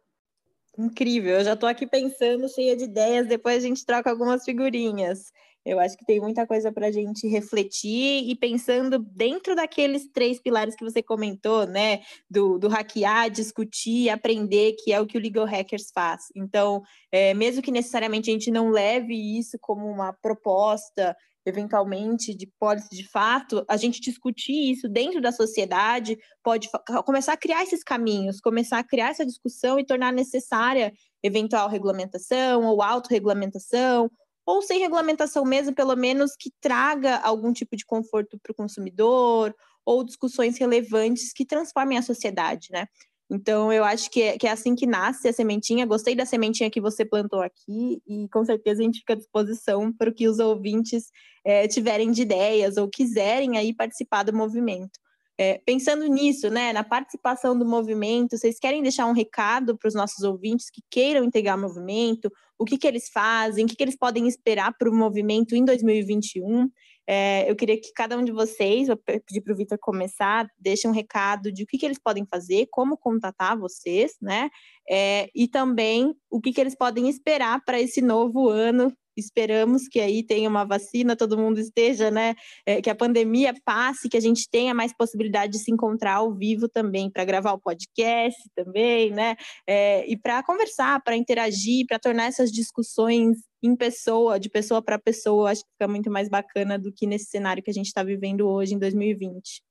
Incrível, 0.78 1.40
eu 1.40 1.44
já 1.44 1.54
estou 1.54 1.68
aqui 1.68 1.88
pensando, 1.88 2.48
cheia 2.48 2.78
de 2.78 2.84
ideias, 2.84 3.26
depois 3.26 3.58
a 3.58 3.68
gente 3.68 3.84
troca 3.84 4.08
algumas 4.08 4.46
figurinhas. 4.46 5.34
Eu 5.66 5.80
acho 5.80 5.98
que 5.98 6.06
tem 6.06 6.20
muita 6.20 6.48
coisa 6.48 6.72
para 6.72 6.88
a 6.88 6.92
gente 6.92 7.28
refletir 7.28 8.30
e 8.30 8.36
pensando 8.36 8.98
dentro 8.98 9.56
daqueles 9.56 10.10
três 10.12 10.42
pilares 10.42 10.76
que 10.76 10.84
você 10.84 11.04
comentou, 11.04 11.68
né? 11.68 12.02
Do, 12.30 12.58
do 12.58 12.68
hackear, 12.70 13.30
discutir, 13.30 14.10
aprender, 14.10 14.76
que 14.80 14.94
é 14.94 15.02
o 15.02 15.06
que 15.06 15.18
o 15.18 15.22
Legal 15.22 15.46
Hackers 15.46 15.92
faz. 15.94 16.24
Então, 16.36 16.82
é, 17.12 17.34
mesmo 17.34 17.62
que 17.62 17.72
necessariamente 17.72 18.30
a 18.30 18.34
gente 18.34 18.50
não 18.50 18.70
leve 18.70 19.14
isso 19.38 19.58
como 19.60 19.86
uma 19.86 20.14
proposta, 20.14 21.16
eventualmente, 21.46 22.34
de 22.34 22.48
pólice 22.60 22.90
de 22.96 23.08
fato, 23.08 23.66
a 23.68 23.76
gente 23.76 24.00
discutir 24.00 24.72
isso 24.72 24.88
dentro 24.88 25.22
da 25.22 25.32
sociedade 25.32 26.18
pode 26.44 26.70
começar 27.06 27.34
a 27.34 27.38
criar 27.38 27.64
esses 27.64 27.84
caminhos, 27.84 28.40
começar 28.40 28.80
a 28.80 28.84
criar 28.84 29.10
essa 29.10 29.26
discussão 29.26 29.80
e 29.80 29.86
tornar 29.86 30.14
necessária 30.14 30.94
eventual 31.22 31.68
regulamentação 31.68 32.64
ou 32.66 32.82
autorregulamentação 32.82 34.10
ou 34.50 34.64
sem 34.64 34.80
regulamentação 34.80 35.46
mesmo, 35.46 35.76
pelo 35.76 35.96
menos 35.96 36.36
que 36.36 36.52
traga 36.60 37.18
algum 37.18 37.54
tipo 37.54 37.76
de 37.76 37.86
conforto 37.86 38.40
para 38.42 38.52
o 38.52 38.56
consumidor, 38.56 39.54
ou 39.86 40.04
discussões 40.04 40.58
relevantes 40.58 41.32
que 41.32 41.46
transformem 41.46 42.00
a 42.00 42.02
sociedade, 42.02 42.70
né? 42.72 42.88
Então, 43.30 43.72
eu 43.72 43.84
acho 43.84 44.10
que 44.10 44.24
é, 44.24 44.40
que 44.40 44.48
é 44.48 44.52
assim 44.52 44.74
que 44.74 44.88
nasce 44.88 45.28
a 45.28 45.34
sementinha. 45.34 45.86
Gostei 45.86 46.16
da 46.16 46.26
sementinha 46.26 46.72
que 46.72 46.82
você 46.82 47.06
plantou 47.06 47.42
aqui 47.42 48.02
e 48.08 48.28
com 48.30 48.44
certeza 48.44 48.82
a 48.82 48.86
gente 48.86 49.02
fica 49.02 49.14
à 49.14 49.16
disposição 49.16 49.94
para 49.94 50.10
o 50.10 50.14
que 50.14 50.28
os 50.28 50.40
ouvintes 50.40 51.12
é, 51.46 51.68
tiverem 51.68 52.10
de 52.10 52.24
ideias 52.24 52.76
ou 52.76 52.90
quiserem 52.90 53.56
aí 53.56 53.72
participar 53.72 54.24
do 54.24 54.36
movimento. 54.36 55.00
É, 55.40 55.62
pensando 55.64 56.08
nisso, 56.08 56.50
né, 56.50 56.74
na 56.74 56.84
participação 56.84 57.58
do 57.58 57.66
movimento, 57.66 58.36
vocês 58.36 58.60
querem 58.60 58.82
deixar 58.82 59.06
um 59.06 59.14
recado 59.14 59.78
para 59.78 59.88
os 59.88 59.94
nossos 59.94 60.24
ouvintes 60.24 60.72
que 60.72 60.82
queiram 60.90 61.24
integrar 61.24 61.56
o 61.56 61.62
movimento, 61.62 62.32
o 62.60 62.66
que, 62.66 62.78
que 62.78 62.86
eles 62.86 63.10
fazem, 63.10 63.64
o 63.64 63.68
que, 63.68 63.76
que 63.76 63.84
eles 63.84 63.98
podem 63.98 64.28
esperar 64.28 64.76
para 64.78 64.90
o 64.90 64.94
movimento 64.94 65.56
em 65.56 65.64
2021. 65.64 66.70
É, 67.08 67.50
eu 67.50 67.56
queria 67.56 67.80
que 67.80 67.92
cada 67.94 68.16
um 68.18 68.24
de 68.24 68.32
vocês, 68.32 68.88
vou 68.88 68.98
pedir 68.98 69.42
para 69.42 69.54
o 69.54 69.56
Vitor 69.56 69.80
começar, 69.80 70.48
deixe 70.60 70.88
um 70.88 70.92
recado 70.92 71.52
de 71.52 71.64
o 71.64 71.66
que, 71.66 71.78
que 71.78 71.86
eles 71.86 71.98
podem 71.98 72.26
fazer, 72.26 72.68
como 72.70 72.98
contatar 72.98 73.58
vocês, 73.58 74.16
né? 74.22 74.50
É, 74.88 75.28
e 75.34 75.48
também 75.48 76.14
o 76.30 76.40
que, 76.40 76.52
que 76.52 76.62
eles 76.62 76.76
podem 76.76 77.10
esperar 77.10 77.64
para 77.66 77.82
esse 77.82 78.02
novo 78.02 78.50
ano 78.50 78.94
esperamos 79.20 79.88
que 79.88 80.00
aí 80.00 80.24
tenha 80.24 80.50
uma 80.50 80.66
vacina, 80.66 81.16
todo 81.16 81.38
mundo 81.38 81.60
esteja, 81.60 82.10
né? 82.10 82.36
É, 82.66 82.82
que 82.82 82.90
a 82.90 82.96
pandemia 82.96 83.54
passe, 83.64 84.10
que 84.10 84.18
a 84.18 84.22
gente 84.22 84.50
tenha 84.50 84.74
mais 84.74 84.94
possibilidade 84.94 85.54
de 85.54 85.60
se 85.60 85.72
encontrar 85.72 86.16
ao 86.16 86.34
vivo 86.34 86.68
também, 86.68 87.10
para 87.10 87.26
gravar 87.26 87.54
o 87.54 87.60
podcast 87.60 88.40
também, 88.56 89.12
né? 89.12 89.36
É, 89.68 90.10
e 90.10 90.18
para 90.18 90.42
conversar, 90.44 91.02
para 91.04 91.16
interagir, 91.16 91.86
para 91.88 92.00
tornar 92.00 92.26
essas 92.26 92.52
discussões 92.52 93.38
em 93.62 93.76
pessoa, 93.76 94.40
de 94.40 94.50
pessoa 94.50 94.82
para 94.82 94.98
pessoa, 94.98 95.52
acho 95.52 95.64
que 95.64 95.72
fica 95.74 95.88
muito 95.88 96.10
mais 96.10 96.30
bacana 96.30 96.80
do 96.80 96.92
que 96.92 97.06
nesse 97.06 97.26
cenário 97.26 97.62
que 97.62 97.70
a 97.70 97.74
gente 97.74 97.88
está 97.88 98.04
vivendo 98.04 98.48
hoje, 98.48 98.74
em 98.74 98.80
2020. 98.80 99.62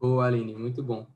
Boa, 0.00 0.26
Aline, 0.26 0.54
muito 0.54 0.82
bom. 0.82 1.06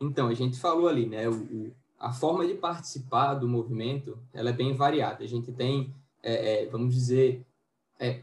Então, 0.00 0.28
a 0.28 0.34
gente 0.34 0.60
falou 0.60 0.88
ali, 0.88 1.06
né? 1.06 1.28
O, 1.28 1.72
a 1.98 2.12
forma 2.12 2.46
de 2.46 2.54
participar 2.54 3.34
do 3.34 3.48
movimento, 3.48 4.18
ela 4.32 4.50
é 4.50 4.52
bem 4.52 4.74
variada. 4.74 5.24
A 5.24 5.26
gente 5.26 5.50
tem, 5.52 5.94
é, 6.22 6.64
é, 6.64 6.66
vamos 6.66 6.94
dizer, 6.94 7.44
é, 7.98 8.22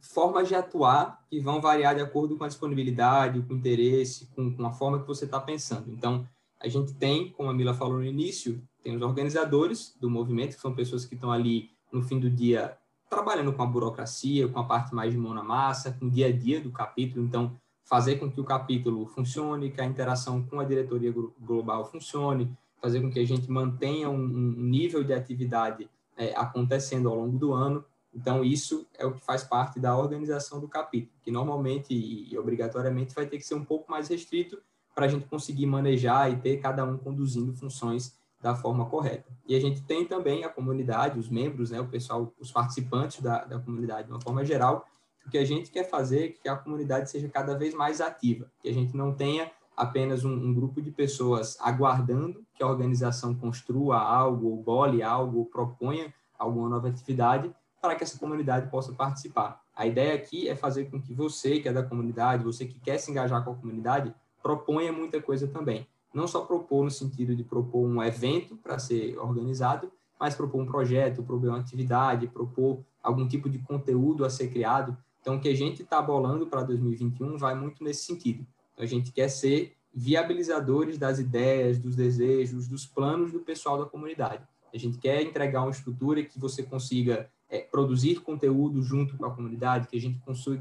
formas 0.00 0.48
de 0.48 0.54
atuar 0.54 1.24
que 1.30 1.40
vão 1.40 1.60
variar 1.60 1.94
de 1.94 2.00
acordo 2.00 2.36
com 2.36 2.44
a 2.44 2.48
disponibilidade, 2.48 3.40
com 3.42 3.54
o 3.54 3.56
interesse, 3.56 4.26
com, 4.34 4.54
com 4.54 4.66
a 4.66 4.72
forma 4.72 5.00
que 5.00 5.06
você 5.06 5.24
está 5.24 5.38
pensando. 5.38 5.90
Então, 5.90 6.26
a 6.60 6.68
gente 6.68 6.94
tem, 6.94 7.30
como 7.30 7.48
a 7.48 7.54
Mila 7.54 7.74
falou 7.74 7.98
no 7.98 8.04
início, 8.04 8.60
tem 8.82 8.96
os 8.96 9.02
organizadores 9.02 9.96
do 10.00 10.10
movimento, 10.10 10.56
que 10.56 10.60
são 10.60 10.74
pessoas 10.74 11.04
que 11.04 11.14
estão 11.14 11.30
ali 11.30 11.70
no 11.92 12.02
fim 12.02 12.18
do 12.18 12.28
dia 12.28 12.76
trabalhando 13.08 13.52
com 13.52 13.62
a 13.62 13.66
burocracia, 13.66 14.48
com 14.48 14.58
a 14.58 14.64
parte 14.64 14.94
mais 14.94 15.12
de 15.12 15.18
mão 15.18 15.34
na 15.34 15.44
massa, 15.44 15.92
com 15.92 16.06
o 16.06 16.10
dia 16.10 16.28
a 16.28 16.32
dia 16.32 16.60
do 16.60 16.72
capítulo. 16.72 17.24
Então, 17.24 17.54
fazer 17.84 18.16
com 18.16 18.30
que 18.30 18.40
o 18.40 18.44
capítulo 18.44 19.06
funcione, 19.06 19.70
que 19.70 19.80
a 19.80 19.84
interação 19.84 20.42
com 20.42 20.58
a 20.58 20.64
diretoria 20.64 21.12
global 21.38 21.84
funcione, 21.84 22.50
fazer 22.82 23.00
com 23.00 23.10
que 23.10 23.20
a 23.20 23.26
gente 23.26 23.48
mantenha 23.48 24.10
um, 24.10 24.22
um 24.24 24.62
nível 24.62 25.04
de 25.04 25.14
atividade 25.14 25.88
é, 26.16 26.34
acontecendo 26.36 27.08
ao 27.08 27.14
longo 27.14 27.38
do 27.38 27.54
ano. 27.54 27.84
Então, 28.12 28.44
isso 28.44 28.86
é 28.98 29.06
o 29.06 29.12
que 29.12 29.24
faz 29.24 29.44
parte 29.44 29.80
da 29.80 29.96
organização 29.96 30.60
do 30.60 30.68
capítulo, 30.68 31.12
que 31.22 31.30
normalmente 31.30 31.94
e 31.94 32.36
obrigatoriamente 32.36 33.14
vai 33.14 33.24
ter 33.24 33.38
que 33.38 33.44
ser 33.44 33.54
um 33.54 33.64
pouco 33.64 33.90
mais 33.90 34.08
restrito 34.08 34.58
para 34.94 35.06
a 35.06 35.08
gente 35.08 35.24
conseguir 35.26 35.64
manejar 35.64 36.30
e 36.30 36.36
ter 36.36 36.58
cada 36.58 36.84
um 36.84 36.98
conduzindo 36.98 37.54
funções 37.54 38.14
da 38.40 38.54
forma 38.54 38.84
correta. 38.86 39.30
E 39.46 39.54
a 39.54 39.60
gente 39.60 39.80
tem 39.82 40.04
também 40.04 40.44
a 40.44 40.48
comunidade, 40.48 41.18
os 41.18 41.28
membros, 41.28 41.70
né, 41.70 41.80
o 41.80 41.86
pessoal, 41.86 42.34
os 42.38 42.50
participantes 42.50 43.22
da, 43.22 43.44
da 43.44 43.58
comunidade 43.58 44.08
de 44.08 44.12
uma 44.12 44.20
forma 44.20 44.44
geral. 44.44 44.84
O 45.24 45.30
que 45.30 45.38
a 45.38 45.44
gente 45.44 45.70
quer 45.70 45.88
fazer 45.88 46.24
é 46.24 46.28
que 46.28 46.48
a 46.48 46.56
comunidade 46.56 47.08
seja 47.08 47.28
cada 47.28 47.56
vez 47.56 47.72
mais 47.72 48.00
ativa, 48.00 48.50
que 48.60 48.68
a 48.68 48.74
gente 48.74 48.96
não 48.96 49.14
tenha 49.14 49.50
apenas 49.76 50.24
um, 50.24 50.32
um, 50.32 50.54
grupo 50.54 50.80
de 50.80 50.90
pessoas 50.90 51.56
aguardando 51.60 52.44
que 52.54 52.62
a 52.62 52.66
organização 52.66 53.34
construa 53.34 53.98
algo, 53.98 54.48
ou 54.48 54.62
bole 54.62 55.02
algo, 55.02 55.38
ou 55.38 55.46
proponha 55.46 56.12
alguma 56.38 56.68
nova 56.68 56.88
atividade 56.88 57.54
para 57.80 57.94
que 57.94 58.04
essa 58.04 58.18
comunidade 58.18 58.70
possa 58.70 58.92
participar. 58.92 59.60
A 59.74 59.86
ideia 59.86 60.14
aqui 60.14 60.48
é 60.48 60.54
fazer 60.54 60.90
com 60.90 61.00
que 61.00 61.14
você, 61.14 61.58
que 61.58 61.68
é 61.68 61.72
da 61.72 61.82
comunidade, 61.82 62.44
você 62.44 62.64
que 62.66 62.78
quer 62.78 62.98
se 62.98 63.10
engajar 63.10 63.44
com 63.44 63.52
a 63.52 63.54
comunidade, 63.54 64.14
proponha 64.42 64.92
muita 64.92 65.20
coisa 65.20 65.48
também. 65.48 65.86
Não 66.12 66.28
só 66.28 66.42
propor 66.42 66.84
no 66.84 66.90
sentido 66.90 67.34
de 67.34 67.42
propor 67.42 67.86
um 67.86 68.02
evento 68.02 68.56
para 68.56 68.78
ser 68.78 69.18
organizado, 69.18 69.90
mas 70.20 70.34
propor 70.34 70.60
um 70.60 70.66
projeto, 70.66 71.22
propor 71.22 71.48
uma 71.48 71.58
atividade, 71.58 72.28
propor 72.28 72.84
algum 73.02 73.26
tipo 73.26 73.48
de 73.48 73.58
conteúdo 73.58 74.24
a 74.24 74.30
ser 74.30 74.48
criado. 74.48 74.96
Então, 75.20 75.36
o 75.36 75.40
que 75.40 75.48
a 75.48 75.56
gente 75.56 75.82
está 75.82 76.00
bolando 76.02 76.46
para 76.46 76.62
2021 76.62 77.38
vai 77.38 77.54
muito 77.54 77.82
nesse 77.82 78.04
sentido. 78.04 78.46
A 78.78 78.86
gente 78.86 79.12
quer 79.12 79.28
ser 79.28 79.76
viabilizadores 79.94 80.98
das 80.98 81.18
ideias, 81.18 81.78
dos 81.78 81.94
desejos, 81.94 82.66
dos 82.66 82.86
planos 82.86 83.32
do 83.32 83.40
pessoal 83.40 83.78
da 83.78 83.84
comunidade. 83.84 84.46
A 84.72 84.78
gente 84.78 84.98
quer 84.98 85.22
entregar 85.22 85.62
uma 85.62 85.70
estrutura 85.70 86.22
que 86.22 86.38
você 86.38 86.62
consiga 86.62 87.30
é, 87.52 87.60
produzir 87.60 88.20
conteúdo 88.20 88.80
junto 88.82 89.18
com 89.18 89.26
a 89.26 89.30
comunidade, 89.30 89.86
que 89.86 89.96
a 89.96 90.00
gente 90.00 90.18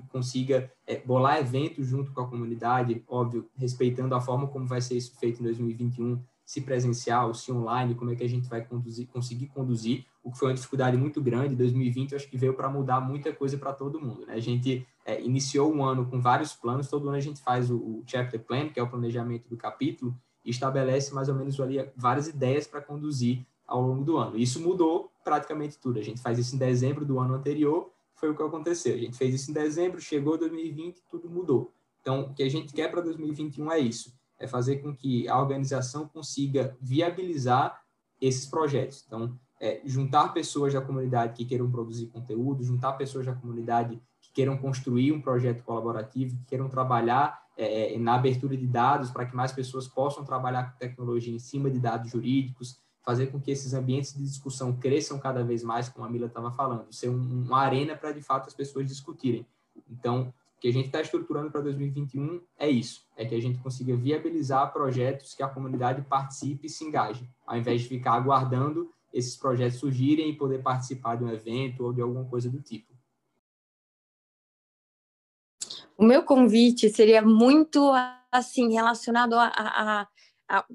consiga, 0.09 0.69
é, 0.85 0.99
bolar 0.99 1.39
eventos 1.39 1.87
junto 1.87 2.11
com 2.11 2.19
a 2.19 2.27
comunidade, 2.27 3.01
óbvio, 3.07 3.49
respeitando 3.55 4.13
a 4.13 4.19
forma 4.19 4.47
como 4.47 4.67
vai 4.67 4.81
ser 4.81 4.97
isso 4.97 5.17
feito 5.17 5.39
em 5.39 5.43
2021, 5.43 6.21
se 6.45 6.59
presencial, 6.59 7.33
se 7.33 7.49
online, 7.49 7.95
como 7.95 8.11
é 8.11 8.15
que 8.15 8.25
a 8.25 8.27
gente 8.27 8.49
vai 8.49 8.61
conduzir, 8.61 9.07
conseguir 9.07 9.47
conduzir, 9.47 10.05
o 10.21 10.29
que 10.29 10.37
foi 10.37 10.49
uma 10.49 10.53
dificuldade 10.53 10.97
muito 10.97 11.21
grande. 11.21 11.55
2020, 11.55 12.11
eu 12.11 12.17
acho 12.17 12.29
que 12.29 12.37
veio 12.37 12.53
para 12.53 12.69
mudar 12.69 12.99
muita 12.99 13.31
coisa 13.31 13.57
para 13.57 13.71
todo 13.71 14.01
mundo. 14.01 14.25
Né? 14.25 14.33
A 14.33 14.39
gente 14.41 14.85
é, 15.05 15.21
iniciou 15.21 15.73
um 15.73 15.83
ano 15.83 16.05
com 16.05 16.21
vários 16.21 16.53
planos, 16.53 16.87
todo 16.87 17.07
ano 17.07 17.17
a 17.17 17.21
gente 17.21 17.41
faz 17.41 17.69
o, 17.69 17.77
o, 17.77 18.03
chapter 18.05 18.39
plan, 18.39 18.69
que 18.69 18.79
é 18.79 18.83
o 18.83 18.89
planejamento 18.89 19.49
do 19.49 19.57
capítulo, 19.57 20.15
e 20.43 20.49
estabelece 20.49 21.13
mais 21.13 21.29
ou 21.29 21.35
menos 21.35 21.59
ali 21.59 21.77
várias 21.95 22.27
ideias 22.27 22.67
para 22.67 22.81
conduzir 22.81 23.45
ao 23.67 23.81
longo 23.81 24.03
do 24.03 24.17
ano. 24.17 24.37
Isso 24.37 24.59
mudou 24.59 25.11
praticamente 25.23 25.77
tudo. 25.79 25.99
A 25.99 26.03
gente 26.03 26.21
faz 26.21 26.37
isso 26.37 26.55
em 26.55 26.57
dezembro 26.57 27.05
do 27.05 27.19
ano 27.19 27.35
anterior, 27.35 27.91
foi 28.15 28.29
o 28.29 28.35
que 28.35 28.43
aconteceu. 28.43 28.95
A 28.95 28.97
gente 28.97 29.17
fez 29.17 29.33
isso 29.33 29.51
em 29.51 29.53
dezembro, 29.53 29.99
chegou 30.01 30.37
2020, 30.37 31.01
tudo 31.09 31.29
mudou. 31.29 31.73
Então, 32.01 32.21
o 32.21 32.33
que 32.33 32.43
a 32.43 32.49
gente 32.49 32.73
quer 32.73 32.89
para 32.89 33.01
2021 33.01 33.71
é 33.71 33.79
isso 33.79 34.11
é 34.41 34.47
fazer 34.47 34.77
com 34.77 34.93
que 34.93 35.27
a 35.27 35.39
organização 35.39 36.07
consiga 36.07 36.75
viabilizar 36.81 37.79
esses 38.19 38.45
projetos. 38.45 39.03
Então, 39.05 39.39
é, 39.59 39.81
juntar 39.85 40.29
pessoas 40.29 40.73
da 40.73 40.81
comunidade 40.81 41.33
que 41.33 41.45
queiram 41.45 41.69
produzir 41.69 42.07
conteúdo, 42.07 42.63
juntar 42.63 42.93
pessoas 42.93 43.27
da 43.27 43.33
comunidade 43.33 44.01
que 44.31 44.35
queiram 44.35 44.57
construir 44.57 45.11
um 45.11 45.21
projeto 45.21 45.63
colaborativo, 45.63 46.37
que 46.37 46.45
queiram 46.45 46.69
trabalhar 46.69 47.41
é, 47.57 47.97
na 47.97 48.15
abertura 48.15 48.55
de 48.55 48.65
dados 48.65 49.11
para 49.11 49.25
que 49.25 49.35
mais 49.35 49.51
pessoas 49.51 49.87
possam 49.87 50.23
trabalhar 50.23 50.71
com 50.71 50.77
tecnologia 50.77 51.33
em 51.33 51.39
cima 51.39 51.69
de 51.69 51.79
dados 51.79 52.09
jurídicos, 52.09 52.79
fazer 53.03 53.27
com 53.27 53.39
que 53.39 53.51
esses 53.51 53.73
ambientes 53.73 54.13
de 54.13 54.23
discussão 54.23 54.73
cresçam 54.73 55.19
cada 55.19 55.43
vez 55.43 55.63
mais, 55.63 55.89
como 55.89 56.05
a 56.05 56.09
Mila 56.09 56.27
estava 56.27 56.51
falando, 56.51 56.91
ser 56.91 57.09
um, 57.09 57.43
uma 57.45 57.59
arena 57.59 57.95
para, 57.95 58.11
de 58.11 58.21
fato, 58.21 58.47
as 58.47 58.53
pessoas 58.53 58.87
discutirem. 58.87 59.45
Então, 59.89 60.33
que 60.59 60.67
a 60.67 60.71
gente 60.71 60.85
está 60.85 61.01
estruturando 61.01 61.49
para 61.49 61.61
2021 61.61 62.39
é 62.57 62.69
isso, 62.69 63.03
é 63.17 63.25
que 63.25 63.33
a 63.33 63.41
gente 63.41 63.57
consiga 63.59 63.95
viabilizar 63.95 64.71
projetos 64.71 65.33
que 65.33 65.41
a 65.41 65.47
comunidade 65.47 66.03
participe 66.03 66.67
e 66.67 66.69
se 66.69 66.85
engaje, 66.85 67.27
ao 67.47 67.57
invés 67.57 67.81
de 67.81 67.87
ficar 67.87 68.13
aguardando 68.13 68.91
esses 69.11 69.35
projetos 69.35 69.79
surgirem 69.79 70.29
e 70.29 70.37
poder 70.37 70.61
participar 70.61 71.15
de 71.15 71.23
um 71.23 71.29
evento 71.29 71.83
ou 71.83 71.91
de 71.91 72.01
alguma 72.01 72.25
coisa 72.25 72.49
do 72.49 72.61
tipo. 72.61 72.90
O 76.01 76.03
meu 76.03 76.23
convite 76.23 76.89
seria 76.89 77.21
muito 77.21 77.91
assim 78.31 78.73
relacionado 78.73 79.35
a, 79.35 79.51
a, 79.55 80.07
a, 80.49 80.65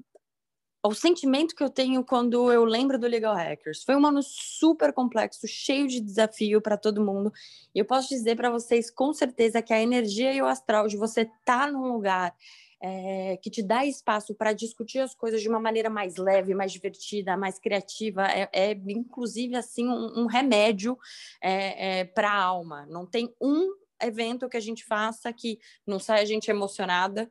ao 0.80 0.94
sentimento 0.94 1.52
que 1.52 1.64
eu 1.64 1.68
tenho 1.68 2.04
quando 2.04 2.52
eu 2.52 2.64
lembro 2.64 2.96
do 2.96 3.08
Legal 3.08 3.34
Hackers. 3.34 3.82
Foi 3.82 3.96
um 3.96 4.06
ano 4.06 4.22
super 4.22 4.92
complexo, 4.92 5.48
cheio 5.48 5.88
de 5.88 6.00
desafio 6.00 6.62
para 6.62 6.76
todo 6.76 7.04
mundo. 7.04 7.32
E 7.74 7.80
eu 7.80 7.84
posso 7.84 8.08
dizer 8.08 8.36
para 8.36 8.50
vocês 8.50 8.88
com 8.88 9.12
certeza 9.12 9.60
que 9.60 9.72
a 9.72 9.82
energia 9.82 10.32
e 10.32 10.40
o 10.40 10.46
astral 10.46 10.86
de 10.86 10.96
você 10.96 11.22
estar 11.22 11.66
tá 11.66 11.72
num 11.72 11.92
lugar 11.92 12.32
é, 12.80 13.36
que 13.42 13.50
te 13.50 13.64
dá 13.64 13.84
espaço 13.84 14.32
para 14.32 14.52
discutir 14.52 15.00
as 15.00 15.12
coisas 15.12 15.42
de 15.42 15.48
uma 15.48 15.58
maneira 15.58 15.90
mais 15.90 16.14
leve, 16.14 16.54
mais 16.54 16.70
divertida, 16.70 17.36
mais 17.36 17.58
criativa, 17.58 18.28
é, 18.28 18.48
é 18.52 18.70
inclusive 18.86 19.56
assim 19.56 19.88
um, 19.88 20.20
um 20.20 20.26
remédio 20.26 20.96
é, 21.42 21.98
é 21.98 22.04
para 22.04 22.30
a 22.30 22.40
alma. 22.40 22.86
Não 22.86 23.04
tem 23.04 23.34
um 23.40 23.85
evento 24.02 24.48
que 24.48 24.56
a 24.56 24.60
gente 24.60 24.84
faça 24.84 25.32
que 25.32 25.58
não 25.86 25.98
sai 25.98 26.22
a 26.22 26.24
gente 26.24 26.50
emocionada 26.50 27.30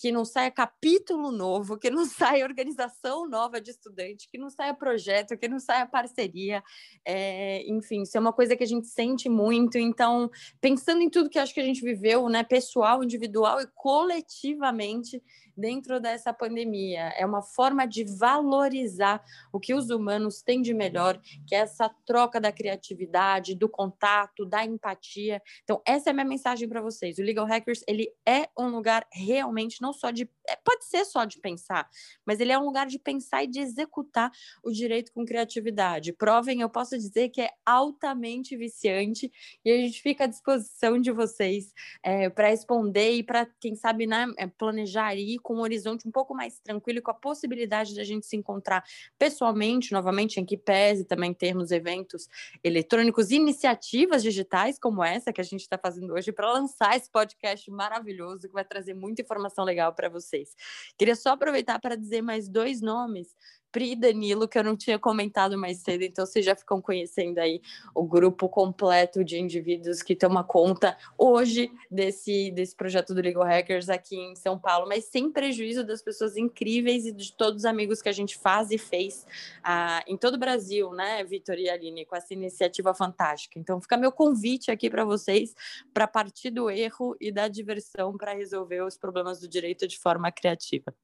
que 0.00 0.12
não 0.12 0.24
saia 0.24 0.48
capítulo 0.48 1.32
novo, 1.32 1.76
que 1.76 1.90
não 1.90 2.04
saia 2.06 2.44
organização 2.44 3.28
nova 3.28 3.60
de 3.60 3.72
estudante, 3.72 4.28
que 4.30 4.38
não 4.38 4.48
saia 4.48 4.72
projeto, 4.72 5.36
que 5.36 5.48
não 5.48 5.58
saia 5.58 5.86
parceria, 5.86 6.62
é, 7.04 7.68
enfim, 7.68 8.02
isso 8.02 8.16
é 8.16 8.20
uma 8.20 8.32
coisa 8.32 8.54
que 8.56 8.62
a 8.62 8.66
gente 8.66 8.86
sente 8.86 9.28
muito. 9.28 9.76
Então, 9.76 10.30
pensando 10.60 11.02
em 11.02 11.10
tudo 11.10 11.28
que 11.28 11.38
acho 11.38 11.52
que 11.52 11.60
a 11.60 11.64
gente 11.64 11.82
viveu, 11.82 12.28
né, 12.28 12.44
pessoal, 12.44 13.02
individual 13.02 13.60
e 13.60 13.66
coletivamente, 13.74 15.20
dentro 15.58 16.00
dessa 16.00 16.32
pandemia. 16.32 17.12
É 17.16 17.26
uma 17.26 17.42
forma 17.42 17.86
de 17.86 18.04
valorizar 18.04 19.22
o 19.52 19.58
que 19.58 19.74
os 19.74 19.90
humanos 19.90 20.40
têm 20.40 20.62
de 20.62 20.72
melhor, 20.72 21.20
que 21.46 21.54
é 21.54 21.58
essa 21.58 21.90
troca 22.06 22.40
da 22.40 22.52
criatividade, 22.52 23.54
do 23.54 23.68
contato, 23.68 24.46
da 24.46 24.64
empatia. 24.64 25.42
Então, 25.64 25.82
essa 25.84 26.08
é 26.08 26.12
a 26.12 26.14
minha 26.14 26.24
mensagem 26.24 26.68
para 26.68 26.80
vocês. 26.80 27.18
O 27.18 27.22
Legal 27.22 27.44
Hackers, 27.44 27.82
ele 27.88 28.08
é 28.24 28.48
um 28.56 28.68
lugar 28.68 29.06
realmente 29.12 29.82
não 29.82 29.92
só 29.92 30.10
de 30.10 30.30
é, 30.48 30.56
pode 30.64 30.86
ser 30.86 31.04
só 31.04 31.24
de 31.26 31.38
pensar, 31.38 31.88
mas 32.24 32.40
ele 32.40 32.52
é 32.52 32.58
um 32.58 32.64
lugar 32.64 32.86
de 32.86 32.98
pensar 32.98 33.44
e 33.44 33.46
de 33.46 33.60
executar 33.60 34.30
o 34.62 34.70
direito 34.70 35.12
com 35.12 35.24
criatividade. 35.24 36.12
Provem, 36.12 36.62
eu 36.62 36.70
posso 36.70 36.96
dizer 36.96 37.28
que 37.28 37.42
é 37.42 37.50
altamente 37.66 38.56
viciante 38.56 39.30
e 39.62 39.70
a 39.70 39.76
gente 39.76 40.00
fica 40.00 40.24
à 40.24 40.26
disposição 40.26 40.98
de 40.98 41.10
vocês 41.10 41.72
é, 42.02 42.30
para 42.30 42.48
responder 42.48 43.12
e 43.12 43.22
para, 43.22 43.46
quem 43.60 43.74
sabe, 43.74 44.06
né, 44.06 44.26
é, 44.38 44.46
planejar 44.46 45.08
aí 45.08 45.38
com 45.48 45.54
um 45.54 45.60
horizonte 45.60 46.06
um 46.06 46.10
pouco 46.10 46.34
mais 46.34 46.60
tranquilo 46.60 46.98
e 46.98 47.00
com 47.00 47.10
a 47.10 47.14
possibilidade 47.14 47.94
de 47.94 48.00
a 48.02 48.04
gente 48.04 48.26
se 48.26 48.36
encontrar 48.36 48.84
pessoalmente, 49.18 49.92
novamente, 49.92 50.38
em 50.38 50.44
que 50.44 50.58
pese 50.58 51.06
também 51.06 51.32
termos 51.32 51.70
eventos 51.70 52.28
eletrônicos, 52.62 53.30
iniciativas 53.30 54.22
digitais 54.22 54.78
como 54.78 55.02
essa 55.02 55.32
que 55.32 55.40
a 55.40 55.44
gente 55.44 55.62
está 55.62 55.78
fazendo 55.78 56.12
hoje 56.12 56.32
para 56.32 56.52
lançar 56.52 56.94
esse 56.98 57.10
podcast 57.10 57.70
maravilhoso 57.70 58.46
que 58.46 58.52
vai 58.52 58.62
trazer 58.62 58.92
muita 58.92 59.22
informação 59.22 59.64
legal 59.64 59.94
para 59.94 60.10
vocês. 60.10 60.54
Queria 60.98 61.16
só 61.16 61.30
aproveitar 61.30 61.80
para 61.80 61.96
dizer 61.96 62.20
mais 62.20 62.46
dois 62.46 62.82
nomes 62.82 63.34
Pri 63.70 63.94
Danilo, 63.94 64.48
que 64.48 64.58
eu 64.58 64.64
não 64.64 64.76
tinha 64.76 64.98
comentado 64.98 65.58
mais 65.58 65.78
cedo, 65.78 66.02
então 66.02 66.24
vocês 66.24 66.44
já 66.44 66.56
ficam 66.56 66.80
conhecendo 66.80 67.38
aí 67.38 67.60
o 67.94 68.02
grupo 68.02 68.48
completo 68.48 69.22
de 69.22 69.38
indivíduos 69.38 70.02
que 70.02 70.16
toma 70.16 70.42
conta 70.42 70.96
hoje 71.16 71.70
desse, 71.90 72.50
desse 72.50 72.74
projeto 72.74 73.14
do 73.14 73.20
Legal 73.20 73.44
Hackers 73.44 73.88
aqui 73.88 74.16
em 74.16 74.34
São 74.34 74.58
Paulo, 74.58 74.88
mas 74.88 75.04
sem 75.04 75.30
prejuízo 75.30 75.84
das 75.84 76.02
pessoas 76.02 76.36
incríveis 76.36 77.06
e 77.06 77.12
de 77.12 77.32
todos 77.32 77.58
os 77.60 77.64
amigos 77.64 78.00
que 78.00 78.08
a 78.08 78.12
gente 78.12 78.36
faz 78.38 78.70
e 78.70 78.78
fez 78.78 79.26
ah, 79.62 80.02
em 80.06 80.16
todo 80.16 80.34
o 80.34 80.38
Brasil, 80.38 80.90
né, 80.92 81.22
Vitor 81.24 81.58
e 81.58 81.68
Aline, 81.68 82.06
com 82.06 82.16
essa 82.16 82.32
iniciativa 82.32 82.94
fantástica. 82.94 83.58
Então 83.58 83.80
fica 83.80 83.96
meu 83.96 84.10
convite 84.10 84.70
aqui 84.70 84.88
para 84.88 85.04
vocês 85.04 85.54
para 85.92 86.06
partir 86.06 86.50
do 86.50 86.70
erro 86.70 87.16
e 87.20 87.30
da 87.30 87.48
diversão 87.48 88.16
para 88.16 88.32
resolver 88.32 88.82
os 88.82 88.96
problemas 88.96 89.40
do 89.40 89.48
direito 89.48 89.86
de 89.86 89.98
forma 89.98 90.32
criativa. 90.32 90.94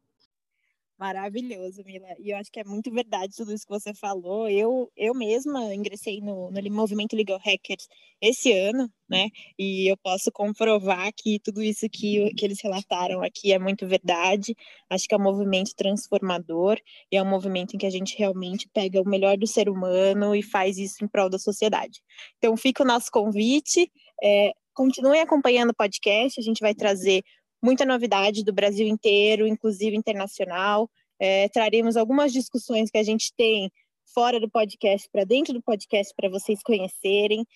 Maravilhoso, 0.96 1.82
Mila. 1.84 2.06
E 2.20 2.30
eu 2.30 2.36
acho 2.36 2.52
que 2.52 2.60
é 2.60 2.64
muito 2.64 2.88
verdade 2.92 3.34
tudo 3.36 3.52
isso 3.52 3.66
que 3.66 3.72
você 3.72 3.92
falou. 3.92 4.48
Eu, 4.48 4.88
eu 4.96 5.12
mesma 5.12 5.74
ingressei 5.74 6.20
no, 6.20 6.52
no 6.52 6.70
movimento 6.70 7.16
Legal 7.16 7.38
Hackers 7.38 7.88
esse 8.20 8.52
ano, 8.52 8.88
né? 9.08 9.28
E 9.58 9.90
eu 9.90 9.96
posso 9.96 10.30
comprovar 10.30 11.10
que 11.16 11.40
tudo 11.40 11.60
isso 11.62 11.88
que, 11.90 12.32
que 12.34 12.44
eles 12.44 12.60
relataram 12.62 13.22
aqui 13.22 13.52
é 13.52 13.58
muito 13.58 13.88
verdade. 13.88 14.54
Acho 14.88 15.08
que 15.08 15.14
é 15.14 15.18
um 15.18 15.22
movimento 15.22 15.74
transformador 15.76 16.78
e 17.10 17.16
é 17.16 17.22
um 17.22 17.28
movimento 17.28 17.74
em 17.74 17.78
que 17.78 17.86
a 17.86 17.90
gente 17.90 18.16
realmente 18.16 18.68
pega 18.72 19.02
o 19.02 19.08
melhor 19.08 19.36
do 19.36 19.48
ser 19.48 19.68
humano 19.68 20.34
e 20.34 20.42
faz 20.44 20.78
isso 20.78 21.04
em 21.04 21.08
prol 21.08 21.28
da 21.28 21.40
sociedade. 21.40 22.00
Então, 22.38 22.56
fica 22.56 22.84
o 22.84 22.86
nosso 22.86 23.10
convite. 23.10 23.90
É, 24.22 24.52
continuem 24.72 25.20
acompanhando 25.20 25.70
o 25.70 25.74
podcast, 25.74 26.38
a 26.38 26.42
gente 26.42 26.60
vai 26.60 26.74
trazer 26.74 27.22
muita 27.64 27.86
novidade 27.86 28.44
do 28.44 28.52
Brasil 28.52 28.86
inteiro, 28.86 29.46
inclusive 29.46 29.96
internacional. 29.96 30.90
É, 31.18 31.48
traremos 31.48 31.96
algumas 31.96 32.30
discussões 32.30 32.90
que 32.90 32.98
a 32.98 33.02
gente 33.02 33.32
tem 33.34 33.72
fora 34.12 34.38
do 34.38 34.50
podcast 34.50 35.08
para 35.10 35.24
dentro 35.24 35.54
do 35.54 35.62
podcast 35.62 36.12
para 36.14 36.28
vocês 36.28 36.62
conhecerem. 36.62 37.46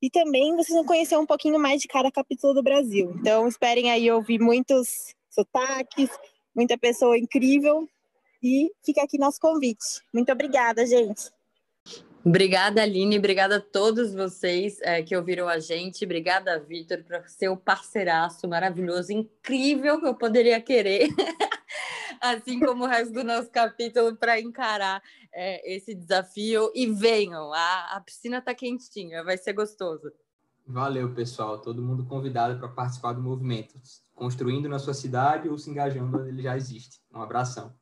E 0.00 0.08
também 0.08 0.54
vocês 0.54 0.76
vão 0.76 0.84
conhecer 0.84 1.16
um 1.16 1.26
pouquinho 1.26 1.58
mais 1.58 1.82
de 1.82 1.88
cada 1.88 2.12
capítulo 2.12 2.54
do 2.54 2.62
Brasil. 2.62 3.12
Então, 3.18 3.48
esperem 3.48 3.90
aí 3.90 4.08
ouvir 4.08 4.38
muitos 4.38 4.88
sotaques, 5.28 6.10
muita 6.54 6.78
pessoa 6.78 7.18
incrível. 7.18 7.88
E 8.40 8.70
fica 8.84 9.02
aqui 9.02 9.18
nosso 9.18 9.40
convite. 9.40 10.00
Muito 10.14 10.30
obrigada, 10.30 10.86
gente. 10.86 11.35
Obrigada, 12.26 12.82
Aline. 12.82 13.18
Obrigada 13.18 13.58
a 13.58 13.60
todos 13.60 14.12
vocês 14.12 14.80
é, 14.82 15.00
que 15.00 15.16
ouviram 15.16 15.46
a 15.46 15.60
gente. 15.60 16.04
Obrigada, 16.04 16.58
Vitor, 16.58 17.04
por 17.04 17.22
ser 17.28 17.48
o 17.48 17.56
parceiraço 17.56 18.48
maravilhoso, 18.48 19.12
incrível 19.12 20.00
que 20.00 20.08
eu 20.08 20.14
poderia 20.14 20.60
querer. 20.60 21.08
assim 22.20 22.58
como 22.58 22.82
o 22.82 22.88
resto 22.88 23.14
do 23.14 23.22
nosso 23.22 23.48
capítulo, 23.48 24.16
para 24.16 24.40
encarar 24.40 25.00
é, 25.32 25.72
esse 25.72 25.94
desafio. 25.94 26.72
E 26.74 26.88
venham, 26.88 27.52
a, 27.52 27.96
a 27.96 28.00
piscina 28.00 28.38
está 28.38 28.52
quentinha, 28.52 29.22
vai 29.22 29.38
ser 29.38 29.52
gostoso. 29.52 30.10
Valeu, 30.66 31.14
pessoal. 31.14 31.60
Todo 31.60 31.80
mundo 31.80 32.06
convidado 32.06 32.58
para 32.58 32.66
participar 32.66 33.12
do 33.12 33.22
movimento, 33.22 33.80
construindo 34.16 34.68
na 34.68 34.80
sua 34.80 34.94
cidade 34.94 35.48
ou 35.48 35.56
se 35.56 35.70
engajando 35.70 36.18
onde 36.18 36.30
ele 36.30 36.42
já 36.42 36.56
existe. 36.56 37.00
Um 37.14 37.22
abração. 37.22 37.72